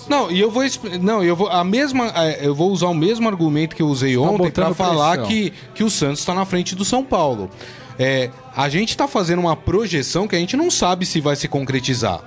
Não, 0.09 0.31
e 0.31 0.41
eu 0.41 0.51
vou 0.51 0.63
não, 1.01 1.23
eu 1.23 1.37
vou 1.37 1.49
a 1.49 1.63
mesma 1.63 2.07
é, 2.15 2.47
eu 2.47 2.55
vou 2.55 2.71
usar 2.71 2.89
o 2.89 2.95
mesmo 2.95 3.29
argumento 3.29 3.77
que 3.77 3.83
eu 3.83 3.89
usei 3.89 4.15
tá 4.15 4.21
ontem 4.21 4.51
pra 4.51 4.67
botando 4.67 4.75
falar 4.75 5.19
pressão. 5.19 5.29
que, 5.29 5.53
que 5.75 5.85
o 5.85 5.91
Santos 5.91 6.21
está 6.21 6.35
na 6.35 6.45
frente 6.45 6.75
do 6.75 6.85
São 6.85 7.05
Paulo. 7.05 7.51
É, 7.99 8.31
a 8.57 8.69
gente 8.69 8.97
tá 8.97 9.09
fazendo 9.09 9.41
uma 9.41 9.57
projeção 9.57 10.29
que 10.29 10.37
a 10.37 10.39
gente 10.39 10.57
não 10.57 10.71
sabe 10.71 11.05
se 11.05 11.21
vai 11.21 11.37
se 11.37 11.49
concretizar. 11.49 12.21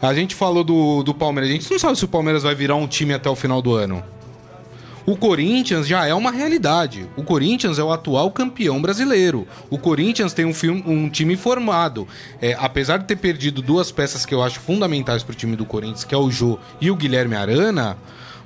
A 0.00 0.14
gente 0.14 0.34
falou 0.34 0.64
do, 0.64 1.02
do 1.02 1.12
Palmeiras, 1.12 1.50
a 1.50 1.52
gente 1.52 1.70
não 1.70 1.78
sabe 1.78 1.98
se 1.98 2.04
o 2.04 2.08
Palmeiras 2.08 2.42
vai 2.42 2.54
virar 2.54 2.76
um 2.76 2.86
time 2.86 3.12
até 3.12 3.28
o 3.28 3.36
final 3.36 3.60
do 3.60 3.74
ano. 3.74 4.02
O 5.06 5.16
Corinthians 5.16 5.86
já 5.88 6.06
é 6.06 6.14
uma 6.14 6.30
realidade. 6.30 7.06
O 7.16 7.22
Corinthians 7.22 7.78
é 7.78 7.82
o 7.82 7.90
atual 7.92 8.30
campeão 8.30 8.80
brasileiro. 8.80 9.46
O 9.70 9.78
Corinthians 9.78 10.32
tem 10.32 10.44
um, 10.44 10.54
filme- 10.54 10.84
um 10.86 11.08
time 11.08 11.36
formado. 11.36 12.06
É, 12.40 12.56
apesar 12.58 12.98
de 12.98 13.06
ter 13.06 13.16
perdido 13.16 13.62
duas 13.62 13.90
peças 13.90 14.24
que 14.26 14.34
eu 14.34 14.42
acho 14.42 14.60
fundamentais 14.60 15.22
para 15.22 15.32
o 15.32 15.36
time 15.36 15.56
do 15.56 15.64
Corinthians, 15.64 16.04
que 16.04 16.14
é 16.14 16.18
o 16.18 16.30
Jô 16.30 16.58
e 16.80 16.90
o 16.90 16.96
Guilherme 16.96 17.34
Arana, 17.34 17.96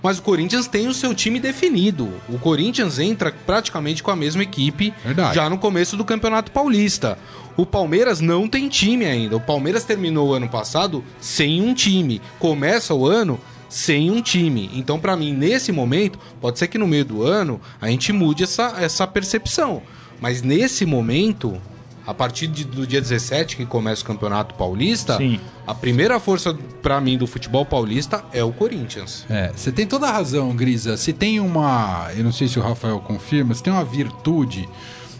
mas 0.03 0.19
o 0.19 0.23
Corinthians 0.23 0.67
tem 0.69 0.87
o 0.87 0.95
seu 0.95 1.15
time 1.15 1.41
definido. 1.41 2.09
O 2.29 2.39
Corinthians 2.39 2.99
entra 2.99 3.33
praticamente 3.47 4.03
com 4.03 4.11
a 4.11 4.17
mesma 4.17 4.43
equipe 4.43 4.93
Verdade. 5.05 5.35
já 5.35 5.49
no 5.51 5.59
começo 5.59 5.97
do 5.97 6.05
Campeonato 6.05 6.53
Paulista. 6.53 7.19
O 7.57 7.65
Palmeiras 7.65 8.21
não 8.21 8.49
tem 8.49 8.69
time 8.69 9.05
ainda. 9.07 9.37
O 9.37 9.41
Palmeiras 9.41 9.85
terminou 9.85 10.29
o 10.29 10.35
ano 10.35 10.49
passado 10.49 11.05
sem 11.21 11.63
um 11.63 11.73
time. 11.73 12.21
Começa 12.39 12.93
o 12.95 13.07
ano 13.07 13.41
sem 13.75 14.09
um 14.11 14.23
time. 14.23 14.71
Então, 14.73 15.01
pra 15.01 15.17
mim, 15.17 15.33
nesse 15.33 15.73
momento, 15.73 16.17
pode 16.41 16.59
ser 16.61 16.69
que 16.69 16.79
no 16.79 16.87
meio 16.87 17.05
do 17.05 17.23
ano 17.25 17.61
a 17.81 17.89
gente 17.89 18.13
mude 18.13 18.45
essa, 18.45 18.75
essa 18.79 19.05
percepção. 19.07 19.83
Mas 20.21 20.43
nesse 20.43 20.87
momento, 20.87 21.61
A 22.07 22.13
partir 22.13 22.47
de- 22.49 22.65
do 22.67 22.87
dia 22.87 23.01
17, 23.01 23.57
que 23.57 23.65
começa 23.65 24.03
o 24.03 24.05
Campeonato 24.05 24.55
Paulista, 24.57 25.17
Sim. 25.17 25.41
a 25.67 25.75
primeira 25.75 26.21
força 26.21 26.55
pra 26.83 27.01
mim 27.01 27.17
do 27.17 27.27
futebol 27.27 27.65
paulista 27.65 28.23
é 28.31 28.45
o 28.45 28.53
Corinthians. 28.53 29.25
É, 29.31 29.51
você 29.57 29.73
tem 29.73 29.87
toda 29.87 30.07
a 30.07 30.13
razão, 30.13 30.55
Grisa. 30.55 30.99
Se 30.99 31.15
tem 31.15 31.41
uma. 31.41 32.11
Eu 32.15 32.23
não 32.23 32.31
sei 32.31 32.47
se 32.47 32.59
o 32.59 32.63
Rafael 32.63 33.01
confirma, 33.01 33.55
se 33.55 33.63
tem 33.63 33.73
uma 33.73 33.87
virtude 33.87 34.69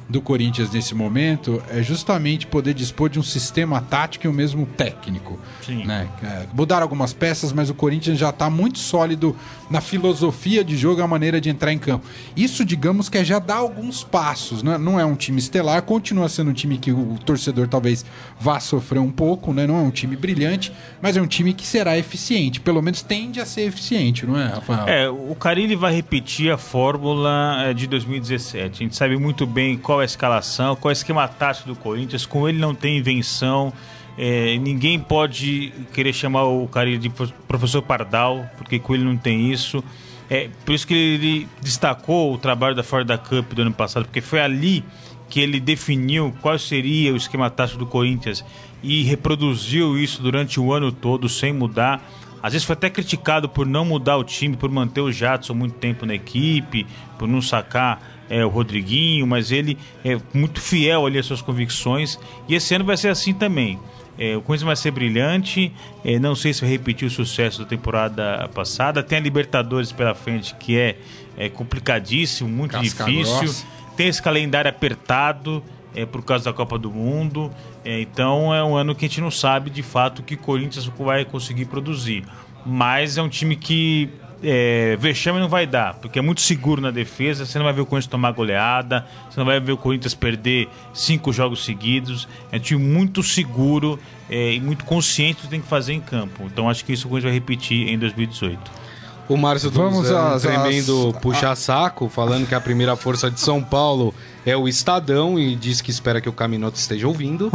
do 0.09 0.21
Corinthians 0.21 0.71
nesse 0.71 0.95
momento, 0.95 1.63
é 1.71 1.83
justamente 1.83 2.47
poder 2.47 2.75
dispor 2.75 3.09
de 3.09 3.19
um 3.19 3.23
sistema 3.23 3.81
tático 3.81 4.27
e 4.27 4.29
o 4.29 4.33
mesmo 4.33 4.67
técnico. 4.67 5.39
Sim. 5.63 5.85
Né? 5.85 6.09
É, 6.23 6.47
mudaram 6.53 6.83
algumas 6.83 7.13
peças, 7.13 7.53
mas 7.53 7.71
o 7.71 7.75
Corinthians 7.75 8.19
já 8.19 8.31
está 8.31 8.51
muito 8.51 8.79
sólido 8.79 9.35
na 9.71 9.81
filosofia 9.81 10.63
de 10.63 10.77
jogo 10.77 11.01
e 11.01 11.03
a 11.03 11.07
maneira 11.07 11.41
de 11.41 11.49
entrar 11.49 11.73
em 11.73 11.79
campo. 11.79 12.07
Isso, 12.37 12.65
digamos 12.65 13.09
que 13.09 13.19
é 13.19 13.25
já 13.25 13.39
dá 13.39 13.57
alguns 13.57 14.05
passos. 14.05 14.63
Né? 14.63 14.77
Não 14.77 15.01
é 15.01 15.05
um 15.05 15.15
time 15.15 15.39
estelar, 15.39 15.81
continua 15.83 16.29
sendo 16.29 16.51
um 16.51 16.55
time 16.55 16.77
que 16.77 16.93
o 16.93 17.19
torcedor 17.25 17.67
talvez 17.67 18.05
vá 18.39 18.61
sofrer 18.61 19.01
um 19.01 19.11
pouco, 19.11 19.53
né? 19.53 19.67
não 19.67 19.77
é 19.77 19.83
um 19.83 19.91
time 19.91 20.17
brilhante, 20.17 20.73
mas 21.01 21.17
é 21.17 21.23
um 21.23 21.27
time 21.27 21.55
que 21.55 21.67
será 21.67 21.97
eficiente. 21.97 22.61
Pelo 22.61 22.83
menos 22.83 23.03
tende 23.03 23.41
a 23.41 23.47
ser 23.47 23.63
eficiente, 23.63 24.27
não 24.27 24.39
é, 24.39 24.47
Rafael? 24.49 24.87
É, 24.87 25.09
o 25.09 25.35
Carilli 25.35 25.75
vai 25.75 25.95
repetir 25.95 26.53
a 26.53 26.59
fórmula 26.59 27.65
é, 27.65 27.75
de 27.75 27.87
2017. 27.87 28.83
A 28.83 28.85
gente 28.85 28.97
sabe 28.97 29.17
muito 29.17 29.47
bem 29.47 29.79
qual 29.79 29.94
é 30.01 30.03
a 30.03 30.07
escalação, 30.07 30.77
qual 30.77 30.91
é 30.91 30.93
o 30.93 30.97
esquema 30.97 31.27
tático 31.29 31.69
do 31.69 31.77
Corinthians. 31.77 32.27
Com 32.27 32.49
ele 32.49 32.59
não 32.59 32.75
tem 32.75 32.99
invenção. 32.99 33.73
É, 34.17 34.57
ninguém 34.59 34.99
pode 34.99 35.73
querer 35.93 36.13
chamar 36.13 36.45
o 36.45 36.69
Carilli 36.69 36.99
de 36.99 37.11
pro- 37.11 37.33
professor 37.49 37.83
Pardal, 37.83 38.49
porque 38.57 38.79
com 38.79 38.95
ele 38.95 39.05
não 39.05 39.17
tem 39.17 39.51
isso. 39.51 39.83
É, 40.31 40.49
por 40.65 40.75
isso 40.75 40.87
que 40.87 40.95
ele 40.95 41.49
destacou 41.61 42.33
o 42.33 42.39
trabalho 42.39 42.75
da 42.75 42.83
Florida 42.83 43.19
Cup 43.19 43.53
do 43.53 43.63
ano 43.63 43.73
passado, 43.73 44.05
porque 44.05 44.21
foi 44.21 44.41
ali 44.41 44.85
que 45.29 45.41
ele 45.41 45.59
definiu 45.59 46.33
qual 46.41 46.59
seria 46.59 47.13
o 47.13 47.17
esquema 47.17 47.51
tático 47.51 47.79
do 47.81 47.87
Corinthians 47.87 48.45
e 48.83 49.03
reproduziu 49.03 49.99
isso 49.99 50.23
durante 50.23 50.61
o 50.61 50.73
ano 50.73 50.93
todo 50.93 51.29
sem 51.29 51.53
mudar. 51.53 52.01
Às 52.43 52.53
vezes 52.53 52.67
foi 52.67 52.75
até 52.75 52.91
criticado 52.91 53.49
por 53.49 53.67
não 53.67 53.85
mudar 53.85 54.17
o 54.17 54.23
time, 54.23 54.57
por 54.57 54.71
manter 54.71 55.01
o 55.01 55.11
Jadson 55.11 55.55
muito 55.55 55.77
tempo 55.77 56.05
na 56.07 56.15
equipe, 56.15 56.87
por 57.19 57.27
não 57.27 57.41
sacar 57.41 58.14
é, 58.35 58.45
o 58.45 58.49
Rodriguinho, 58.49 59.25
mas 59.29 59.53
ele 59.53 59.79
é 60.05 60.19
muito 60.33 60.61
fiel 60.61 61.07
ali 61.07 61.19
às 61.19 61.27
suas 61.27 61.41
convicções. 61.41 62.19
E 62.49 62.57
esse 62.57 62.75
ano 62.75 62.85
vai 62.85 62.97
ser 62.97 63.07
assim 63.07 63.33
também. 63.33 63.79
É, 64.19 64.37
o 64.37 64.43
Corinthians 64.43 64.67
vai 64.67 64.77
ser 64.77 64.91
brilhante, 64.91 65.73
é, 66.05 66.19
não 66.19 66.35
sei 66.35 66.53
se 66.53 66.61
vai 66.61 66.71
repetir 66.71 67.07
o 67.07 67.11
sucesso 67.11 67.61
da 67.61 67.65
temporada 67.65 68.51
passada. 68.53 69.05
Tem 69.05 69.19
a 69.19 69.21
Libertadores 69.21 69.93
pela 69.93 70.17
frente, 70.17 70.53
que 70.57 70.77
é, 70.77 70.99
é 71.37 71.49
complicadíssimo, 71.49 72.49
muito 72.51 72.73
Casca 72.73 73.05
difícil. 73.05 73.39
grossa. 73.39 73.67
Tem 73.97 74.09
esse 74.09 74.21
calendário 74.21 74.69
apertado 74.69 75.63
é, 75.95 76.05
por 76.05 76.25
causa 76.25 76.45
da 76.45 76.53
Copa 76.53 76.77
do 76.77 76.91
Mundo. 76.91 77.53
É, 77.85 78.01
então 78.01 78.53
é 78.53 78.65
um 78.65 78.75
ano 78.75 78.97
que 78.97 79.05
a 79.05 79.09
gente 79.09 79.21
não 79.21 79.31
sabe 79.31 79.71
de 79.71 79.83
fato 79.83 80.19
o 80.19 80.23
que 80.25 80.35
o 80.35 80.39
Corinthians 80.39 80.87
vai 80.87 81.25
conseguir 81.25 81.67
produzir. 81.67 82.25
Mas 82.67 83.17
é 83.17 83.23
um 83.23 83.29
time 83.29 83.55
que 83.55 84.11
é, 84.45 84.97
vexame 85.01 85.41
não 85.41 85.49
vai 85.49 85.67
dar, 85.67 85.95
porque 85.95 86.19
é 86.19 86.23
muito 86.23 86.41
seguro 86.43 86.81
na 86.81 86.91
defesa. 86.91 87.47
Você 87.47 87.59
não 87.59 87.65
vai 87.65 87.73
ver 87.73 87.81
o 87.81 87.87
Corinthians 87.87 88.11
tomar 88.11 88.33
goleada, 88.33 89.07
você 89.31 89.39
não 89.41 89.47
vai 89.47 89.59
ver 89.59 89.73
o 89.73 89.77
Corinthians 89.77 90.15
perder 90.15 90.69
cinco 90.93 91.33
jogos 91.33 91.65
seguidos. 91.65 92.29
É 92.53 92.57
um 92.57 92.61
time 92.61 92.83
muito 92.85 93.23
seguro 93.23 93.99
é, 94.29 94.53
e 94.53 94.61
muito 94.61 94.85
consciente 94.85 95.41
do 95.41 95.43
que 95.45 95.49
tem 95.49 95.61
que 95.61 95.69
fazer 95.69 95.93
em 95.95 96.01
campo. 96.01 96.45
Então 96.45 96.69
acho 96.69 96.85
que 96.85 96.93
isso 96.93 97.07
o 97.07 97.11
Corinthians 97.11 97.33
vai 97.33 97.41
repetir 97.41 97.89
em 97.89 97.99
2018. 97.99 98.85
O 99.27 99.39
Márcio 99.39 99.71
Vamos 99.71 100.07
Vamos 100.07 100.11
às- 100.11 100.43
tremendo 100.43 101.13
às- 101.15 101.23
puxa-saco, 101.23 102.11
falando 102.11 102.47
que 102.47 102.55
a 102.55 102.61
primeira 102.61 102.95
força 102.95 103.31
de 103.31 103.41
São 103.41 103.63
Paulo 103.63 104.15
é 104.45 104.55
o 104.55 104.69
Estadão 104.69 105.39
e 105.39 105.57
diz 105.57 105.81
que 105.81 105.91
espera 105.91 106.21
que 106.21 106.29
o 106.29 106.33
Caminoto 106.33 106.77
esteja 106.77 107.09
ouvindo. 107.09 107.51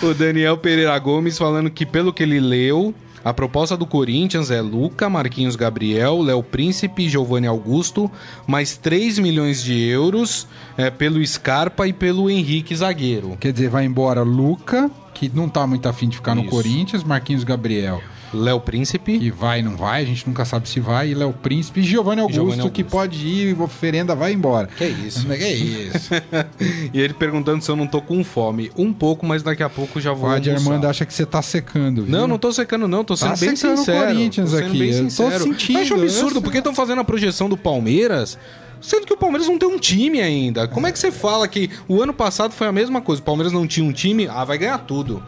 O, 0.00 0.06
o 0.10 0.14
Daniel 0.14 0.56
Pereira 0.56 0.98
Gomes 0.98 1.36
falando 1.36 1.70
que, 1.70 1.84
pelo 1.84 2.10
que 2.12 2.22
ele 2.22 2.40
leu, 2.40 2.94
a 3.24 3.32
proposta 3.32 3.76
do 3.76 3.86
Corinthians 3.86 4.50
é 4.50 4.60
Luca, 4.60 5.08
Marquinhos 5.08 5.56
Gabriel, 5.56 6.20
Léo 6.20 6.42
Príncipe 6.42 7.08
Giovanni 7.08 7.46
Augusto, 7.46 8.10
mais 8.46 8.76
3 8.76 9.18
milhões 9.18 9.62
de 9.62 9.80
euros 9.82 10.46
é, 10.76 10.90
pelo 10.90 11.24
Scarpa 11.26 11.88
e 11.88 11.92
pelo 11.92 12.28
Henrique 12.28 12.76
Zagueiro. 12.76 13.36
Quer 13.40 13.52
dizer, 13.52 13.70
vai 13.70 13.86
embora 13.86 14.22
Luca, 14.22 14.90
que 15.14 15.30
não 15.34 15.48
tá 15.48 15.66
muito 15.66 15.88
afim 15.88 16.08
de 16.08 16.16
ficar 16.16 16.34
no 16.34 16.42
Isso. 16.42 16.50
Corinthians, 16.50 17.02
Marquinhos 17.02 17.44
Gabriel, 17.44 18.02
Léo 18.34 18.60
Príncipe. 18.60 19.18
que 19.18 19.30
vai 19.30 19.62
não 19.62 19.76
vai, 19.76 20.02
a 20.02 20.04
gente 20.06 20.26
nunca 20.26 20.44
sabe 20.44 20.68
se 20.68 20.80
vai, 20.80 21.08
e 21.10 21.14
Léo 21.14 21.32
Príncipe 21.32 21.80
e 21.80 21.82
Giovanni 21.82 22.20
Augusto, 22.20 22.34
Giovanni 22.40 22.70
que 22.70 22.82
Augusto. 22.82 22.84
pode 22.96 23.26
ir, 23.26 23.60
oferenda 23.60 24.14
vai 24.14 24.32
embora. 24.32 24.66
Que 24.66 24.84
isso? 24.86 25.26
Que 25.34 25.48
isso? 25.48 26.10
E 26.92 27.00
ele 27.00 27.14
perguntando 27.14 27.62
se 27.62 27.70
eu 27.70 27.76
não 27.76 27.86
tô 27.86 28.00
com 28.00 28.22
fome. 28.24 28.70
Um 28.76 28.92
pouco, 28.92 29.24
mas 29.26 29.42
daqui 29.42 29.62
a 29.62 29.68
pouco 29.68 30.00
já 30.00 30.12
vou. 30.12 30.28
O 30.28 30.32
Adi 30.32 30.50
almoçar. 30.50 30.68
Armando 30.70 30.86
acha 30.88 31.04
que 31.06 31.12
você 31.14 31.24
tá 31.26 31.40
secando. 31.42 32.02
viu? 32.04 32.10
Não, 32.12 32.26
não 32.26 32.38
tô 32.38 32.52
secando, 32.52 32.86
não. 32.86 33.04
Tô 33.04 33.16
sendo 33.16 33.30
Tá 33.34 33.36
bem 33.36 33.52
o 33.52 33.56
sincero. 33.56 34.06
Corinthians 34.14 34.50
tô 34.50 34.56
sendo 34.56 34.68
aqui, 34.68 34.78
Bem 34.78 34.90
eu 34.90 35.04
tô 35.04 35.10
sincero. 35.10 35.44
sentindo, 35.44 35.78
Eu 35.78 35.82
acho 35.82 35.94
absurdo, 35.94 36.42
porque 36.42 36.58
estão 36.58 36.74
fazendo 36.74 37.00
a 37.00 37.04
projeção 37.04 37.48
do 37.48 37.56
Palmeiras. 37.56 38.38
Sendo 38.80 39.06
que 39.06 39.12
o 39.14 39.16
Palmeiras 39.16 39.48
não 39.48 39.58
tem 39.58 39.68
um 39.68 39.78
time 39.78 40.20
ainda. 40.20 40.68
Como 40.68 40.86
é 40.86 40.92
que 40.92 40.98
você 40.98 41.10
fala 41.10 41.48
que 41.48 41.70
o 41.88 42.02
ano 42.02 42.12
passado 42.12 42.52
foi 42.52 42.66
a 42.66 42.72
mesma 42.72 43.00
coisa? 43.00 43.22
O 43.22 43.24
Palmeiras 43.24 43.52
não 43.52 43.66
tinha 43.66 43.84
um 43.86 43.92
time, 43.92 44.28
ah, 44.28 44.44
vai 44.44 44.58
ganhar 44.58 44.76
tudo. 44.78 45.22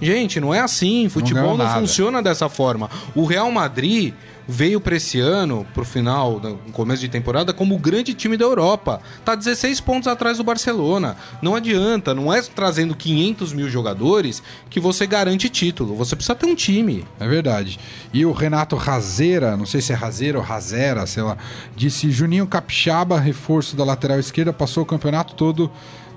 Gente, 0.00 0.40
não 0.40 0.52
é 0.52 0.60
assim. 0.60 1.08
Futebol 1.08 1.56
não, 1.56 1.64
nada. 1.64 1.80
funciona 1.80 2.22
dessa 2.22 2.48
forma. 2.48 2.90
O 3.14 3.24
Real 3.24 3.50
Madrid 3.50 4.14
veio 4.48 4.80
pra 4.80 4.96
esse 4.96 5.18
ano, 5.18 5.66
pro 5.74 5.84
final, 5.84 6.40
no 6.40 6.72
começo 6.72 7.00
de 7.00 7.08
temporada, 7.08 7.52
como 7.52 7.74
o 7.74 7.78
grande 7.78 8.14
time 8.14 8.36
da 8.36 8.44
Europa. 8.44 9.00
Tá 9.24 9.34
16 9.34 9.80
pontos 9.80 10.06
atrás 10.06 10.38
do 10.38 10.44
Barcelona. 10.44 11.16
Não 11.42 11.54
adianta, 11.54 12.14
não 12.14 12.32
é 12.32 12.40
trazendo 12.42 12.94
500 12.94 13.52
mil 13.52 13.68
jogadores 13.68 14.42
que 14.70 14.78
você 14.78 15.06
garante 15.06 15.48
título. 15.48 15.96
Você 15.96 16.14
precisa 16.14 16.34
ter 16.34 16.46
um 16.46 16.54
time. 16.54 17.04
É 17.18 17.26
verdade. 17.26 17.78
E 18.12 18.24
o 18.24 18.32
Renato 18.32 18.76
Razeira, 18.76 19.56
não 19.56 19.66
sei 19.66 19.80
se 19.80 19.92
é 19.92 19.96
Razeira 19.96 20.38
ou 20.38 20.44
Razera, 20.44 21.06
sei 21.06 21.22
lá, 21.22 21.36
disse 21.74 22.10
Juninho 22.10 22.46
Capixaba, 22.46 23.18
reforço 23.18 23.74
da 23.76 23.84
lateral 23.84 24.20
esquerda, 24.20 24.52
passou 24.52 24.84
o 24.84 24.86
campeonato 24.86 25.34
todo 25.34 25.70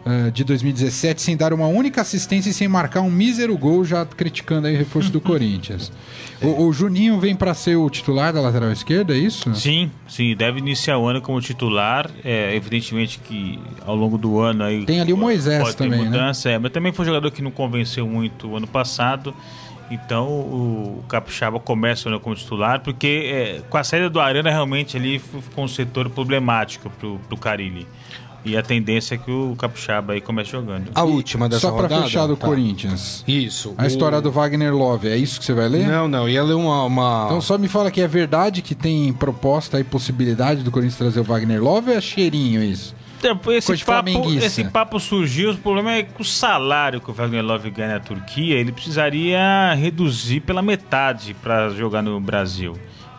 eh, 0.05 0.31
de 0.31 0.43
2017 0.43 1.21
sem 1.21 1.35
dar 1.35 1.53
uma 1.53 1.67
única 1.67 2.01
assistência 2.01 2.49
e 2.49 2.53
sem 2.53 2.67
marcar 2.67 3.01
um 3.01 3.09
mísero 3.11 3.57
gol, 3.57 3.83
já 3.83 4.05
criticando 4.05 4.67
aí 4.67 4.75
o 4.75 4.77
reforço 4.77 5.11
do 5.11 5.19
Corinthians. 5.21 5.91
O, 6.41 6.65
o 6.67 6.73
Juninho 6.73 7.19
vem 7.19 7.35
para 7.35 7.53
ser 7.53 7.75
o 7.75 7.89
titular 7.89 8.31
da 8.31 8.39
lateral 8.39 8.71
esquerda, 8.71 9.13
é 9.13 9.17
isso? 9.17 9.53
Sim, 9.53 9.91
sim, 10.07 10.35
deve 10.35 10.59
iniciar 10.59 10.97
o 10.97 11.07
ano 11.07 11.21
como 11.21 11.41
titular. 11.41 12.09
É, 12.23 12.55
evidentemente 12.55 13.19
que 13.19 13.59
ao 13.85 13.95
longo 13.95 14.17
do 14.17 14.39
ano 14.39 14.63
aí. 14.63 14.85
Tem 14.85 15.01
ali 15.01 15.11
o 15.11 15.17
Moisés 15.17 15.75
também, 15.75 15.99
né? 15.99 16.05
mudança, 16.05 16.49
é, 16.49 16.57
mas 16.57 16.71
também 16.71 16.93
foi 16.93 17.03
um 17.03 17.07
jogador 17.07 17.31
que 17.31 17.41
não 17.41 17.51
convenceu 17.51 18.07
muito 18.07 18.47
o 18.47 18.57
ano 18.57 18.67
passado. 18.67 19.33
Então 19.91 20.27
o 20.27 21.03
Capixaba 21.09 21.59
começa 21.59 22.07
o 22.07 22.11
ano 22.11 22.19
como 22.19 22.35
titular, 22.35 22.79
porque 22.81 23.23
é, 23.25 23.61
com 23.69 23.77
a 23.77 23.83
saída 23.83 24.09
do 24.09 24.19
Arana 24.19 24.49
realmente 24.49 24.95
ali 24.95 25.19
ficou 25.19 25.63
um 25.63 25.67
setor 25.67 26.09
problemático 26.09 26.89
pro, 26.91 27.19
pro 27.27 27.37
Carilli. 27.37 27.87
E 28.45 28.55
a 28.55 28.63
tendência 28.63 29.15
é 29.15 29.17
que 29.17 29.29
o 29.29 29.55
Capixaba 29.57 30.13
aí 30.13 30.21
comece 30.21 30.51
jogando. 30.51 30.89
A 30.95 31.03
última 31.03 31.49
dessa 31.49 31.61
Só 31.61 31.71
para 31.71 31.81
rodada. 31.83 32.03
fechar 32.03 32.25
do 32.25 32.37
Tá. 32.37 32.47
Corinthians. 32.47 33.23
Isso. 33.27 33.73
A 33.77 33.83
o- 33.83 33.85
história 33.87 34.21
do 34.21 34.31
Wagner 34.31 34.73
Love, 34.73 35.09
é 35.09 35.17
isso 35.17 35.39
que 35.39 35.45
você 35.45 35.53
vai 35.53 35.67
ler? 35.67 35.85
Não, 35.87 36.07
não, 36.07 36.27
ia 36.29 36.41
ler 36.43 36.53
uma. 36.53 36.83
uma- 36.85 37.23
Então 37.25 37.41
só 37.41 37.57
me 37.57 37.67
fala 37.67 37.91
que 37.91 37.99
é 37.99 38.07
verdade 38.07 38.61
que 38.61 38.73
tem 38.73 39.11
proposta 39.11 39.79
e 39.79 39.83
possibilidade 39.83 40.63
do 40.63 40.71
Corinthians 40.71 40.97
trazer 40.97 41.19
o 41.19 41.23
Wagner 41.23 41.61
Love 41.61 41.91
ou 41.91 41.97
é 41.97 42.01
cheirinho 42.01 42.63
isso? 42.63 42.95
Então, 43.19 43.37
Esse 43.51 43.83
papo, 43.83 44.09
esse 44.31 44.63
papo 44.63 44.97
surgiu, 44.97 45.51
o 45.51 45.57
problema 45.57 45.91
é 45.95 46.03
que 46.03 46.21
o 46.21 46.23
salário 46.23 47.01
que 47.01 47.11
o 47.11 47.13
Wagner 47.13 47.43
Love 47.43 47.69
ganha 47.69 47.95
na 47.95 47.99
Turquia, 47.99 48.55
ele 48.55 48.71
precisaria 48.71 49.73
reduzir 49.73 50.39
pela 50.39 50.61
metade 50.61 51.33
para 51.43 51.69
jogar 51.71 52.01
no 52.01 52.17
Brasil. 52.21 52.77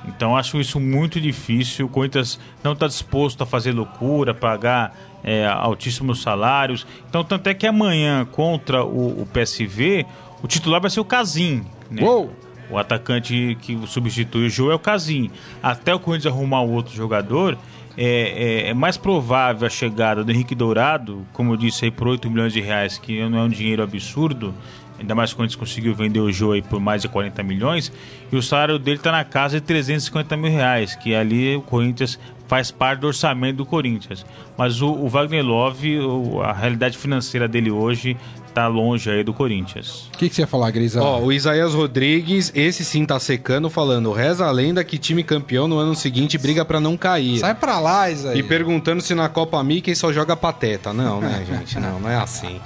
Então 0.08 0.34
acho 0.34 0.58
isso 0.58 0.80
muito 0.80 1.20
difícil. 1.20 1.84
O 1.84 1.88
Corinthians 1.90 2.40
não 2.64 2.72
está 2.72 2.86
disposto 2.86 3.42
a 3.42 3.46
fazer 3.46 3.72
loucura, 3.72 4.32
pagar 4.32 4.96
é, 5.24 5.46
altíssimos 5.46 6.22
salários. 6.22 6.86
Então, 7.08 7.22
tanto 7.24 7.46
é 7.48 7.54
que 7.54 7.66
amanhã, 7.66 8.24
contra 8.24 8.84
o, 8.84 9.22
o 9.22 9.26
PSV, 9.26 10.06
o 10.42 10.46
titular 10.48 10.80
vai 10.80 10.90
ser 10.90 11.00
o 11.00 11.04
Casim. 11.04 11.64
Né? 11.90 12.02
Uou! 12.02 12.30
O 12.70 12.78
atacante 12.78 13.58
que 13.60 13.76
substitui 13.86 14.46
o 14.46 14.48
Jô 14.48 14.70
é 14.70 14.74
o 14.74 14.78
Casim. 14.78 15.28
Até 15.62 15.92
o 15.94 15.98
Corinthians 15.98 16.32
arrumar 16.32 16.62
um 16.62 16.72
outro 16.72 16.94
jogador, 16.94 17.58
é, 17.96 18.64
é- 18.66 18.68
é 18.70 18.74
mais 18.74 18.96
provável 18.96 19.66
a 19.66 19.70
chegada 19.70 20.22
do 20.22 20.30
Henrique 20.30 20.54
Dourado, 20.54 21.26
como 21.32 21.52
eu 21.52 21.56
disse 21.56 21.86
aí, 21.86 21.90
por 21.90 22.06
8 22.06 22.30
milhões 22.30 22.52
de 22.52 22.60
reais, 22.60 22.96
que 22.96 23.28
não 23.28 23.38
é 23.38 23.42
um 23.42 23.48
dinheiro 23.48 23.82
absurdo, 23.82 24.54
ainda 25.00 25.14
mais 25.14 25.32
quando 25.32 25.46
a 25.46 25.48
gente 25.48 25.58
conseguiu 25.58 25.94
vender 25.94 26.20
o 26.20 26.30
Jô 26.30 26.52
aí 26.52 26.62
por 26.62 26.78
mais 26.78 27.02
de 27.02 27.08
40 27.08 27.42
milhões, 27.42 27.90
e 28.30 28.36
o 28.36 28.42
salário 28.42 28.78
dele 28.78 28.98
está 28.98 29.10
na 29.10 29.24
casa 29.24 29.58
de 29.60 29.66
350 29.66 30.36
mil 30.36 30.50
reais, 30.50 30.94
que 30.94 31.14
ali 31.14 31.56
o 31.56 31.62
Corinthians 31.62 32.18
faz 32.46 32.70
parte 32.70 33.00
do 33.00 33.06
orçamento 33.06 33.56
do 33.56 33.66
Corinthians. 33.66 34.24
Mas 34.58 34.82
o, 34.82 34.88
o 34.92 35.08
Wagner 35.08 35.44
Love, 35.44 35.98
o- 36.00 36.42
a 36.42 36.52
realidade 36.52 36.98
financeira 36.98 37.46
dele 37.48 37.70
hoje 37.70 38.16
tá 38.52 38.66
longe 38.66 39.08
aí 39.08 39.22
do 39.22 39.32
Corinthians. 39.32 40.08
O 40.12 40.18
que, 40.18 40.28
que 40.28 40.34
você 40.34 40.40
ia 40.40 40.46
falar, 40.48 40.72
Grisa? 40.72 41.00
Ó, 41.00 41.20
o 41.20 41.32
Isaías 41.32 41.72
Rodrigues, 41.72 42.50
esse 42.52 42.84
sim 42.84 43.06
tá 43.06 43.20
secando, 43.20 43.70
falando: 43.70 44.10
reza 44.12 44.44
a 44.44 44.50
lenda 44.50 44.82
que 44.82 44.98
time 44.98 45.22
campeão 45.22 45.68
no 45.68 45.78
ano 45.78 45.94
seguinte 45.94 46.36
briga 46.36 46.64
pra 46.64 46.80
não 46.80 46.96
cair. 46.96 47.38
Sai 47.38 47.54
pra 47.54 47.78
lá, 47.78 48.10
Isaías. 48.10 48.36
E 48.36 48.42
perguntando 48.42 49.00
se 49.00 49.14
na 49.14 49.28
Copa 49.28 49.62
Mickey 49.62 49.94
só 49.94 50.12
joga 50.12 50.36
pateta. 50.36 50.92
Não, 50.92 51.20
né, 51.20 51.44
gente? 51.48 51.78
Não, 51.78 52.00
não 52.00 52.10
é 52.10 52.16
assim. 52.16 52.60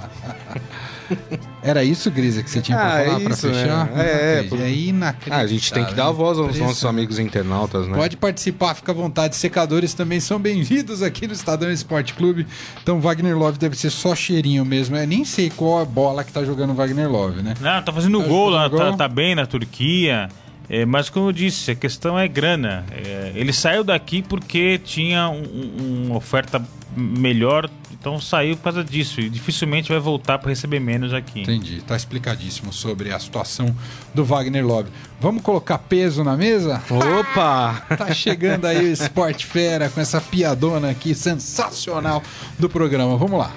Era 1.63 1.83
isso, 1.83 2.09
Grisa, 2.11 2.43
que 2.43 2.49
você 2.49 2.61
tinha 2.61 2.77
pra 2.77 2.93
Ah, 2.95 2.99
é 3.01 3.05
falar 3.05 3.19
pra 3.21 3.29
isso, 3.33 3.47
né? 3.47 3.53
fechar? 3.63 3.89
É, 3.97 4.01
é, 4.01 4.39
acredito. 4.39 4.55
é 4.61 4.71
inacreditável. 4.71 5.39
Ah, 5.39 5.41
a 5.43 5.47
gente 5.47 5.73
tem 5.73 5.85
que 5.85 5.93
dar 5.93 6.11
voz 6.11 6.37
aos 6.37 6.57
nossos 6.59 6.85
amigos 6.85 7.17
internautas, 7.19 7.87
né? 7.87 7.95
Pode 7.95 8.17
participar, 8.17 8.73
fica 8.75 8.91
à 8.91 8.95
vontade. 8.95 9.35
Secadores 9.35 9.93
também 9.93 10.19
são 10.19 10.39
bem-vindos 10.39 11.01
aqui 11.01 11.27
no 11.27 11.33
Estadão 11.33 11.71
Esporte 11.71 12.13
Clube. 12.13 12.45
Então, 12.83 12.99
Wagner 12.99 13.37
Love 13.37 13.57
deve 13.57 13.75
ser 13.77 13.89
só 13.89 14.13
cheirinho 14.15 14.63
mesmo. 14.65 14.95
Eu 14.95 15.07
nem 15.07 15.25
sei 15.25 15.49
qual 15.49 15.79
a 15.81 15.85
bola 15.85 16.23
que 16.23 16.31
tá 16.31 16.43
jogando 16.43 16.71
o 16.71 16.73
Wagner 16.75 17.09
Love, 17.09 17.41
né? 17.41 17.53
Não, 17.59 17.81
tá 17.81 17.91
fazendo 17.91 18.19
Tá 18.21 18.27
gol 18.27 18.49
lá, 18.49 18.63
fazendo 18.69 18.77
tá, 18.79 18.87
gol? 18.89 18.97
tá 18.97 19.07
bem 19.07 19.35
na 19.35 19.45
Turquia. 19.45 20.29
É, 20.67 20.83
mas 20.85 21.09
como 21.11 21.27
eu 21.27 21.31
disse, 21.31 21.69
a 21.71 21.75
questão 21.75 22.17
é 22.17 22.27
grana. 22.27 22.83
É, 22.91 23.31
ele 23.35 23.53
saiu 23.53 23.83
daqui 23.83 24.23
porque 24.23 24.79
tinha 24.83 25.29
um- 25.29 25.43
um- 25.43 26.05
uma 26.07 26.15
oferta 26.17 26.59
melhor, 26.97 27.69
então 28.05 28.21
saiu 28.21 28.55
por 28.55 28.65
causa 28.65 28.83
disso. 28.83 29.19
E 29.19 29.27
dificilmente 29.29 29.89
vai 29.89 29.99
voltar 29.99 30.37
para 30.37 30.49
receber 30.49 30.79
menos 30.79 31.11
aqui. 31.11 31.41
Entendi, 31.41 31.81
tá 31.81 31.95
explicadíssimo 31.95 32.71
sobre 32.71 33.11
a 33.11 33.19
situação 33.19 33.75
do 34.13 34.23
Wagner 34.23 34.63
Love. 34.63 34.89
Vamos 35.19 35.41
colocar 35.41 35.79
peso 35.79 36.23
na 36.23 36.37
mesa? 36.37 36.83
Opa! 36.89 37.83
Tá 37.97 38.13
chegando 38.13 38.65
aí 38.65 38.85
o 38.85 38.91
Esporte 38.91 39.45
Fera 39.47 39.89
com 39.89 39.99
essa 39.99 40.21
piadona 40.21 40.91
aqui 40.91 41.15
sensacional 41.15 42.21
do 42.59 42.69
programa. 42.69 43.17
Vamos 43.17 43.39
lá. 43.39 43.51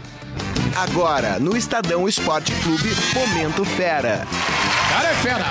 Agora, 0.76 1.38
no 1.38 1.54
Estadão 1.56 2.08
Esporte 2.08 2.52
Clube, 2.62 2.88
Momento 3.14 3.64
Fera. 3.64 4.26
Cara 4.88 5.08
é 5.10 5.14
fera! 5.14 5.44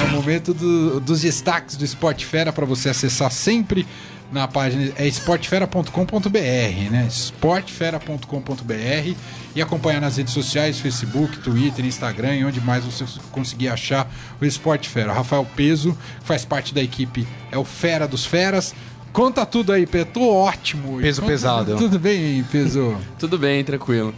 É 0.00 0.04
o 0.04 0.10
momento 0.10 0.52
do- 0.52 1.00
dos 1.00 1.20
destaques 1.22 1.76
do 1.76 1.84
Esporte 1.84 2.26
Fera 2.26 2.52
para 2.52 2.66
você 2.66 2.88
acessar 2.90 3.30
sempre 3.30 3.86
na 4.32 4.48
página 4.48 4.92
é 4.96 5.06
esportefera.com.br, 5.06 6.90
né? 6.90 7.06
esportefera.com.br 7.08 9.14
e 9.54 9.60
acompanhar 9.62 10.00
nas 10.00 10.16
redes 10.16 10.32
sociais, 10.32 10.78
Facebook, 10.80 11.38
Twitter, 11.40 11.84
Instagram 11.84 12.36
e 12.36 12.44
onde 12.44 12.60
mais 12.60 12.84
você 12.84 13.04
conseguir 13.30 13.68
achar 13.68 14.10
o 14.40 14.44
Esporte 14.44 14.88
Fera. 14.88 15.12
Rafael 15.12 15.46
Peso, 15.54 15.96
que 16.20 16.26
faz 16.26 16.44
parte 16.44 16.72
da 16.74 16.82
equipe, 16.82 17.26
é 17.50 17.58
o 17.58 17.64
Fera 17.64 18.08
dos 18.08 18.24
Feras. 18.24 18.74
Conta 19.12 19.44
tudo 19.44 19.72
aí, 19.72 19.86
Pedro. 19.86 20.12
Tô 20.14 20.34
ótimo. 20.34 20.98
Peso 20.98 21.20
Conta- 21.20 21.32
pesado. 21.32 21.76
Tudo 21.76 21.98
bem, 21.98 22.42
Peso? 22.44 22.96
Tudo 23.18 23.38
bem, 23.38 23.62
tranquilo. 23.62 24.14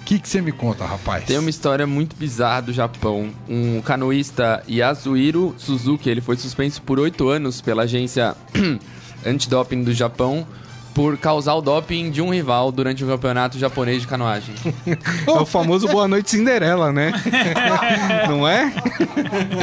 O 0.00 0.04
que 0.04 0.18
que 0.18 0.28
você 0.28 0.40
me 0.40 0.52
conta, 0.52 0.84
rapaz? 0.84 1.24
Tem 1.24 1.38
uma 1.38 1.50
história 1.50 1.86
muito 1.86 2.14
bizarra 2.16 2.62
do 2.62 2.72
Japão. 2.72 3.30
Um 3.48 3.80
canoísta 3.80 4.62
Yasuhiro 4.68 5.54
Suzuki, 5.58 6.08
ele 6.10 6.20
foi 6.20 6.36
suspenso 6.36 6.82
por 6.82 6.98
oito 7.00 7.28
anos 7.28 7.60
pela 7.60 7.82
agência 7.84 8.34
antidoping 9.26 9.82
do 9.82 9.92
Japão 9.92 10.46
por 10.94 11.16
causar 11.16 11.54
o 11.54 11.62
doping 11.62 12.10
de 12.10 12.20
um 12.20 12.30
rival 12.30 12.70
durante 12.70 13.02
o 13.02 13.06
campeonato 13.06 13.58
japonês 13.58 14.02
de 14.02 14.08
canoagem. 14.08 14.54
É 15.26 15.30
o 15.30 15.46
famoso 15.46 15.88
Boa 15.88 16.06
Noite 16.06 16.30
Cinderela, 16.30 16.92
né? 16.92 17.12
Não 18.28 18.46
é? 18.46 18.72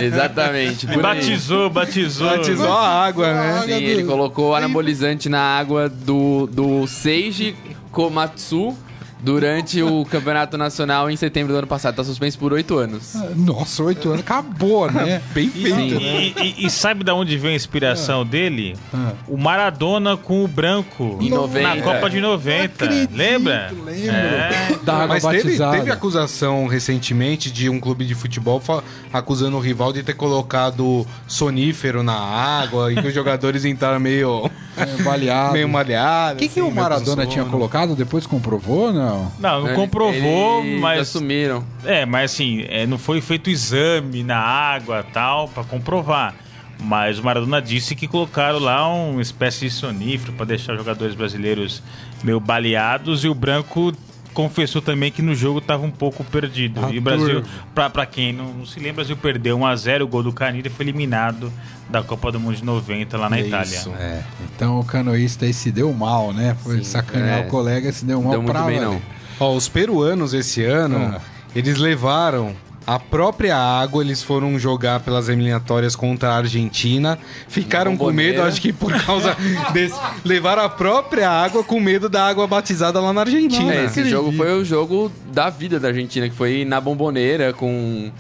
Exatamente. 0.02 0.88
por 0.88 0.96
aí. 0.96 1.02
Batizou, 1.02 1.70
batizou. 1.70 2.30
Batizou 2.30 2.72
a 2.72 3.06
água, 3.06 3.34
né? 3.34 3.62
Sim, 3.66 3.74
ele 3.74 4.04
colocou 4.04 4.56
anabolizante 4.56 5.30
na 5.30 5.42
água 5.42 5.90
do, 5.90 6.48
do 6.48 6.88
Seiji 6.88 7.56
Komatsu 7.92 8.76
durante 9.20 9.82
o 9.82 10.06
campeonato 10.06 10.58
nacional 10.58 11.10
em 11.10 11.16
setembro 11.16 11.54
do 11.54 11.60
ano 11.60 11.68
passado. 11.68 11.96
Tá 11.96 12.04
suspenso 12.04 12.38
por 12.40 12.54
oito 12.54 12.78
anos. 12.78 13.14
Nossa, 13.36 13.84
oito 13.84 14.08
anos. 14.10 14.22
Acabou, 14.22 14.92
né? 14.92 15.22
Bem 15.34 15.50
feito. 15.50 15.76
E, 16.02 16.34
e- 16.38 16.66
e 16.66 16.70
sabe 16.70 17.04
da 17.04 17.14
onde 17.14 17.38
vem 17.38 17.52
a 17.54 17.56
inspiração 17.56 18.26
dele? 18.26 18.76
Ah. 18.94 19.12
O 19.28 19.38
Maradona 19.38 20.16
com 20.18 20.44
o 20.44 20.48
branco 20.48 21.18
Em 21.22 21.30
90. 21.30 21.76
na 21.76 21.82
Copa 21.82 22.10
de 22.10 22.20
90. 22.22 22.86
acredito, 22.86 23.16
Lembra? 23.16 23.72
lembro. 23.86 23.90
É. 24.16 24.76
Da 24.84 24.94
água 24.96 25.08
Mas 25.08 25.24
teve, 25.24 25.44
batizada. 25.44 25.78
teve 25.78 25.92
acusação 25.92 26.68
recentemente 26.68 27.52
de 27.52 27.70
um 27.70 27.80
clube 27.80 28.06
de 28.06 28.16
futebol 28.16 28.60
fa- 28.60 28.84
acusando 29.12 29.58
o 29.58 29.60
rival 29.60 29.92
de 29.94 30.04
ter 30.04 30.14
colocado 30.14 31.06
sonífero 31.28 32.04
na 32.04 32.14
água 32.18 32.92
e 32.92 32.96
que 32.96 33.08
os 33.08 33.14
jogadores 33.14 33.66
entraram 33.66 34.00
meio, 34.00 34.50
É, 34.78 34.86
baleado. 35.04 35.54
meio 35.54 35.68
O 35.68 35.70
malhados. 35.70 36.40
que, 36.40 36.48
que 36.48 36.60
assim, 36.60 36.62
o 36.62 36.64
meio 36.66 36.76
com 36.76 36.82
Maradona 36.82 37.24
sono. 37.24 37.28
tinha 37.34 37.46
colocado? 37.46 37.96
Depois 37.96 38.26
comprovou, 38.26 38.92
não? 39.10 39.32
Não, 39.40 39.68
não 39.68 39.76
comprovou, 39.76 40.64
eles 40.64 40.80
mas. 40.80 41.02
assumiram. 41.02 41.64
É, 41.84 42.06
mas 42.06 42.32
assim, 42.32 42.66
é, 42.68 42.86
não 42.86 42.98
foi 42.98 43.22
feito 43.22 43.50
exame 43.50 44.24
na 44.24 44.38
água 44.38 45.04
tal 45.14 45.48
pra 45.48 45.64
comprovar. 45.64 46.36
Mas 46.82 47.20
o 47.20 47.24
Maradona 47.24 47.62
disse 47.62 47.94
que 47.94 48.08
colocaram 48.08 48.58
lá 48.58 48.88
uma 48.88 49.22
espécie 49.22 49.66
de 49.66 49.72
sonífero 49.72 50.32
pra 50.34 50.46
deixar 50.46 50.78
jogadores 50.78 51.14
brasileiros 51.14 51.84
meio 52.24 52.40
baleados 52.40 53.26
e 53.26 53.28
o 53.28 53.36
branco 53.36 53.92
confessou 54.40 54.82
também 54.82 55.12
que 55.12 55.22
no 55.22 55.36
jogo 55.36 55.60
tava 55.60 55.86
um 55.86 55.92
pouco 55.92 56.24
perdido. 56.24 56.80
Ah, 56.86 56.90
e 56.92 56.98
o 56.98 57.02
Brasil, 57.02 57.44
pra 57.76 58.06
quem 58.06 58.32
não, 58.32 58.54
não 58.54 58.66
se 58.66 58.78
lembra, 58.80 58.92
o 58.92 58.96
Brasil 58.96 59.18
perdeu 59.18 59.58
1x0 59.60 60.02
o 60.04 60.08
gol 60.08 60.24
do 60.24 60.32
Canida 60.32 60.70
e 60.70 60.72
foi 60.72 60.86
eliminado 60.86 61.52
da 61.90 62.02
Copa 62.02 62.32
do 62.32 62.40
Mundo 62.40 62.56
de 62.56 62.64
90 62.64 63.18
lá 63.18 63.30
na 63.30 63.38
É 63.38 63.42
Itália. 63.48 63.66
isso. 63.66 63.90
É. 64.00 64.24
Então 64.56 64.80
o 64.80 64.86
canoísta 64.86 65.44
aí 65.44 65.52
se 65.54 65.70
deu 65.74 65.92
mal, 65.92 66.32
né? 66.32 66.56
Foi 66.64 66.82
sacanear 66.86 67.40
é. 67.40 67.42
o 67.42 67.48
colega, 67.50 67.92
se 67.92 68.06
deu 68.06 68.22
mal 68.22 68.32
Deu 68.32 68.42
muito 68.42 68.54
pra 68.54 68.64
bem, 68.64 68.80
valer. 68.80 68.92
não. 68.94 69.02
Ó, 69.42 69.54
os 69.58 69.68
peruanos 69.68 70.34
esse 70.34 70.64
ano, 70.64 71.16
Ah. 71.18 71.22
eles 71.54 71.78
levaram 71.78 72.56
a 72.90 72.98
própria 72.98 73.56
água, 73.56 74.04
eles 74.04 74.24
foram 74.24 74.58
jogar 74.58 75.02
pelas 75.02 75.30
eliminatórias 75.30 75.96
contra 75.96 76.30
a 76.30 76.38
Argentina, 76.38 77.20
ficaram 77.48 77.96
com 77.96 78.12
medo, 78.12 78.42
acho 78.42 78.60
que 78.60 78.74
por 78.74 78.92
causa 79.06 79.38
desse. 79.72 79.96
Levaram 80.26 80.64
a 80.64 80.70
própria 80.70 81.30
água 81.30 81.64
com 81.64 81.80
medo 81.80 82.10
da 82.10 82.26
água 82.26 82.48
batizada 82.48 83.00
lá 83.00 83.14
na 83.14 83.22
Argentina. 83.22 83.76
É, 83.76 83.86
esse 83.86 84.10
jogo 84.10 84.32
foi 84.32 84.60
o 84.60 84.66
jogo 84.66 85.12
da 85.32 85.52
vida 85.52 85.80
da 85.80 85.90
Argentina, 85.90 86.28
que 86.28 86.36
foi 86.36 86.66
na 86.66 86.82
bomboneira 86.82 87.54
com, 87.54 88.12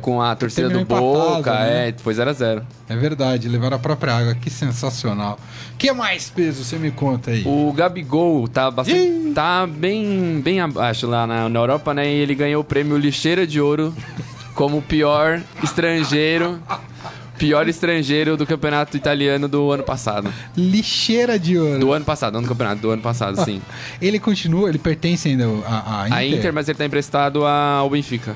com 0.00 0.20
a 0.20 0.34
torcida 0.34 0.68
do 0.68 0.84
Boca. 0.84 1.52
né? 1.52 1.88
É, 1.88 1.94
foi 1.98 2.14
0x0. 2.14 2.62
É 2.88 2.96
verdade, 2.96 3.48
levaram 3.48 3.76
a 3.76 3.80
própria 3.80 4.14
água. 4.14 4.34
Que 4.34 4.50
sensacional. 4.50 5.38
que 5.78 5.92
mais 5.92 6.28
peso 6.30 6.64
você 6.64 6.76
me 6.76 6.90
conta 6.90 7.30
aí? 7.30 7.42
O 7.46 7.72
Gabigol 7.72 8.46
tá 8.48 8.70
bastante. 8.70 9.32
tá 9.34 9.66
bem, 9.66 10.40
bem 10.42 10.60
abaixo 10.60 11.06
lá 11.06 11.26
na, 11.26 11.48
na 11.48 11.58
Europa, 11.60 11.92
né? 11.94 12.06
E 12.08 12.14
ele 12.18 12.34
ganhou 12.34 12.60
o 12.60 12.64
prêmio 12.64 12.96
Lixeira 12.96 13.46
de 13.46 13.60
Ouro 13.60 13.94
como 14.54 14.80
pior 14.82 15.40
estrangeiro. 15.62 16.58
Pior 17.38 17.68
estrangeiro 17.68 18.34
do 18.34 18.46
campeonato 18.46 18.96
italiano 18.96 19.46
do 19.46 19.70
ano 19.70 19.82
passado. 19.82 20.32
Lixeira 20.56 21.38
de 21.38 21.58
ouro. 21.58 21.78
Do 21.78 21.92
ano 21.92 22.02
passado, 22.02 22.32
não 22.32 22.40
do 22.40 22.48
campeonato, 22.48 22.80
do 22.80 22.90
ano 22.90 23.02
passado, 23.02 23.44
sim. 23.44 23.60
Ele 24.00 24.18
continua, 24.18 24.70
ele 24.70 24.78
pertence 24.78 25.28
ainda 25.28 25.44
à, 25.66 26.04
à 26.04 26.06
Inter. 26.08 26.16
A 26.16 26.24
Inter, 26.24 26.52
mas 26.54 26.66
ele 26.66 26.78
tá 26.78 26.86
emprestado 26.86 27.44
ao 27.44 27.90
Benfica. 27.90 28.34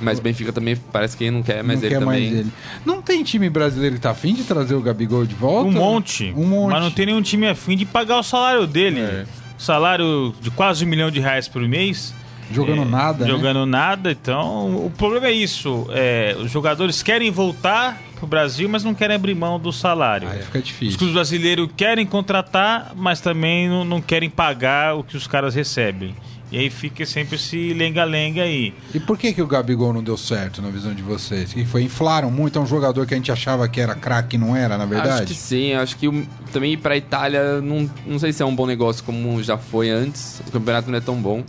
Mas 0.00 0.18
o 0.18 0.22
Benfica 0.22 0.52
também 0.52 0.76
parece 0.92 1.16
que 1.16 1.30
não 1.30 1.42
quer, 1.42 1.62
mas 1.64 1.78
não 1.80 1.86
ele 1.86 1.94
quer 1.94 2.00
também. 2.00 2.20
mais 2.30 2.40
ele. 2.40 2.52
Não 2.86 3.02
tem 3.02 3.22
time 3.24 3.50
brasileiro 3.50 3.96
que 3.96 4.00
tá 4.00 4.10
afim 4.10 4.32
de 4.34 4.44
trazer 4.44 4.74
o 4.74 4.80
Gabigol 4.80 5.24
de 5.26 5.34
volta? 5.34 5.68
Um 5.68 5.72
monte, 5.72 6.32
Um 6.36 6.46
monte. 6.46 6.70
Mas 6.72 6.82
não 6.82 6.90
tem 6.90 7.06
nenhum 7.06 7.22
time 7.22 7.48
afim 7.48 7.76
de 7.76 7.84
pagar 7.84 8.18
o 8.18 8.22
salário 8.22 8.66
dele. 8.66 9.00
É. 9.00 9.24
Salário 9.58 10.32
de 10.40 10.50
quase 10.52 10.84
um 10.84 10.88
milhão 10.88 11.10
de 11.10 11.18
reais 11.20 11.48
por 11.48 11.60
mês. 11.62 12.14
Jogando 12.50 12.82
É, 12.82 12.84
nada, 12.84 13.24
né? 13.24 13.30
Jogando 13.30 13.66
nada, 13.66 14.10
então 14.12 14.86
o 14.86 14.90
problema 14.90 15.26
é 15.26 15.32
isso. 15.32 15.86
É, 15.90 16.34
os 16.40 16.50
jogadores 16.50 17.02
querem 17.02 17.30
voltar 17.30 18.00
pro 18.16 18.26
Brasil, 18.26 18.68
mas 18.68 18.82
não 18.84 18.94
querem 18.94 19.16
abrir 19.16 19.34
mão 19.34 19.60
do 19.60 19.70
salário. 19.72 20.28
Aí 20.28 20.40
fica 20.42 20.58
Os 20.58 20.64
difícil. 20.64 20.96
clubes 20.98 21.14
brasileiros 21.14 21.68
querem 21.76 22.06
contratar, 22.06 22.92
mas 22.96 23.20
também 23.20 23.68
não, 23.68 23.84
não 23.84 24.00
querem 24.00 24.30
pagar 24.30 24.94
o 24.96 25.04
que 25.04 25.16
os 25.16 25.26
caras 25.26 25.54
recebem. 25.54 26.14
E 26.50 26.58
aí 26.58 26.70
fica 26.70 27.04
sempre 27.04 27.36
esse 27.36 27.74
lenga-lenga 27.74 28.42
aí. 28.42 28.72
E 28.94 28.98
por 28.98 29.18
que, 29.18 29.34
que 29.34 29.42
o 29.42 29.46
Gabigol 29.46 29.92
não 29.92 30.02
deu 30.02 30.16
certo 30.16 30.62
na 30.62 30.70
visão 30.70 30.94
de 30.94 31.02
vocês? 31.02 31.52
Que 31.52 31.64
foi? 31.66 31.82
Inflaram 31.82 32.30
muito, 32.30 32.58
é 32.58 32.62
um 32.62 32.66
jogador 32.66 33.06
que 33.06 33.12
a 33.12 33.16
gente 33.18 33.30
achava 33.30 33.68
que 33.68 33.78
era 33.78 33.94
craque 33.94 34.36
e 34.36 34.38
não 34.38 34.56
era, 34.56 34.78
na 34.78 34.84
Acho 34.84 34.88
que 34.94 35.00
verdade? 35.02 35.34
sim, 35.34 35.74
acho 35.74 35.96
que 35.98 36.08
o- 36.08 36.26
também 36.50 36.72
ir 36.72 36.78
pra 36.78 36.96
Itália, 36.96 37.60
não, 37.60 37.90
não 38.06 38.18
sei 38.18 38.32
se 38.32 38.42
é 38.42 38.46
um 38.46 38.54
bom 38.56 38.66
negócio 38.66 39.04
como 39.04 39.42
já 39.42 39.58
foi 39.58 39.90
antes. 39.90 40.40
O 40.48 40.50
campeonato 40.50 40.90
não 40.90 40.96
é 40.96 41.00
tão 41.02 41.16
bom. 41.20 41.44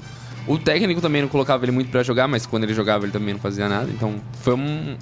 O 0.45 0.57
técnico 0.57 0.99
também 0.99 1.21
não 1.21 1.29
colocava 1.29 1.63
ele 1.63 1.71
muito 1.71 1.89
pra 1.89 2.03
jogar, 2.03 2.27
mas 2.27 2.45
quando 2.45 2.63
ele 2.65 2.73
jogava 2.73 3.05
ele 3.05 3.11
também 3.13 3.33
não 3.33 3.39
fazia 3.41 3.69
nada. 3.69 3.89
Então 3.89 4.15
foi 4.41 4.55
um- 4.55 4.97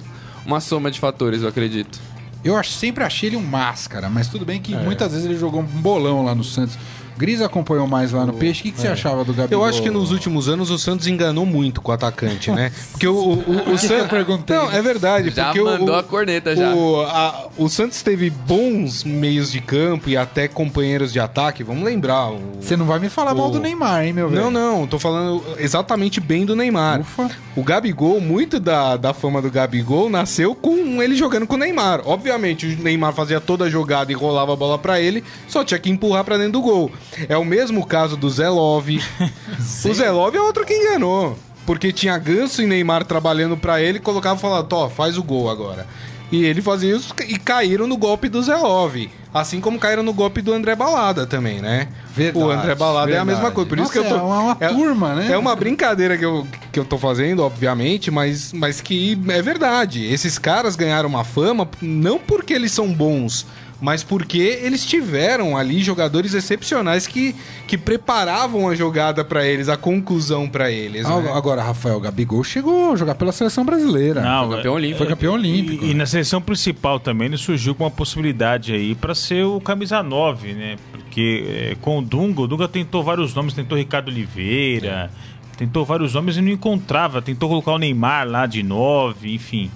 uma 0.46 0.60
soma 0.60 0.90
de 0.92 1.00
fatores, 1.00 1.42
eu 1.42 1.48
acredito. 1.48 1.98
Eu 2.44 2.62
sempre 2.62 3.02
achei 3.02 3.30
ele 3.30 3.36
um 3.36 3.42
máscara, 3.42 4.08
mas 4.08 4.28
tudo 4.28 4.44
bem 4.44 4.60
que 4.60 4.72
É. 4.72 4.76
muitas 4.80 5.10
vezes 5.10 5.26
ele 5.26 5.36
jogou 5.36 5.60
um 5.60 5.64
bolão 5.64 6.24
lá 6.24 6.36
no 6.36 6.44
Santos. 6.44 6.78
Gris 7.18 7.42
acompanhou 7.42 7.86
mais 7.86 8.12
lá 8.12 8.24
no 8.24 8.32
Peixe. 8.32 8.60
O 8.60 8.62
que, 8.62 8.70
que 8.72 8.80
você 8.80 8.88
achava 8.88 9.24
do 9.24 9.34
Gabigol? 9.34 9.60
Eu 9.62 9.68
acho 9.68 9.82
que 9.82 9.90
nos 9.90 10.12
últimos 10.12 10.48
anos 10.48 10.70
o 10.70 10.78
Santos 10.78 11.06
enganou 11.08 11.44
muito 11.44 11.82
com 11.82 11.90
o 11.90 11.94
atacante, 11.94 12.50
né? 12.50 12.70
Porque 12.92 13.06
o, 13.08 13.14
o, 13.14 13.32
o, 13.70 13.72
o 13.72 13.78
Santos. 13.78 14.06
perguntei. 14.08 14.56
Não, 14.56 14.70
é 14.72 14.80
verdade. 14.80 15.30
Já 15.30 15.46
porque 15.46 15.60
o- 15.60 15.64
mandou 15.64 15.94
o, 15.94 15.98
a 15.98 16.02
corneta 16.02 16.54
já. 16.56 16.72
O, 16.74 17.02
a- 17.02 17.48
o 17.58 17.68
Santos 17.68 18.02
teve 18.02 18.30
bons 18.30 19.02
meios 19.04 19.50
de 19.52 19.60
campo 19.60 20.08
e 20.08 20.16
até 20.16 20.46
companheiros 20.48 21.12
de 21.12 21.20
ataque. 21.20 21.62
Vamos 21.64 21.82
lembrar. 21.84 22.30
Você 22.60 22.76
não 22.76 22.86
vai 22.86 22.98
me 22.98 23.08
falar 23.08 23.34
mal 23.34 23.50
do 23.50 23.58
Neymar, 23.60 24.04
hein, 24.04 24.12
meu 24.12 24.28
velho? 24.28 24.42
Não, 24.42 24.50
não, 24.50 24.86
tô 24.86 24.98
falando 24.98 25.42
exatamente 25.58 26.20
bem 26.20 26.46
do 26.46 26.54
Neymar. 26.54 27.00
Ufa. 27.00 27.30
O 27.56 27.62
Gabigol, 27.62 28.20
muito 28.20 28.60
da, 28.60 28.96
da 28.96 29.12
fama 29.12 29.42
do 29.42 29.50
Gabigol 29.50 30.08
nasceu 30.08 30.54
com 30.54 31.02
ele 31.02 31.16
jogando 31.16 31.46
com 31.46 31.54
o 31.54 31.58
Neymar. 31.58 32.02
Obviamente, 32.04 32.66
o 32.66 32.82
Neymar 32.82 33.12
fazia 33.12 33.40
toda 33.40 33.64
a 33.64 33.70
jogada 33.70 34.12
e 34.12 34.14
rolava 34.14 34.52
a 34.52 34.56
bola 34.56 34.78
pra 34.78 35.00
ele, 35.00 35.24
só 35.48 35.64
tinha 35.64 35.78
que 35.80 35.90
empurrar 35.90 36.24
pra 36.24 36.36
dentro 36.36 36.52
do 36.52 36.60
gol. 36.60 36.90
É 37.28 37.36
o 37.36 37.44
mesmo 37.44 37.84
caso 37.86 38.16
do 38.16 38.28
Zé 38.30 38.48
Love. 38.48 39.02
o 39.84 39.94
Zé 39.94 40.10
Love 40.10 40.36
é 40.36 40.40
outro 40.40 40.64
que 40.64 40.74
enganou. 40.74 41.38
Porque 41.66 41.92
tinha 41.92 42.16
Ganso 42.16 42.62
e 42.62 42.66
Neymar 42.66 43.04
trabalhando 43.04 43.56
pra 43.56 43.80
ele, 43.80 43.98
colocava 43.98 44.36
e 44.38 44.40
falava, 44.40 44.64
Tó, 44.64 44.88
faz 44.88 45.18
o 45.18 45.22
gol 45.22 45.50
agora. 45.50 45.86
E 46.30 46.44
ele 46.44 46.60
fazia 46.60 46.94
isso 46.94 47.14
e 47.26 47.38
caíram 47.38 47.86
no 47.86 47.96
golpe 47.96 48.28
do 48.28 48.42
Zé 48.42 48.54
Love. 48.54 49.10
Assim 49.32 49.60
como 49.60 49.78
caíram 49.78 50.02
no 50.02 50.12
golpe 50.12 50.42
do 50.42 50.52
André 50.52 50.74
Balada 50.74 51.26
também, 51.26 51.60
né? 51.60 51.88
Verdade, 52.14 52.44
o 52.44 52.50
André 52.50 52.74
Balada 52.74 53.10
é 53.10 53.16
a 53.18 53.24
mesma 53.24 53.50
verdade. 53.50 53.54
coisa. 53.54 53.68
Por 53.68 53.78
isso 53.78 53.86
Nossa, 53.88 53.92
que 53.92 54.06
eu 54.06 54.10
tô. 54.10 54.16
é 54.16 54.22
uma- 54.22 54.42
uma 54.42 54.54
turma, 54.54 55.14
né? 55.14 55.32
É 55.32 55.38
uma 55.38 55.56
brincadeira 55.56 56.18
que 56.18 56.24
eu, 56.24 56.46
que 56.72 56.78
eu 56.78 56.84
tô 56.84 56.98
fazendo, 56.98 57.42
obviamente, 57.42 58.10
mas, 58.10 58.52
mas 58.52 58.80
que 58.80 59.18
é 59.28 59.40
verdade. 59.40 60.04
Esses 60.04 60.38
caras 60.38 60.76
ganharam 60.76 61.08
uma 61.08 61.24
fama 61.24 61.68
não 61.80 62.18
porque 62.18 62.52
eles 62.52 62.72
são 62.72 62.92
bons, 62.92 63.46
mas 63.80 64.02
porque 64.02 64.38
eles 64.38 64.84
tiveram 64.84 65.56
ali 65.56 65.82
jogadores 65.82 66.34
excepcionais 66.34 67.06
que, 67.06 67.34
que 67.66 67.78
preparavam 67.78 68.68
a 68.68 68.74
jogada 68.74 69.24
pra 69.24 69.46
eles, 69.46 69.68
a 69.68 69.76
conclusão 69.76 70.48
pra 70.48 70.70
eles. 70.70 71.06
Ah, 71.06 71.20
né? 71.20 71.32
Agora, 71.32 71.62
Rafael 71.62 72.00
Gabigol 72.00 72.42
chegou 72.42 72.92
a 72.92 72.96
jogar 72.96 73.14
pela 73.14 73.30
seleção 73.30 73.64
brasileira. 73.64 74.20
Não, 74.20 74.48
Foi 74.48 74.56
campeão 74.56 74.74
olímpico. 74.74 74.98
Foi 74.98 75.06
campeão 75.06 75.34
olímpico. 75.34 75.84
E, 75.84 75.90
e 75.90 75.94
na 75.94 76.06
seleção 76.06 76.42
principal 76.42 76.98
também 76.98 77.28
ele 77.28 77.36
surgiu 77.36 77.74
com 77.74 77.84
uma 77.84 77.90
possibilidade 77.90 78.72
aí 78.72 78.94
para 78.94 79.14
ser 79.14 79.44
o 79.44 79.60
camisa 79.60 80.02
9, 80.02 80.54
né? 80.54 80.76
Porque 80.90 81.44
é, 81.48 81.76
com 81.80 81.98
o 81.98 82.02
Dunga, 82.02 82.42
o 82.42 82.46
Dunga 82.48 82.66
tentou 82.66 83.04
vários 83.04 83.32
nomes, 83.32 83.54
tentou 83.54 83.78
Ricardo 83.78 84.08
Oliveira, 84.08 85.10
tentou 85.56 85.84
vários 85.84 86.14
nomes 86.14 86.36
e 86.36 86.40
não 86.40 86.50
encontrava, 86.50 87.22
tentou 87.22 87.48
colocar 87.48 87.72
o 87.72 87.78
Neymar 87.78 88.26
lá 88.28 88.44
de 88.46 88.62
9, 88.62 89.32
enfim. 89.34 89.70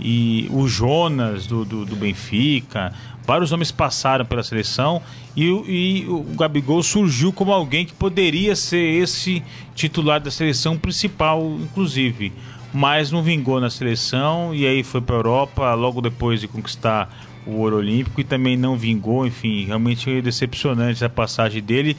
E 0.00 0.48
o 0.50 0.66
Jonas 0.66 1.46
do, 1.46 1.64
do, 1.64 1.84
do 1.84 1.94
Benfica, 1.94 2.92
vários 3.26 3.50
nomes 3.50 3.70
passaram 3.70 4.24
pela 4.24 4.42
seleção 4.42 5.00
e, 5.34 5.48
o- 5.50 5.64
e 5.66 6.06
o 6.08 6.22
Gabigol 6.36 6.82
surgiu 6.82 7.32
como 7.32 7.52
alguém 7.52 7.84
que 7.86 7.92
poderia 7.92 8.54
ser 8.54 9.02
esse 9.02 9.42
titular 9.74 10.20
da 10.20 10.30
seleção 10.30 10.76
principal, 10.78 11.42
inclusive 11.60 12.32
mas 12.76 13.12
não 13.12 13.22
vingou 13.22 13.60
na 13.60 13.70
seleção 13.70 14.52
e 14.52 14.66
aí 14.66 14.82
foi 14.82 15.00
para 15.00 15.14
Europa 15.14 15.72
logo 15.74 16.00
depois 16.00 16.40
de 16.40 16.48
conquistar 16.48 17.08
o 17.46 17.58
ouro 17.58 17.76
olímpico 17.76 18.20
e 18.20 18.24
também 18.24 18.56
não 18.56 18.76
vingou, 18.76 19.24
enfim, 19.24 19.64
realmente 19.64 20.10
é 20.10 20.20
decepcionante 20.20 21.04
a 21.04 21.08
passagem 21.08 21.62
dele. 21.62 21.96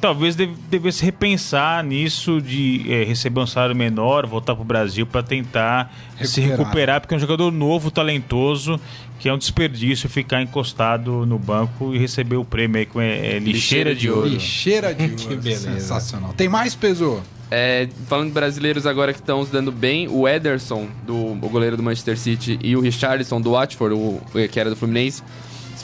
Talvez 0.00 0.36
deve- 0.36 0.54
devesse 0.70 1.04
repensar 1.04 1.82
nisso 1.84 2.40
de 2.40 2.84
eh, 2.88 3.02
receber 3.04 3.40
um 3.40 3.46
salário 3.46 3.74
menor, 3.74 4.26
voltar 4.26 4.54
para 4.54 4.62
o 4.62 4.64
Brasil 4.64 5.06
para 5.06 5.22
tentar 5.24 5.92
se 6.20 6.40
Recuperar. 6.40 6.58
recuperar, 6.58 7.00
porque 7.00 7.14
é 7.14 7.16
um 7.16 7.20
jogador 7.20 7.50
novo, 7.50 7.90
talentoso, 7.90 8.78
que 9.22 9.28
é 9.28 9.32
um 9.32 9.38
desperdício 9.38 10.08
ficar 10.08 10.42
encostado 10.42 11.24
no 11.24 11.38
banco 11.38 11.94
e 11.94 11.98
receber 11.98 12.34
o 12.34 12.44
prêmio 12.44 12.80
aí 12.80 12.86
com 12.86 13.00
é, 13.00 13.36
é, 13.36 13.38
lixeira 13.38 13.94
de 13.94 14.10
ouro. 14.10 14.26
Lixeira 14.26 14.92
de 14.92 15.12
ouro. 15.22 15.36
beleza. 15.40 15.72
Sensacional. 15.74 16.32
Tem 16.32 16.48
mais, 16.48 16.74
Peso? 16.74 17.22
É, 17.48 17.88
falando 18.08 18.26
de 18.26 18.32
brasileiros 18.32 18.84
agora 18.84 19.12
que 19.12 19.20
estão 19.20 19.46
se 19.46 19.52
dando 19.52 19.70
bem, 19.70 20.08
o 20.08 20.26
Ederson, 20.26 20.88
do, 21.06 21.14
o 21.14 21.48
goleiro 21.48 21.76
do 21.76 21.84
Manchester 21.84 22.18
City, 22.18 22.58
e 22.60 22.74
o 22.74 22.80
Richarlison, 22.80 23.40
do 23.40 23.52
Watford, 23.52 23.94
o, 23.94 24.20
que 24.50 24.58
era 24.58 24.68
do 24.68 24.74
Fluminense, 24.74 25.22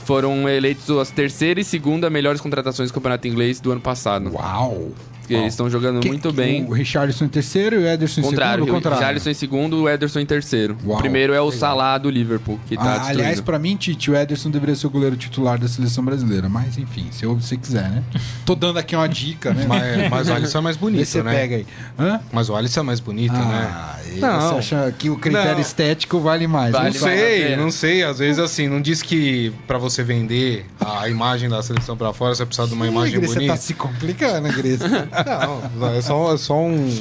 foram 0.03 0.49
eleitos 0.49 0.89
as 0.97 1.09
terceira 1.09 1.61
e 1.61 1.63
segunda 1.63 2.09
melhores 2.09 2.41
contratações 2.41 2.91
do 2.91 2.93
campeonato 2.93 3.25
inglês 3.25 3.61
do 3.61 3.71
ano 3.71 3.79
passado. 3.79 4.33
Uau. 4.33 4.91
Porque 5.29 5.41
eles 5.43 5.53
estão 5.53 5.69
jogando 5.69 5.99
Que- 5.99 6.07
muito 6.07 6.33
bem. 6.33 6.65
O 6.65 6.71
Richardson 6.73 7.25
em 7.25 7.29
terceiro 7.29 7.75
e 7.75 7.83
o 7.83 7.87
Ederson 7.87 8.21
em 8.21 8.23
Contrário, 8.23 8.65
segundo? 8.65 8.85
o 8.85 8.89
Richarlison 8.89 9.29
em 9.29 9.33
segundo, 9.35 9.81
o 9.83 9.89
Ederson 9.89 10.19
em 10.19 10.25
terceiro. 10.25 10.75
Uau. 10.83 10.97
o 10.97 10.99
primeiro 10.99 11.33
é 11.33 11.41
o 11.41 11.51
Salah 11.51 11.97
do 11.99 12.09
Liverpool, 12.09 12.59
que 12.67 12.75
tá 12.75 12.83
Ah, 12.83 13.07
aliás, 13.09 13.39
pra 13.39 13.59
mim, 13.59 13.75
Tite, 13.75 14.09
o 14.09 14.15
Ederson 14.15 14.49
deveria 14.49 14.75
ser 14.75 14.87
o 14.87 14.89
goleiro 14.89 15.15
titular 15.15 15.59
da 15.59 15.67
seleção 15.67 16.03
brasileira. 16.03 16.49
Mas, 16.49 16.77
enfim, 16.79 17.07
se 17.11 17.25
você 17.27 17.55
quiser, 17.57 17.89
né? 17.89 18.03
Tô 18.43 18.55
dando 18.55 18.79
aqui 18.79 18.95
uma 18.95 19.07
dica, 19.07 19.53
né? 19.53 19.65
Mas, 19.67 20.09
mas 20.09 20.29
o 20.29 20.33
Alisson 20.33 20.57
é 20.57 20.61
mais 20.61 20.77
bonito, 20.77 21.05
se 21.05 21.11
você 21.11 21.23
né? 21.23 21.31
pega 21.31 21.55
aí. 21.57 21.65
Hã? 21.99 22.19
Mas 22.31 22.49
o 22.49 22.55
Alisson 22.55 22.79
é 22.79 22.83
mais 22.83 22.99
bonito, 22.99 23.33
né? 23.33 23.39
Ah, 23.71 23.98
e 23.98 23.98
Não. 24.17 24.41
você 24.61 24.73
acha 24.75 24.93
que 24.97 25.09
o 25.09 25.17
critério 25.17 25.53
Não. 25.53 25.59
estético 25.59 26.19
vale 26.19 26.47
mais? 26.47 26.71
Vale 26.71 26.85
Não 26.89 26.93
sei. 26.93 27.55
não 27.55 27.71
sei. 27.71 28.03
Às 28.03 28.19
vezes, 28.19 28.39
assim, 28.39 28.67
não 28.67 28.81
diz 28.81 29.01
que 29.01 29.53
pra 29.67 29.77
você 29.77 30.03
vender 30.03 30.65
a 30.79 31.07
imagem 31.09 31.49
da 31.49 31.61
seleção 31.61 31.95
pra 31.97 32.13
fora, 32.13 32.33
você 32.35 32.45
precisa 32.45 32.67
de 32.67 32.73
uma 32.73 32.87
imagem 32.87 33.15
Gris, 33.19 33.29
Você 33.29 33.35
bonita. 33.35 33.53
tá 33.53 33.59
se 33.59 33.73
complicando, 33.73 34.47
Gris. 34.53 34.79
Não, 35.75 35.93
é 35.95 36.01
só, 36.01 36.33
é 36.33 36.37
só 36.37 36.59
um... 36.59 36.99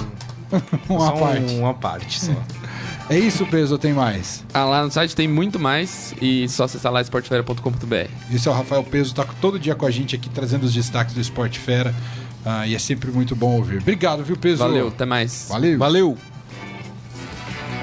Uma 0.89 1.07
só 1.07 1.13
parte. 1.13 1.55
uma 1.55 1.75
parte 1.75 2.21
só. 2.25 2.33
É 3.11 3.19
isso, 3.19 3.47
Peso, 3.47 3.79
tem 3.79 3.95
mais? 3.95 4.45
Ah, 4.53 4.67
lá 4.67 4.85
no 4.85 4.91
site 4.91 5.17
tem 5.17 5.27
muito 5.27 5.59
mais 5.59 6.15
e 6.21 6.47
só 6.47 6.65
acessar 6.65 6.93
lá 6.93 7.01
esportefera.com.br. 7.01 8.11
Esse 8.31 8.49
é 8.49 8.51
o 8.51 8.55
Rafael 8.55 8.85
Peso, 8.85 9.15
tá 9.15 9.25
todo 9.41 9.59
dia 9.59 9.75
com 9.75 9.87
a 9.87 9.91
gente 9.91 10.15
aqui, 10.15 10.29
trazendo 10.29 10.65
os 10.65 10.75
destaques 10.75 11.15
do 11.15 11.21
Esporte 11.23 11.59
Fera. 11.59 11.95
Ah, 12.45 12.67
e 12.67 12.75
é 12.75 12.79
sempre 12.79 13.11
muito 13.11 13.35
bom 13.35 13.57
ouvir. 13.57 13.79
Obrigado, 13.81 14.23
viu, 14.23 14.37
Peso? 14.37 14.59
Valeu, 14.59 14.89
até 14.89 15.07
mais. 15.07 15.47
Valeu. 15.49 15.79
Valeu! 15.79 16.19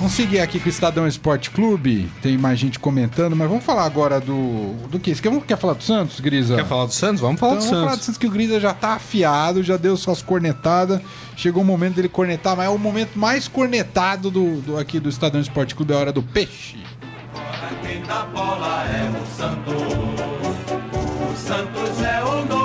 Vamos 0.06 0.18
seguir 0.18 0.39
aqui 0.39 0.60
com 0.60 0.68
o 0.68 0.70
Estadão 0.70 1.08
Esporte 1.08 1.49
Clube. 1.49 2.08
Tem 2.22 2.38
mais 2.38 2.60
gente 2.60 2.78
comentando, 2.78 3.36
mas 3.36 3.49
vamos 3.49 3.64
falar 3.66 3.86
agora 3.86 4.20
do. 4.22 4.76
Do 4.88 4.99
que? 4.99 5.16
Você 5.16 5.20
quer, 5.20 5.41
quer 5.41 5.58
falar 5.58 5.74
do 5.74 5.82
Santos, 5.82 6.20
Grisa? 6.20 6.58
Quer 6.58 6.66
falar 6.68 6.86
do 6.86 6.93
Santos? 6.93 7.22
Vamos 7.22 7.39
falar 7.39 7.53
Então, 7.53 7.66
do 7.66 7.70
vamos 7.72 7.80
falar 7.80 7.86
do 7.86 7.89
Santos. 7.95 8.06
Santos 8.06 8.20
que 8.20 8.28
o 8.28 8.30
Grisa 8.30 8.60
já 8.60 8.72
tá 8.72 8.89
afiado, 8.93 9.64
já 9.64 9.78
deu 9.78 9.97
suas 9.97 10.22
cornetadas. 10.22 11.01
Chegou 11.36 11.64
o 11.64 11.66
momento 11.66 11.95
dele 11.95 12.08
cornetar, 12.08 12.56
mas 12.56 12.68
é 12.68 12.70
o 12.70 12.78
momento 12.78 13.18
mais 13.18 13.47
cornetado 13.47 14.30
do, 14.30 14.62
do- 14.62 14.78
aqui 14.78 14.99
do 14.99 15.10
Estadão 15.10 15.41
Esporte 15.41 15.74
Clube, 15.74 15.91
é 15.93 15.95
a 15.95 15.99
hora 15.99 16.12
do 16.14 16.22
peixe. 16.22 16.78
Quem 17.82 18.03
dá 18.03 18.26
bola 18.26 18.86
é 18.86 19.10
o 19.10 19.26
Santos. 19.36 20.14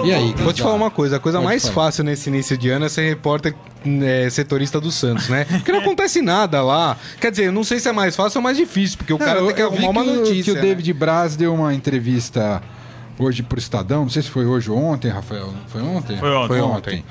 E 0.04 0.12
aí, 0.12 0.34
Vou 0.38 0.52
te 0.52 0.62
falar 0.62 0.74
uma 0.74 0.90
coisa, 0.90 1.16
a 1.16 1.20
coisa 1.20 1.38
Pode 1.38 1.46
mais 1.46 1.62
falar. 1.68 1.74
fácil 1.86 2.04
nesse 2.04 2.30
início 2.30 2.56
de 2.56 2.70
ano 2.70 2.86
é 2.86 2.88
ser 2.88 3.06
repórter 3.08 3.54
é, 3.84 4.28
setorista 4.30 4.80
do 4.80 4.90
Santos, 4.90 5.28
né? 5.28 5.44
Porque 5.44 5.70
não 5.72 5.80
acontece 5.80 6.22
nada 6.22 6.62
lá. 6.62 6.96
Quer 7.20 7.30
dizer, 7.30 7.44
eu 7.46 7.52
não 7.52 7.62
sei 7.64 7.78
se 7.78 7.88
é 7.88 7.92
mais 7.92 8.16
fácil 8.16 8.38
ou 8.38 8.42
mais 8.42 8.56
difícil, 8.56 8.96
porque 8.98 9.12
o 9.12 9.18
Não, 9.18 9.26
cara 9.26 9.40
eu- 9.40 9.46
tem 9.46 9.56
que 9.56 9.62
arrumar 9.62 9.90
uma 9.90 10.04
que 10.04 10.10
o- 10.10 10.14
notícia. 10.16 10.42
Que 10.44 10.50
o 10.52 10.54
né? 10.54 10.60
David 10.62 10.92
Braz 10.94 11.36
deu 11.36 11.54
uma 11.54 11.74
entrevista 11.74 12.62
hoje 13.18 13.42
pro 13.42 13.58
Estadão, 13.58 14.02
não 14.02 14.08
sei 14.10 14.22
se 14.22 14.30
foi 14.30 14.46
hoje 14.46 14.70
ou 14.70 14.78
ontem, 14.78 15.08
Rafael. 15.10 15.52
Foi 15.68 15.82
ontem? 15.82 16.16
Foi 16.16 16.30
ontem. 16.30 16.46
Foi 16.48 16.58
Foi 16.58 16.60
ontem. 16.62 17.04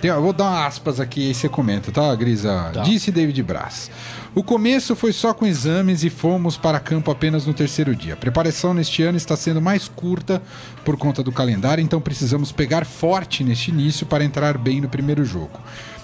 Tem, 0.00 0.10
eu 0.10 0.20
vou 0.20 0.34
dar 0.34 0.66
aspas 0.66 1.00
aqui 1.00 1.30
e 1.30 1.34
você 1.34 1.48
comenta, 1.48 1.90
tá, 1.90 2.14
Grisa? 2.14 2.70
Disse 2.84 3.10
David 3.10 3.42
Braz. 3.42 3.90
O 4.34 4.42
começo 4.42 4.96
foi 4.96 5.12
só 5.12 5.32
com 5.32 5.46
exames 5.46 6.02
e 6.02 6.10
fomos 6.10 6.56
para 6.56 6.80
campo 6.80 7.08
apenas 7.08 7.46
no 7.46 7.54
terceiro 7.54 7.94
dia. 7.94 8.14
A 8.14 8.16
preparação 8.16 8.74
neste 8.74 9.00
ano 9.04 9.16
está 9.16 9.36
sendo 9.36 9.62
mais 9.62 9.86
curta 9.86 10.42
por 10.84 10.96
conta 10.96 11.22
do 11.22 11.30
calendário, 11.30 11.80
então 11.80 12.00
precisamos 12.00 12.50
pegar 12.50 12.84
forte 12.84 13.44
neste 13.44 13.70
início 13.70 14.04
para 14.04 14.24
entrar 14.24 14.58
bem 14.58 14.80
no 14.80 14.88
primeiro 14.88 15.24
jogo. 15.24 15.60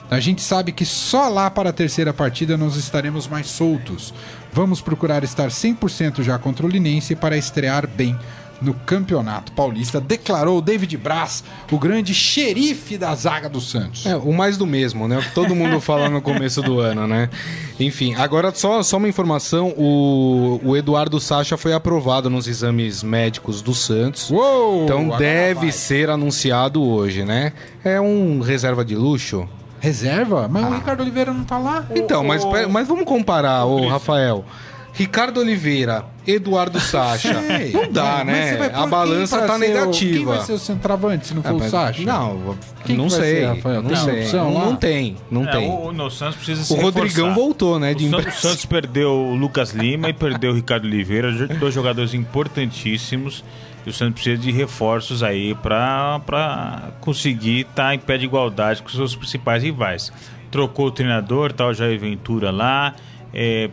A 0.09 0.21
gente 0.21 0.43
sabe 0.43 0.71
que 0.71 0.85
só 0.85 1.29
lá 1.29 1.51
para 1.51 1.71
a 1.71 1.73
terceira 1.73 2.13
partida 2.13 2.57
nós 2.57 2.77
estaremos 2.77 3.27
mais 3.27 3.49
soltos. 3.49 4.15
Vamos 4.53 4.81
procurar 4.81 5.25
estar 5.25 5.49
100% 5.49 6.23
já 6.23 6.39
contra 6.39 6.65
o 6.65 6.69
Linense 6.69 7.17
para 7.17 7.37
estrear 7.37 7.89
bem 7.89 8.17
no 8.61 8.75
Campeonato 8.75 9.53
Paulista, 9.53 10.01
declarou 10.01 10.61
David 10.61 10.97
Braz, 10.97 11.43
o 11.71 11.79
grande 11.79 12.13
xerife 12.15 12.99
da 12.99 13.15
zaga 13.15 13.49
do 13.49 13.61
Santos. 13.61 14.05
É, 14.07 14.17
o 14.17 14.33
mais 14.33 14.57
do 14.57 14.67
mesmo, 14.67 15.09
né? 15.09 15.19
O 15.19 15.23
que 15.23 15.33
todo 15.35 15.55
mundo 15.55 15.81
fala 15.81 16.09
no 16.09 16.21
começo 16.21 16.61
do 16.63 16.79
ano, 16.81 17.07
né? 17.07 17.31
Enfim, 17.79 18.15
agora 18.17 18.53
só, 18.55 18.83
só 18.83 18.97
uma 18.99 19.09
informação: 19.09 19.69
o, 19.77 20.61
o 20.63 20.77
Eduardo 20.77 21.19
Sacha 21.21 21.57
foi 21.57 21.73
aprovado 21.73 22.29
nos 22.29 22.47
exames 22.47 23.03
médicos 23.03 23.63
do 23.63 23.73
Santos. 23.75 24.31
Uou, 24.31 24.85
Então 24.85 25.09
deve 25.17 25.61
vai. 25.61 25.73
ser 25.73 26.11
anunciado 26.11 26.83
hoje, 26.83 27.25
né? 27.25 27.53
É 27.85 28.01
um 28.01 28.41
reserva 28.41 28.85
de 28.85 28.95
luxo. 28.95 29.49
Reserva? 29.81 30.47
Mas 30.47 30.65
o 30.71 30.75
Ricardo 30.75 31.01
Oliveira 31.01 31.33
não 31.33 31.43
tá 31.45 31.57
lá. 31.57 31.87
Então, 31.95 32.23
mas, 32.23 32.45
o- 32.45 32.69
mas 32.69 32.87
vamos 32.87 33.07
comparar, 33.07 33.65
ô 33.65 33.79
Cris. 33.79 33.91
Rafael. 33.91 34.45
Ricardo 34.93 35.41
Oliveira, 35.41 36.05
Eduardo 36.27 36.79
Sacha. 36.81 37.41
Sei. 37.43 37.73
Não 37.73 37.91
dá, 37.93 38.23
Mas 38.25 38.27
né? 38.27 38.57
pôr 38.69 38.75
A 38.75 38.87
balança 38.87 39.39
tá 39.41 39.47
ser 39.47 39.55
o- 39.55 39.59
negativa. 39.59 40.17
Quem 40.17 40.25
vai 40.25 40.41
ser 40.41 40.53
o 40.53 40.59
centroavante 40.59 41.27
se 41.29 41.35
não 41.35 41.43
for 41.43 41.49
Ah, 41.51 41.55
o 41.55 41.59
mas- 41.59 41.71
Sacha? 41.71 42.03
Não, 42.03 42.57
Quem 42.85 42.97
não 42.97 43.09
sei. 43.09 43.21
ser, 43.41 43.47
Rafael? 43.47 43.83
não 43.83 43.89
Tem 43.91 43.97
sei. 43.99 44.21
opção 44.23 44.55
lá? 44.55 44.65
Não 44.67 44.77
tem, 44.77 45.17
não 45.31 45.45
É, 45.45 45.53
tem. 45.53 45.69
o, 45.71 45.87
o 45.87 45.93
no 45.93 46.11
Santos 46.11 46.37
precisa 46.37 46.65
se 46.65 46.73
O 46.73 46.77
Rodrigão 46.77 47.29
reforçar. 47.29 47.35
voltou, 47.35 47.79
né? 47.79 47.93
O, 47.93 47.95
De 47.95 48.11
San- 48.11 48.17
o 48.17 48.21
empréstimo. 48.21 48.51
Santos 48.51 48.65
perdeu 48.67 49.11
o 49.13 49.35
Lucas 49.37 49.71
Lima 49.71 50.09
e 50.09 50.13
perdeu 50.13 50.51
o 50.53 50.55
Ricardo 50.55 50.85
Oliveira, 50.85 51.31
dois 51.33 51.73
jogadores 51.73 52.13
importantíssimos. 52.13 53.45
E 53.87 53.89
o 53.91 53.93
Santos 53.95 54.15
precisa 54.23 54.37
de 54.43 54.51
reforços 54.53 55.23
aí 55.23 55.55
para 55.55 56.91
conseguir 57.01 57.61
estar 57.61 57.95
em 57.95 57.99
pé 57.99 58.19
de 58.19 58.27
igualdade 58.27 58.83
com 58.83 58.89
os 58.89 58.95
seus 58.95 59.15
principais 59.17 59.63
rivais. 59.63 60.13
Trocou 60.51 60.87
o 60.87 60.91
treinador, 60.91 61.53
tá 61.53 61.67
o 61.67 61.73
Jair 61.73 61.99
Ventura 61.99 62.51
lá. 62.51 62.95
É, 63.33 63.71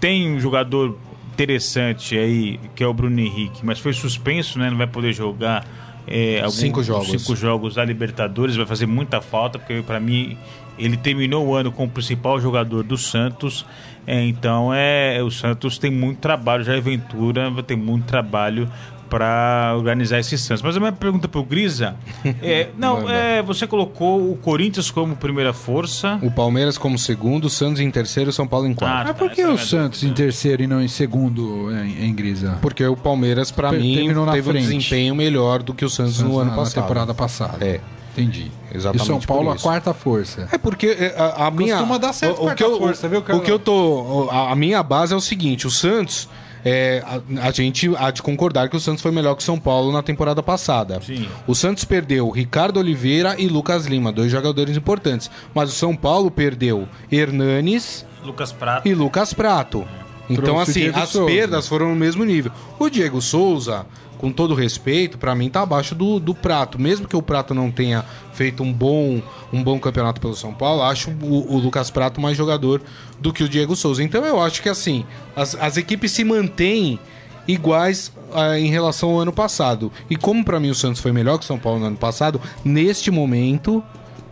tem 0.00 0.32
um 0.34 0.40
jogador 0.40 0.96
interessante 1.32 2.18
aí, 2.18 2.58
que 2.74 2.82
é 2.82 2.86
o 2.86 2.92
Bruno 2.92 3.18
Henrique, 3.20 3.64
mas 3.64 3.78
foi 3.78 3.92
suspenso, 3.92 4.58
né? 4.58 4.70
Não 4.70 4.76
vai 4.76 4.86
poder 4.86 5.12
jogar 5.12 5.64
é, 6.06 6.38
algum- 6.38 6.50
Cinco 6.50 6.82
jogos. 6.82 7.08
cinco 7.10 7.36
jogos 7.36 7.74
da 7.74 7.84
Libertadores, 7.84 8.56
vai 8.56 8.66
fazer 8.66 8.86
muita 8.86 9.20
falta, 9.20 9.58
porque 9.58 9.82
para 9.82 10.00
mim 10.00 10.36
ele 10.78 10.96
terminou 10.96 11.46
o 11.46 11.54
ano 11.54 11.70
como 11.70 11.90
principal 11.90 12.40
jogador 12.40 12.82
do 12.82 12.96
Santos. 12.96 13.64
É, 14.06 14.24
então 14.24 14.72
é 14.72 15.22
o 15.22 15.30
Santos 15.30 15.76
tem 15.76 15.90
muito 15.90 16.18
trabalho, 16.18 16.64
já 16.64 16.78
Ventura 16.80 17.50
vai 17.50 17.62
ter 17.62 17.76
muito 17.76 18.06
trabalho 18.06 18.66
para 19.08 19.72
organizar 19.76 20.18
esse 20.18 20.36
Santos. 20.38 20.62
Mas 20.62 20.76
a 20.76 20.80
minha 20.80 20.92
pergunta 20.92 21.26
para 21.28 21.40
o 21.40 21.44
Grisa 21.44 21.96
é, 22.42 22.68
não, 22.78 23.08
é, 23.08 23.42
você 23.42 23.66
colocou 23.66 24.30
o 24.32 24.36
Corinthians 24.36 24.90
como 24.90 25.16
primeira 25.16 25.52
força. 25.52 26.18
O 26.22 26.30
Palmeiras 26.30 26.76
como 26.78 26.98
segundo, 26.98 27.46
o 27.46 27.50
Santos 27.50 27.80
em 27.80 27.90
terceiro 27.90 28.28
e 28.28 28.32
o 28.32 28.34
São 28.34 28.46
Paulo 28.46 28.66
em 28.66 28.74
quarto. 28.74 28.94
Ah, 29.00 29.04
Mas 29.08 29.16
por 29.16 29.30
que 29.30 29.40
é 29.40 29.44
o 29.46 29.52
minha 29.52 29.64
Santos 29.64 30.02
em 30.04 30.12
terceiro 30.12 30.62
e 30.62 30.66
não 30.66 30.80
em 30.82 30.88
segundo 30.88 31.70
em, 31.72 32.06
em 32.06 32.14
Grisa? 32.14 32.58
Porque 32.60 32.84
o 32.86 32.96
Palmeiras, 32.96 33.50
pra 33.50 33.70
Per- 33.70 33.80
mim, 33.80 33.94
terminou 33.94 34.26
na 34.26 34.32
teve 34.32 34.48
um 34.48 34.52
frente. 34.52 34.66
desempenho 34.68 35.14
melhor 35.14 35.62
do 35.62 35.72
que 35.74 35.84
o 35.84 35.90
Santos, 35.90 36.20
no 36.20 36.38
ano 36.38 36.50
na 36.50 36.56
passado. 36.56 36.82
temporada 36.82 37.14
passada. 37.14 37.64
É. 37.66 37.80
Entendi. 38.12 38.50
Exatamente 38.74 39.04
E 39.04 39.06
São 39.06 39.20
por 39.20 39.26
Paulo 39.28 39.50
a 39.52 39.56
quarta 39.56 39.94
força. 39.94 40.48
É 40.50 40.58
porque 40.58 40.88
é, 40.88 41.14
a, 41.16 41.46
a 41.46 41.50
minha. 41.52 41.76
Costuma 41.76 41.98
dar 41.98 42.12
certo 42.12 42.44
o, 42.44 42.52
que 42.52 42.64
eu, 42.64 42.76
força, 42.78 43.08
viu, 43.08 43.20
o 43.20 43.40
que 43.40 43.50
eu 43.50 43.58
tô. 43.60 44.28
A, 44.30 44.50
a 44.50 44.56
minha 44.56 44.82
base 44.82 45.14
é 45.14 45.16
o 45.16 45.20
seguinte: 45.20 45.66
o 45.66 45.70
Santos. 45.70 46.28
É, 46.70 47.02
a, 47.06 47.48
a 47.48 47.50
gente 47.50 47.90
há 47.96 48.10
de 48.10 48.20
concordar 48.20 48.68
que 48.68 48.76
o 48.76 48.80
Santos 48.80 49.00
foi 49.00 49.10
melhor 49.10 49.34
que 49.34 49.40
o 49.42 49.44
São 49.44 49.58
Paulo 49.58 49.90
na 49.90 50.02
temporada 50.02 50.42
passada. 50.42 51.00
Sim. 51.00 51.26
O 51.46 51.54
Santos 51.54 51.84
perdeu 51.84 52.28
Ricardo 52.28 52.78
Oliveira 52.78 53.34
e 53.38 53.48
Lucas 53.48 53.86
Lima, 53.86 54.12
dois 54.12 54.30
jogadores 54.30 54.76
importantes. 54.76 55.30
Mas 55.54 55.70
o 55.70 55.72
São 55.72 55.96
Paulo 55.96 56.30
perdeu 56.30 56.86
Hernanes 57.10 58.04
Lucas 58.22 58.52
Prato. 58.52 58.86
e 58.86 58.94
Lucas 58.94 59.32
Prato. 59.32 59.86
Então, 60.28 60.44
Trouxe 60.44 60.70
assim, 60.86 60.88
as 60.94 61.08
Souza. 61.08 61.26
perdas 61.26 61.66
foram 61.66 61.88
no 61.88 61.96
mesmo 61.96 62.22
nível. 62.22 62.52
O 62.78 62.90
Diego 62.90 63.20
Souza, 63.22 63.86
com 64.18 64.32
todo 64.32 64.54
respeito, 64.54 65.16
pra 65.16 65.34
mim 65.34 65.48
tá 65.48 65.62
abaixo 65.62 65.94
do, 65.94 66.18
do 66.18 66.34
Prato. 66.34 66.78
Mesmo 66.78 67.06
que 67.06 67.16
o 67.16 67.22
Prato 67.22 67.54
não 67.54 67.70
tenha 67.70 68.04
feito 68.32 68.62
um 68.62 68.72
bom, 68.72 69.22
um 69.52 69.62
bom 69.62 69.78
campeonato 69.78 70.20
pelo 70.20 70.34
São 70.34 70.52
Paulo, 70.52 70.82
acho 70.82 71.10
o, 71.10 71.54
o 71.54 71.58
Lucas 71.58 71.90
Prato 71.90 72.20
mais 72.20 72.36
jogador 72.36 72.82
do 73.20 73.32
que 73.32 73.42
o 73.42 73.48
Diego 73.48 73.74
Souza. 73.76 74.02
Então 74.02 74.24
eu 74.24 74.40
acho 74.40 74.60
que 74.60 74.68
assim, 74.68 75.04
as, 75.34 75.54
as 75.54 75.76
equipes 75.76 76.10
se 76.12 76.24
mantêm 76.24 76.98
iguais 77.46 78.12
ah, 78.34 78.58
em 78.58 78.68
relação 78.68 79.10
ao 79.10 79.20
ano 79.20 79.32
passado. 79.32 79.90
E 80.10 80.16
como 80.16 80.44
pra 80.44 80.60
mim 80.60 80.68
o 80.68 80.74
Santos 80.74 81.00
foi 81.00 81.12
melhor 81.12 81.38
que 81.38 81.44
o 81.44 81.46
São 81.46 81.58
Paulo 81.58 81.80
no 81.80 81.86
ano 81.86 81.96
passado, 81.96 82.40
neste 82.64 83.10
momento, 83.10 83.82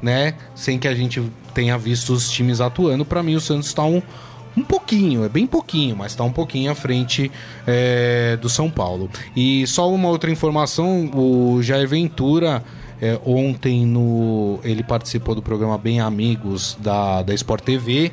né, 0.03 0.35
sem 0.55 0.79
que 0.79 0.87
a 0.87 0.95
gente 0.95 1.23
tenha 1.55 1.79
visto 1.79 2.13
os 2.13 2.31
times 2.31 2.61
atuando, 2.61 3.05
pra 3.05 3.23
mim 3.23 3.35
o 3.35 3.41
Santos 3.41 3.73
tá 3.73 3.83
um, 3.85 4.03
um 4.57 4.63
pouquinho, 4.63 5.25
é 5.25 5.29
bem 5.29 5.47
pouquinho, 5.47 5.97
mas 5.97 6.15
tá 6.15 6.25
um 6.25 6.33
pouquinho 6.33 6.71
à 6.71 6.75
frente 6.75 7.31
é, 7.67 8.39
do 8.41 8.49
São 8.49 8.71
Paulo. 8.71 9.11
E 9.37 9.67
só 9.67 9.93
uma 9.93 10.09
outra 10.09 10.31
informação, 10.31 11.11
o 11.15 11.63
Jair 11.63 11.87
Ventura 11.87 12.63
é, 13.01 13.21
ontem 13.27 13.85
no 13.85 14.59
ele 14.65 14.83
participou 14.83 15.35
do 15.35 15.43
programa 15.43 15.77
Bem 15.77 16.01
Amigos 16.01 16.77
da, 16.81 17.23
da 17.23 17.35
Sport 17.35 17.63
TV 17.63 18.11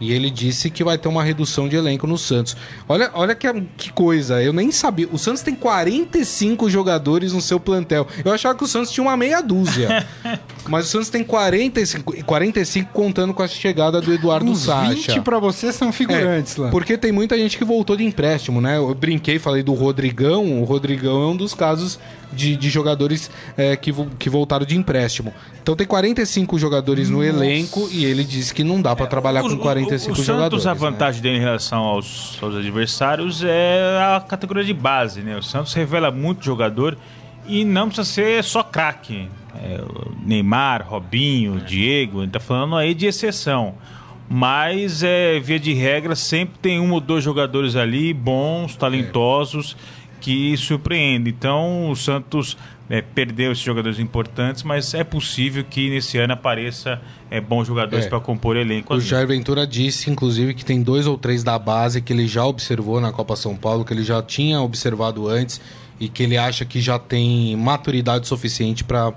e 0.00 0.12
ele 0.12 0.30
disse 0.30 0.70
que 0.70 0.84
vai 0.84 0.96
ter 0.96 1.08
uma 1.08 1.24
redução 1.24 1.68
de 1.68 1.76
elenco 1.76 2.06
no 2.06 2.16
Santos. 2.16 2.56
Olha, 2.88 3.10
olha 3.14 3.34
que, 3.34 3.48
que 3.76 3.92
coisa, 3.92 4.42
eu 4.42 4.52
nem 4.52 4.70
sabia. 4.70 5.08
O 5.12 5.18
Santos 5.18 5.42
tem 5.42 5.54
45 5.54 6.70
jogadores 6.70 7.32
no 7.32 7.40
seu 7.40 7.58
plantel. 7.58 8.06
Eu 8.24 8.32
achava 8.32 8.56
que 8.56 8.64
o 8.64 8.68
Santos 8.68 8.90
tinha 8.90 9.02
uma 9.02 9.16
meia 9.16 9.40
dúzia. 9.40 10.06
mas 10.68 10.86
o 10.86 10.88
Santos 10.88 11.08
tem 11.08 11.24
45, 11.24 12.24
45 12.24 12.92
contando 12.92 13.34
com 13.34 13.42
a 13.42 13.48
chegada 13.48 14.00
do 14.00 14.12
Eduardo 14.12 14.50
Uns 14.50 14.60
Sacha. 14.60 15.12
20 15.14 15.20
pra 15.22 15.38
você 15.38 15.72
são 15.72 15.92
figurantes 15.92 16.56
É, 16.56 16.62
lá. 16.62 16.70
Porque 16.70 16.96
tem 16.96 17.10
muita 17.12 17.36
gente 17.36 17.58
que 17.58 17.64
voltou 17.64 17.96
de 17.96 18.04
empréstimo, 18.04 18.60
né? 18.60 18.76
Eu 18.76 18.94
brinquei, 18.94 19.38
falei 19.38 19.62
do 19.62 19.74
Rodrigão. 19.74 20.60
O 20.62 20.64
Rodrigão 20.64 21.22
é 21.22 21.26
um 21.26 21.36
dos 21.36 21.54
casos 21.54 21.98
de, 22.32 22.56
de 22.56 22.68
jogadores 22.70 23.30
é, 23.56 23.76
que, 23.76 23.90
vo- 23.92 24.08
que 24.18 24.28
voltaram 24.30 24.64
de 24.66 24.76
empréstimo. 24.76 25.32
Então 25.62 25.74
tem 25.76 25.86
45 25.86 26.58
jogadores 26.58 27.08
no 27.10 27.22
elenco 27.24 27.88
e 27.92 28.04
ele 28.04 28.24
disse 28.24 28.52
que 28.54 28.62
não 28.64 28.80
dá 28.80 28.94
pra 28.96 29.06
trabalhar 29.06 29.44
O- 29.44 29.48
com 29.48 29.54
o- 29.54 29.58
45 29.58 30.16
o, 30.16 30.20
o 30.20 30.24
jogadores. 30.24 30.62
Santos, 30.62 30.66
a 30.66 30.74
né? 30.86 30.90
vantagem 30.92 31.22
dele 31.22 31.36
em 31.38 31.40
relação 31.40 31.82
aos, 31.82 32.38
aos 32.42 32.54
adversários 32.54 33.42
é 33.44 33.98
a 34.16 34.20
categoria 34.20 34.64
de 34.64 34.74
base, 34.74 35.20
né? 35.20 35.36
O 35.36 35.42
Santos 35.42 35.72
revela 35.74 36.10
muito 36.10 36.44
jogador 36.44 36.96
e 37.46 37.64
não 37.64 37.88
precisa 37.88 38.04
ser 38.08 38.44
só 38.44 38.62
craque. 38.62 39.28
É, 39.60 39.80
o 39.82 40.12
Neymar, 40.24 40.86
Robinho, 40.88 41.58
Diego, 41.60 42.20
a 42.20 42.22
gente 42.24 42.32
tá 42.32 42.40
falando 42.40 42.76
aí 42.76 42.94
de 42.94 43.06
exceção. 43.06 43.74
Mas, 44.30 45.02
é, 45.02 45.40
via 45.40 45.58
de 45.58 45.72
regra, 45.72 46.14
sempre 46.14 46.58
tem 46.60 46.78
um 46.78 46.92
ou 46.92 47.00
dois 47.00 47.24
jogadores 47.24 47.74
ali 47.76 48.12
bons, 48.12 48.76
talentosos, 48.76 49.74
que 50.20 50.56
surpreendem. 50.56 51.32
Então, 51.36 51.90
o 51.90 51.96
Santos 51.96 52.56
é, 52.90 53.02
perdeu 53.02 53.52
esses 53.52 53.62
jogadores 53.64 53.98
importantes, 53.98 54.62
mas 54.62 54.94
é 54.94 55.04
possível 55.04 55.62
que 55.64 55.90
nesse 55.90 56.18
ano 56.18 56.32
apareça 56.32 57.00
é, 57.30 57.40
bons 57.40 57.66
jogadores 57.66 58.06
É. 58.06 58.08
para 58.08 58.18
compor 58.20 58.56
elenco. 58.56 58.94
O. 58.94 59.00
Jair 59.00 59.26
Ventura 59.26 59.66
disse, 59.66 60.10
inclusive, 60.10 60.54
que 60.54 60.64
tem 60.64 60.82
dois 60.82 61.06
ou 61.06 61.18
três 61.18 61.42
da 61.44 61.58
base 61.58 62.00
que 62.00 62.12
ele 62.12 62.26
já 62.26 62.44
observou 62.44 63.00
na 63.00 63.12
Copa 63.12 63.36
São 63.36 63.54
Paulo, 63.56 63.84
que 63.84 63.92
ele 63.92 64.02
já 64.02 64.22
tinha 64.22 64.60
observado 64.60 65.28
antes 65.28 65.60
e 66.00 66.08
que 66.08 66.22
ele 66.22 66.36
acha 66.38 66.64
que 66.64 66.80
já 66.80 66.98
tem 66.98 67.56
maturidade 67.56 68.26
suficiente 68.28 68.84
para 68.84 69.12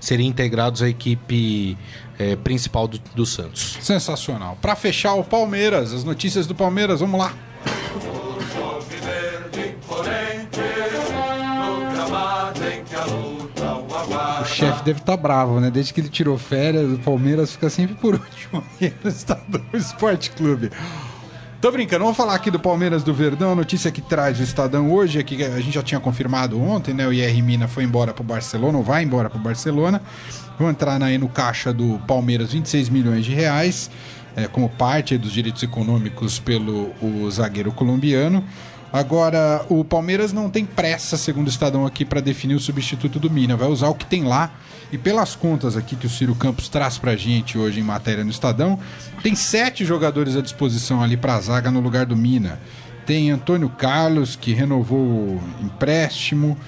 serem 0.00 0.26
integrados 0.26 0.82
à 0.82 0.88
equipe 0.88 1.78
eh, 2.18 2.34
principal 2.36 2.88
do, 2.88 3.00
do 3.14 3.24
Santos. 3.24 3.78
Sensacional. 3.80 4.58
Pra 4.60 4.74
fechar 4.74 5.14
o 5.14 5.22
Palmeiras, 5.22 5.92
as 5.92 6.02
notícias 6.04 6.44
do 6.46 6.54
Palmeiras, 6.56 7.00
vamos 7.00 7.18
lá. 7.20 7.32
Chefe 14.62 14.84
deve 14.84 15.00
estar 15.00 15.16
bravo, 15.16 15.58
né? 15.58 15.70
Desde 15.70 15.92
que 15.92 16.00
ele 16.00 16.08
tirou 16.08 16.38
férias, 16.38 16.92
o 16.92 16.98
Palmeiras 16.98 17.52
fica 17.52 17.68
sempre 17.68 17.96
por 17.96 18.14
último 18.20 18.62
no 19.02 19.10
Estadão 19.10 19.62
Esporte 19.74 20.30
Clube. 20.30 20.70
Tô 21.60 21.70
brincando, 21.70 22.04
vamos 22.04 22.16
falar 22.16 22.34
aqui 22.34 22.50
do 22.50 22.60
Palmeiras 22.60 23.02
do 23.02 23.12
Verdão. 23.12 23.52
A 23.52 23.54
notícia 23.54 23.90
que 23.90 24.00
traz 24.00 24.38
o 24.38 24.42
Estadão 24.42 24.92
hoje 24.92 25.18
é 25.18 25.22
que 25.22 25.42
a 25.44 25.60
gente 25.60 25.74
já 25.74 25.82
tinha 25.82 26.00
confirmado 26.00 26.60
ontem, 26.60 26.94
né? 26.94 27.06
O 27.06 27.12
IR 27.12 27.42
Mina 27.42 27.66
foi 27.66 27.84
embora 27.84 28.12
pro 28.12 28.22
Barcelona, 28.22 28.78
ou 28.78 28.84
vai 28.84 29.02
embora 29.02 29.28
pro 29.28 29.38
Barcelona. 29.38 30.00
Vão 30.58 30.70
entrar 30.70 31.00
aí 31.02 31.18
no 31.18 31.28
caixa 31.28 31.72
do 31.72 32.00
Palmeiras 32.06 32.52
26 32.52 32.88
milhões 32.88 33.24
de 33.24 33.32
reais, 33.32 33.90
é, 34.36 34.46
como 34.46 34.68
parte 34.68 35.18
dos 35.18 35.32
direitos 35.32 35.62
econômicos 35.62 36.38
pelo 36.38 36.92
o 37.00 37.28
zagueiro 37.30 37.72
colombiano. 37.72 38.44
Agora, 38.92 39.64
o 39.70 39.82
Palmeiras 39.82 40.32
não 40.32 40.50
tem 40.50 40.66
pressa, 40.66 41.16
segundo 41.16 41.46
o 41.46 41.50
Estadão 41.50 41.86
aqui, 41.86 42.04
para 42.04 42.20
definir 42.20 42.54
o 42.54 42.60
substituto 42.60 43.18
do 43.18 43.30
Mina. 43.30 43.56
Vai 43.56 43.68
usar 43.68 43.88
o 43.88 43.94
que 43.94 44.04
tem 44.04 44.24
lá. 44.24 44.52
E 44.92 44.98
pelas 44.98 45.34
contas 45.34 45.74
aqui 45.74 45.96
que 45.96 46.06
o 46.06 46.10
Ciro 46.10 46.34
Campos 46.34 46.68
traz 46.68 46.98
pra 46.98 47.16
gente 47.16 47.56
hoje 47.56 47.80
em 47.80 47.82
matéria 47.82 48.22
no 48.22 48.30
Estadão, 48.30 48.78
tem 49.22 49.34
sete 49.34 49.86
jogadores 49.86 50.36
à 50.36 50.42
disposição 50.42 51.02
ali 51.02 51.16
pra 51.16 51.40
zaga 51.40 51.70
no 51.70 51.80
lugar 51.80 52.04
do 52.04 52.14
Mina. 52.14 52.60
Tem 53.06 53.30
Antônio 53.30 53.70
Carlos, 53.70 54.36
que 54.36 54.52
renovou 54.52 54.98
o 54.98 55.42
empréstimo. 55.62 56.58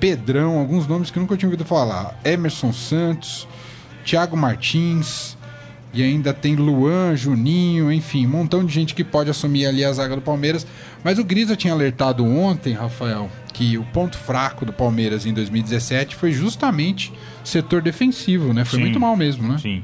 Pedrão, 0.00 0.58
alguns 0.58 0.86
nomes 0.86 1.10
que 1.10 1.18
nunca 1.18 1.36
tinha 1.36 1.48
ouvido 1.48 1.66
falar. 1.66 2.18
Emerson 2.24 2.72
Santos, 2.72 3.46
Thiago 4.04 4.36
Martins, 4.36 5.35
e 5.96 6.02
ainda 6.02 6.34
tem 6.34 6.54
Luan, 6.54 7.16
Juninho, 7.16 7.90
enfim, 7.90 8.26
um 8.26 8.30
montão 8.30 8.62
de 8.62 8.72
gente 8.72 8.94
que 8.94 9.02
pode 9.02 9.30
assumir 9.30 9.64
ali 9.64 9.82
a 9.82 9.90
zaga 9.90 10.14
do 10.14 10.20
Palmeiras. 10.20 10.66
Mas 11.02 11.18
o 11.18 11.24
Grisa 11.24 11.56
tinha 11.56 11.72
alertado 11.72 12.22
ontem, 12.22 12.74
Rafael, 12.74 13.30
que 13.54 13.78
o 13.78 13.84
ponto 13.84 14.18
fraco 14.18 14.66
do 14.66 14.72
Palmeiras 14.74 15.24
em 15.24 15.32
2017 15.32 16.14
foi 16.14 16.32
justamente 16.32 17.12
o 17.42 17.48
setor 17.48 17.80
defensivo, 17.80 18.52
né? 18.52 18.64
Foi 18.64 18.78
Sim. 18.78 18.84
muito 18.84 19.00
mal 19.00 19.16
mesmo, 19.16 19.48
né? 19.48 19.56
Sim. 19.56 19.82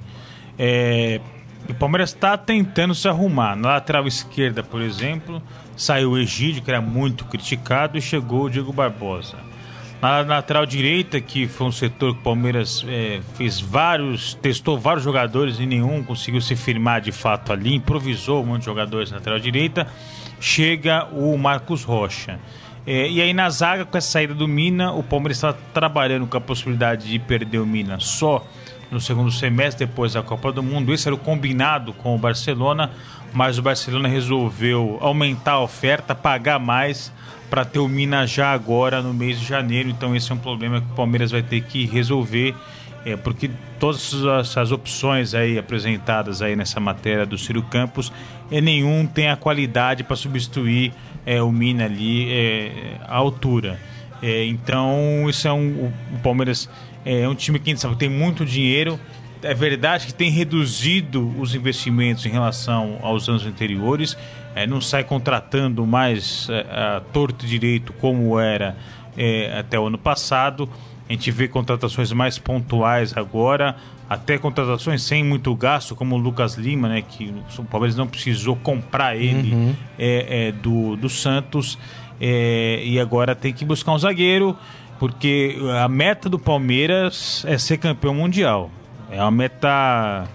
É, 0.58 1.18
o 1.66 1.72
Palmeiras 1.72 2.10
está 2.10 2.36
tentando 2.36 2.94
se 2.94 3.08
arrumar. 3.08 3.56
Na 3.56 3.68
lateral 3.70 4.06
esquerda, 4.06 4.62
por 4.62 4.82
exemplo, 4.82 5.42
saiu 5.74 6.10
o 6.10 6.18
Egídio, 6.18 6.62
que 6.62 6.70
era 6.70 6.82
muito 6.82 7.24
criticado, 7.24 7.96
e 7.96 8.02
chegou 8.02 8.44
o 8.44 8.50
Diego 8.50 8.70
Barbosa. 8.70 9.38
Na 10.02 10.20
lateral 10.22 10.66
direita, 10.66 11.20
que 11.20 11.46
foi 11.46 11.68
um 11.68 11.70
setor 11.70 12.14
que 12.14 12.18
o 12.18 12.22
Palmeiras 12.24 12.84
é, 12.88 13.20
fez 13.34 13.60
vários, 13.60 14.34
testou 14.34 14.76
vários 14.76 15.04
jogadores 15.04 15.60
e 15.60 15.64
nenhum 15.64 16.02
conseguiu 16.02 16.40
se 16.40 16.56
firmar 16.56 17.00
de 17.00 17.12
fato 17.12 17.52
ali, 17.52 17.72
improvisou 17.72 18.42
um 18.42 18.46
monte 18.46 18.60
de 18.60 18.64
jogadores 18.66 19.12
na 19.12 19.18
lateral 19.18 19.38
direita, 19.38 19.86
chega 20.40 21.06
o 21.12 21.38
Marcos 21.38 21.84
Rocha. 21.84 22.40
É, 22.84 23.08
e 23.08 23.22
aí 23.22 23.32
na 23.32 23.48
zaga, 23.48 23.84
com 23.84 23.96
essa 23.96 24.08
saída 24.08 24.34
do 24.34 24.48
Mina, 24.48 24.90
o 24.90 25.04
Palmeiras 25.04 25.36
está 25.36 25.52
trabalhando 25.72 26.26
com 26.26 26.36
a 26.36 26.40
possibilidade 26.40 27.08
de 27.08 27.20
perder 27.20 27.60
o 27.60 27.66
Mina 27.66 28.00
só 28.00 28.44
no 28.90 29.00
segundo 29.00 29.30
semestre, 29.30 29.86
depois 29.86 30.14
da 30.14 30.22
Copa 30.22 30.50
do 30.50 30.64
Mundo. 30.64 30.92
Esse 30.92 31.06
era 31.06 31.14
o 31.14 31.18
combinado 31.18 31.92
com 31.92 32.14
o 32.14 32.18
Barcelona, 32.18 32.90
mas 33.32 33.58
o 33.58 33.62
Barcelona 33.62 34.08
resolveu 34.08 34.98
aumentar 35.00 35.52
a 35.52 35.60
oferta, 35.60 36.14
pagar 36.14 36.58
mais 36.58 37.12
para 37.48 37.64
ter 37.64 37.78
o 37.78 37.88
Mina 37.88 38.26
já 38.26 38.52
agora 38.52 39.02
no 39.02 39.12
mês 39.12 39.38
de 39.38 39.46
janeiro. 39.46 39.88
Então 39.88 40.14
esse 40.16 40.30
é 40.30 40.34
um 40.34 40.38
problema 40.38 40.80
que 40.80 40.86
o 40.90 40.94
Palmeiras 40.94 41.30
vai 41.30 41.42
ter 41.42 41.60
que 41.62 41.84
resolver, 41.86 42.54
é, 43.04 43.16
porque 43.16 43.50
todas 43.78 44.12
essas 44.40 44.72
opções 44.72 45.34
aí 45.34 45.58
apresentadas 45.58 46.40
aí 46.40 46.56
nessa 46.56 46.80
matéria 46.80 47.26
do 47.26 47.36
Ciro 47.36 47.62
Campos, 47.62 48.12
é, 48.50 48.60
nenhum 48.60 49.06
tem 49.06 49.28
a 49.28 49.36
qualidade 49.36 50.04
para 50.04 50.16
substituir 50.16 50.92
é, 51.26 51.42
o 51.42 51.52
Mina 51.52 51.84
ali 51.84 52.30
é, 52.32 52.96
à 53.06 53.16
altura. 53.16 53.78
É, 54.22 54.46
então 54.46 55.26
isso 55.28 55.48
é 55.48 55.52
um 55.52 55.92
o 56.14 56.18
Palmeiras 56.22 56.70
é 57.04 57.28
um 57.28 57.34
time 57.34 57.58
que 57.58 57.76
sabe 57.76 57.96
tem 57.96 58.08
muito 58.08 58.44
dinheiro. 58.44 58.98
É 59.42 59.54
verdade 59.54 60.06
que 60.06 60.14
tem 60.14 60.30
reduzido 60.30 61.32
os 61.38 61.54
investimentos 61.54 62.24
em 62.26 62.30
relação 62.30 62.98
aos 63.02 63.28
anos 63.28 63.44
anteriores 63.44 64.16
é, 64.54 64.66
não 64.66 64.80
sai 64.80 65.04
contratando 65.04 65.86
mais 65.86 66.48
é, 66.50 66.60
a 66.70 67.02
torto 67.12 67.46
direito 67.46 67.92
como 67.94 68.38
era 68.38 68.76
é, 69.16 69.58
até 69.58 69.78
o 69.78 69.86
ano 69.86 69.98
passado. 69.98 70.68
A 71.08 71.12
gente 71.12 71.30
vê 71.30 71.48
contratações 71.48 72.12
mais 72.12 72.38
pontuais 72.38 73.16
agora, 73.16 73.76
até 74.08 74.38
contratações 74.38 75.02
sem 75.02 75.24
muito 75.24 75.54
gasto, 75.54 75.94
como 75.94 76.14
o 76.14 76.18
Lucas 76.18 76.54
Lima, 76.54 76.88
né, 76.88 77.02
que 77.02 77.34
o 77.58 77.64
Palmeiras 77.64 77.96
não 77.96 78.06
precisou 78.06 78.56
comprar 78.56 79.16
ele 79.16 79.52
Uhum. 79.52 79.74
é, 79.98 80.48
é, 80.48 80.52
do, 80.52 80.96
do 80.96 81.08
Santos. 81.08 81.78
é, 82.20 82.80
e 82.84 83.00
agora 83.00 83.34
tem 83.34 83.52
que 83.52 83.64
buscar 83.64 83.92
um 83.92 83.98
zagueiro, 83.98 84.56
porque 84.98 85.56
a 85.82 85.88
meta 85.88 86.28
do 86.28 86.38
Palmeiras 86.38 87.44
é 87.48 87.58
ser 87.58 87.78
campeão 87.78 88.14
mundial. 88.14 88.70
É 89.12 89.20
uma 89.20 89.30
meta 89.30 90.26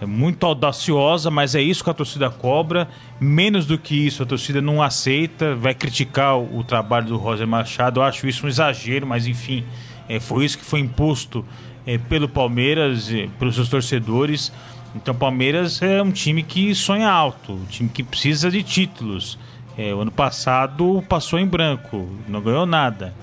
é 0.00 0.06
muito 0.06 0.44
audaciosa, 0.44 1.30
mas 1.30 1.54
é 1.54 1.60
isso 1.62 1.84
que 1.84 1.90
a 1.90 1.94
torcida 1.94 2.28
cobra. 2.28 2.88
Menos 3.20 3.66
do 3.66 3.78
que 3.78 3.94
isso, 3.94 4.22
a 4.22 4.26
torcida 4.26 4.60
não 4.60 4.82
aceita, 4.82 5.54
vai 5.54 5.74
criticar 5.74 6.36
o, 6.38 6.64
trabalho 6.64 7.06
do 7.06 7.16
Roger 7.16 7.46
Machado. 7.46 8.00
Eu 8.00 8.04
acho 8.04 8.26
isso 8.26 8.46
um 8.46 8.48
exagero, 8.48 9.06
mas 9.06 9.28
enfim, 9.28 9.64
é, 10.08 10.18
foi 10.18 10.44
isso 10.44 10.58
que 10.58 10.64
foi 10.64 10.80
imposto 10.80 11.44
é, 11.86 11.98
pelo 11.98 12.26
Palmeiras, 12.26 13.12
é, 13.12 13.28
pelos 13.38 13.54
seus 13.54 13.68
torcedores. 13.68 14.50
Então, 14.96 15.14
o 15.14 15.16
Palmeiras 15.16 15.80
é 15.82 16.02
um 16.02 16.10
time 16.10 16.42
que 16.42 16.74
sonha 16.74 17.08
alto, 17.08 17.52
um 17.52 17.64
time 17.66 17.88
que 17.88 18.02
precisa 18.02 18.50
de 18.50 18.62
títulos. 18.62 19.38
É, 19.76 19.94
o 19.94 20.00
ano 20.00 20.10
passado 20.10 21.04
passou 21.08 21.38
em 21.38 21.46
branco, 21.46 22.08
não 22.26 22.40
ganhou 22.40 22.66
nada. 22.66 23.14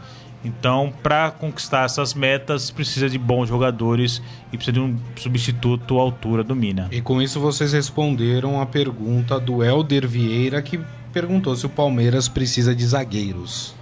Então, 0.44 0.94
para 1.04 1.32
conquistar 1.32 1.86
essas 1.86 2.14
metas, 2.14 2.72
precisa 2.72 3.10
de 3.10 3.18
bons 3.18 3.50
jogadores 3.50 4.22
e 4.52 4.58
precisa 4.58 4.74
de 4.74 4.80
um 4.80 4.98
substituto 5.16 6.00
à 6.00 6.02
altura 6.02 6.44
do 6.44 6.56
Mina. 6.56 6.88
E 6.92 7.02
com 7.02 7.22
isso 7.22 7.40
vocês 7.40 7.74
responderam 7.74 8.62
a 8.62 8.66
pergunta 8.66 9.40
do 9.40 9.64
Helder 9.64 10.08
Vieira, 10.08 10.62
que 10.62 10.80
perguntou 11.12 11.56
se 11.56 11.66
o 11.66 11.70
Palmeiras 11.70 12.28
precisa 12.28 12.74
de 12.74 12.86
zagueiros. 12.86 13.79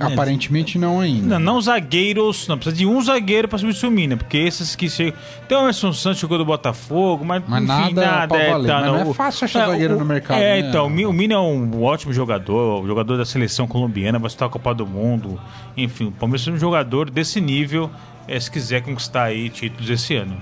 Aparentemente 0.00 0.78
não 0.78 1.00
ainda. 1.00 1.38
Não, 1.38 1.54
não 1.54 1.60
zagueiros, 1.60 2.48
não, 2.48 2.56
precisa 2.56 2.76
de 2.76 2.86
um 2.86 3.00
zagueiro 3.00 3.46
para 3.48 3.58
o 3.60 3.90
Mina, 3.90 4.16
porque 4.16 4.36
esses 4.38 4.74
que 4.74 4.88
chegam. 4.90 5.18
Tem 5.48 5.56
o 5.56 5.60
Emerson 5.62 5.92
Santos 5.92 6.18
chegou 6.20 6.36
do 6.38 6.44
Botafogo, 6.44 7.24
mas, 7.24 7.42
Mas 7.46 7.62
enfim, 7.62 7.94
nada 7.94 8.26
pra 8.28 8.50
valer, 8.50 8.66
tá, 8.66 8.80
mas 8.80 8.86
não 8.86 9.10
é 9.10 9.14
fácil 9.14 9.44
achar 9.44 9.66
zagueiro 9.68 9.94
o- 9.96 9.98
no 9.98 10.04
mercado, 10.04 10.38
É, 10.40 10.60
né? 10.62 10.68
então, 10.68 10.86
o 10.86 10.90
Mi- 10.90 11.06
o 11.06 11.12
Mina 11.12 11.34
é 11.34 11.38
um 11.38 11.82
ótimo 11.82 12.12
jogador, 12.12 12.86
jogador 12.86 13.16
da 13.16 13.24
seleção 13.24 13.66
colombiana, 13.68 14.18
vai 14.18 14.26
estar 14.28 14.46
a 14.46 14.48
Copa 14.48 14.74
do 14.74 14.86
Mundo. 14.86 15.40
Enfim, 15.76 16.06
o 16.06 16.12
Palmeiras 16.12 16.46
é 16.48 16.50
um 16.50 16.58
jogador 16.58 17.08
desse 17.10 17.40
nível, 17.40 17.90
é, 18.26 18.38
se 18.40 18.50
quiser 18.50 18.82
conquistar 18.82 19.24
aí 19.24 19.48
títulos 19.48 19.88
esse 19.90 20.14
ano. 20.16 20.36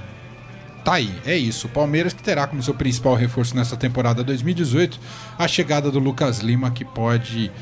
Tá 0.84 0.94
aí, 0.94 1.12
é 1.24 1.36
isso. 1.36 1.68
O 1.68 1.70
Palmeiras 1.70 2.12
que 2.12 2.22
terá 2.22 2.44
como 2.46 2.61
seu 2.61 2.74
principal 2.74 3.14
reforço 3.14 3.55
nessa 3.55 3.76
temporada 3.76 4.24
2018 4.24 4.98
a 5.38 5.46
chegada 5.46 5.92
do 5.92 6.00
Lucas 6.00 6.40
Lima, 6.40 6.72
que 6.72 6.84
pode 6.84 7.53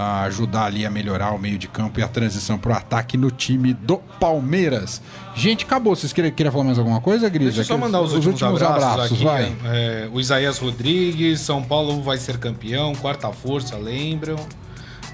ah, 0.00 0.22
ajudar 0.22 0.64
ali 0.64 0.86
a 0.86 0.90
melhorar 0.90 1.32
o 1.32 1.38
meio 1.38 1.58
de 1.58 1.68
campo 1.68 2.00
e 2.00 2.02
a 2.02 2.08
transição 2.08 2.58
pro 2.58 2.72
ataque 2.72 3.18
no 3.18 3.30
time 3.30 3.74
do 3.74 3.98
Palmeiras. 3.98 5.02
Gente, 5.34 5.66
acabou. 5.66 5.94
Vocês 5.94 6.10
queriam, 6.10 6.32
queriam 6.32 6.50
falar 6.50 6.64
mais 6.64 6.78
alguma 6.78 7.02
coisa, 7.02 7.28
Grisa? 7.28 7.56
Deixa 7.56 7.72
eu 7.72 7.76
só 7.76 7.78
mandar 7.78 8.00
os, 8.00 8.14
últimos, 8.14 8.42
abraços, 8.42 9.12
aqui. 9.12 9.24
vai. 9.24 9.54
É, 9.64 10.08
o 10.10 10.18
Isaías 10.18 10.58
Rodrigues, 10.58 11.40
São 11.40 11.62
Paulo 11.62 12.02
vai 12.02 12.16
ser 12.16 12.38
campeão, 12.38 12.94
quarta 12.94 13.30
força, 13.30 13.76
lembram? 13.76 14.36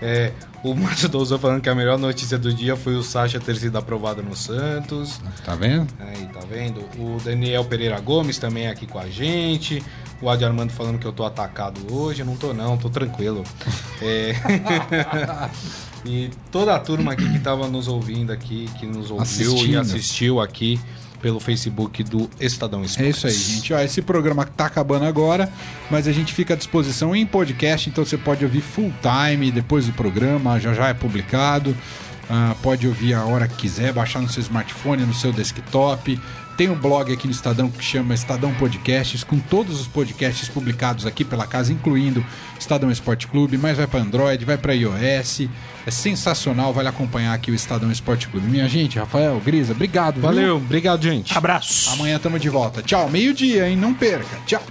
É, 0.00 0.30
o 0.62 0.74
Márcio 0.74 1.08
Douzan 1.08 1.38
falando 1.38 1.60
que 1.60 1.68
a 1.68 1.74
melhor 1.74 1.98
notícia 1.98 2.38
do 2.38 2.52
dia 2.52 2.76
foi 2.76 2.94
o 2.94 3.02
Sacha 3.02 3.40
ter 3.40 3.56
sido 3.56 3.78
aprovado 3.78 4.22
no 4.22 4.36
Santos. 4.36 5.20
Tá 5.44 5.54
vendo? 5.54 5.86
Aí, 5.98 6.26
tá 6.26 6.40
vendo? 6.48 6.80
O 6.98 7.18
Daniel 7.24 7.64
Pereira 7.64 7.98
Gomes 8.00 8.38
também 8.38 8.66
é 8.66 8.70
aqui 8.70 8.86
com 8.86 8.98
a 8.98 9.08
gente. 9.08 9.82
O 10.20 10.30
Adi 10.30 10.44
Armando 10.44 10.72
falando 10.72 10.98
que 10.98 11.06
eu 11.06 11.12
tô 11.12 11.24
atacado 11.24 11.80
hoje. 11.92 12.20
Eu 12.20 12.26
não 12.26 12.36
tô, 12.36 12.54
não, 12.54 12.76
tô 12.76 12.88
tranquilo. 12.88 13.44
É... 14.00 14.34
e 16.04 16.30
toda 16.50 16.74
a 16.74 16.78
turma 16.78 17.12
aqui 17.12 17.30
que 17.30 17.38
tava 17.38 17.68
nos 17.68 17.88
ouvindo 17.88 18.32
aqui, 18.32 18.68
que 18.78 18.86
nos 18.86 19.10
ouviu 19.10 19.18
e 19.18 19.22
Assistindo. 19.22 19.80
assistiu 19.80 20.40
aqui 20.40 20.80
pelo 21.20 21.40
Facebook 21.40 22.02
do 22.04 22.30
Estadão 22.40 22.82
É 22.82 22.84
Esportes. 22.84 23.16
isso 23.16 23.26
aí, 23.26 23.32
gente. 23.32 23.74
Ó, 23.74 23.80
esse 23.80 24.00
programa 24.02 24.44
tá 24.46 24.66
acabando 24.66 25.04
agora, 25.04 25.50
mas 25.90 26.06
a 26.06 26.12
gente 26.12 26.32
fica 26.32 26.54
à 26.54 26.56
disposição 26.56 27.16
em 27.16 27.26
podcast, 27.26 27.88
então 27.88 28.04
você 28.04 28.16
pode 28.16 28.44
ouvir 28.44 28.60
full 28.60 28.92
time 29.02 29.50
depois 29.50 29.86
do 29.86 29.92
programa, 29.92 30.60
já 30.60 30.72
já 30.72 30.88
é 30.88 30.94
publicado. 30.94 31.76
Ah, 32.28 32.54
pode 32.62 32.86
ouvir 32.88 33.14
a 33.14 33.24
hora 33.24 33.46
que 33.46 33.54
quiser, 33.56 33.92
baixar 33.92 34.20
no 34.20 34.28
seu 34.28 34.40
smartphone, 34.42 35.04
no 35.04 35.14
seu 35.14 35.32
desktop. 35.32 36.20
Tem 36.56 36.70
um 36.70 36.74
blog 36.74 37.12
aqui 37.12 37.26
no 37.26 37.32
Estadão 37.32 37.70
que 37.70 37.84
chama 37.84 38.14
Estadão 38.14 38.52
Podcasts, 38.54 39.22
com 39.22 39.38
todos 39.38 39.78
os 39.78 39.86
podcasts 39.86 40.48
publicados 40.48 41.04
aqui 41.04 41.22
pela 41.22 41.46
casa, 41.46 41.70
incluindo 41.70 42.24
Estadão 42.58 42.90
Esporte 42.90 43.26
Clube, 43.26 43.58
mas 43.58 43.76
vai 43.76 43.86
para 43.86 44.00
Android, 44.00 44.42
vai 44.42 44.56
para 44.56 44.72
iOS. 44.74 45.48
É 45.86 45.90
sensacional, 45.90 46.72
vale 46.72 46.88
acompanhar 46.88 47.34
aqui 47.34 47.50
o 47.50 47.54
Estadão 47.54 47.92
Esporte 47.92 48.28
Clube. 48.28 48.46
Minha 48.46 48.66
gente, 48.70 48.98
Rafael, 48.98 49.38
Grisa, 49.44 49.72
obrigado. 49.74 50.14
viu? 50.14 50.22
Valeu, 50.22 50.56
obrigado, 50.56 51.02
gente. 51.02 51.36
Abraço! 51.36 51.90
Amanhã 51.90 52.16
estamos 52.16 52.40
de 52.40 52.48
volta. 52.48 52.82
Tchau, 52.82 53.10
meio-dia, 53.10 53.68
hein? 53.68 53.76
Não 53.76 53.92
perca. 53.92 54.38
Tchau. 54.46 54.62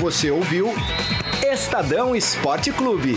Você 0.00 0.30
ouviu 0.30 0.70
Estadão 1.50 2.14
Esporte 2.14 2.70
Clube. 2.72 3.16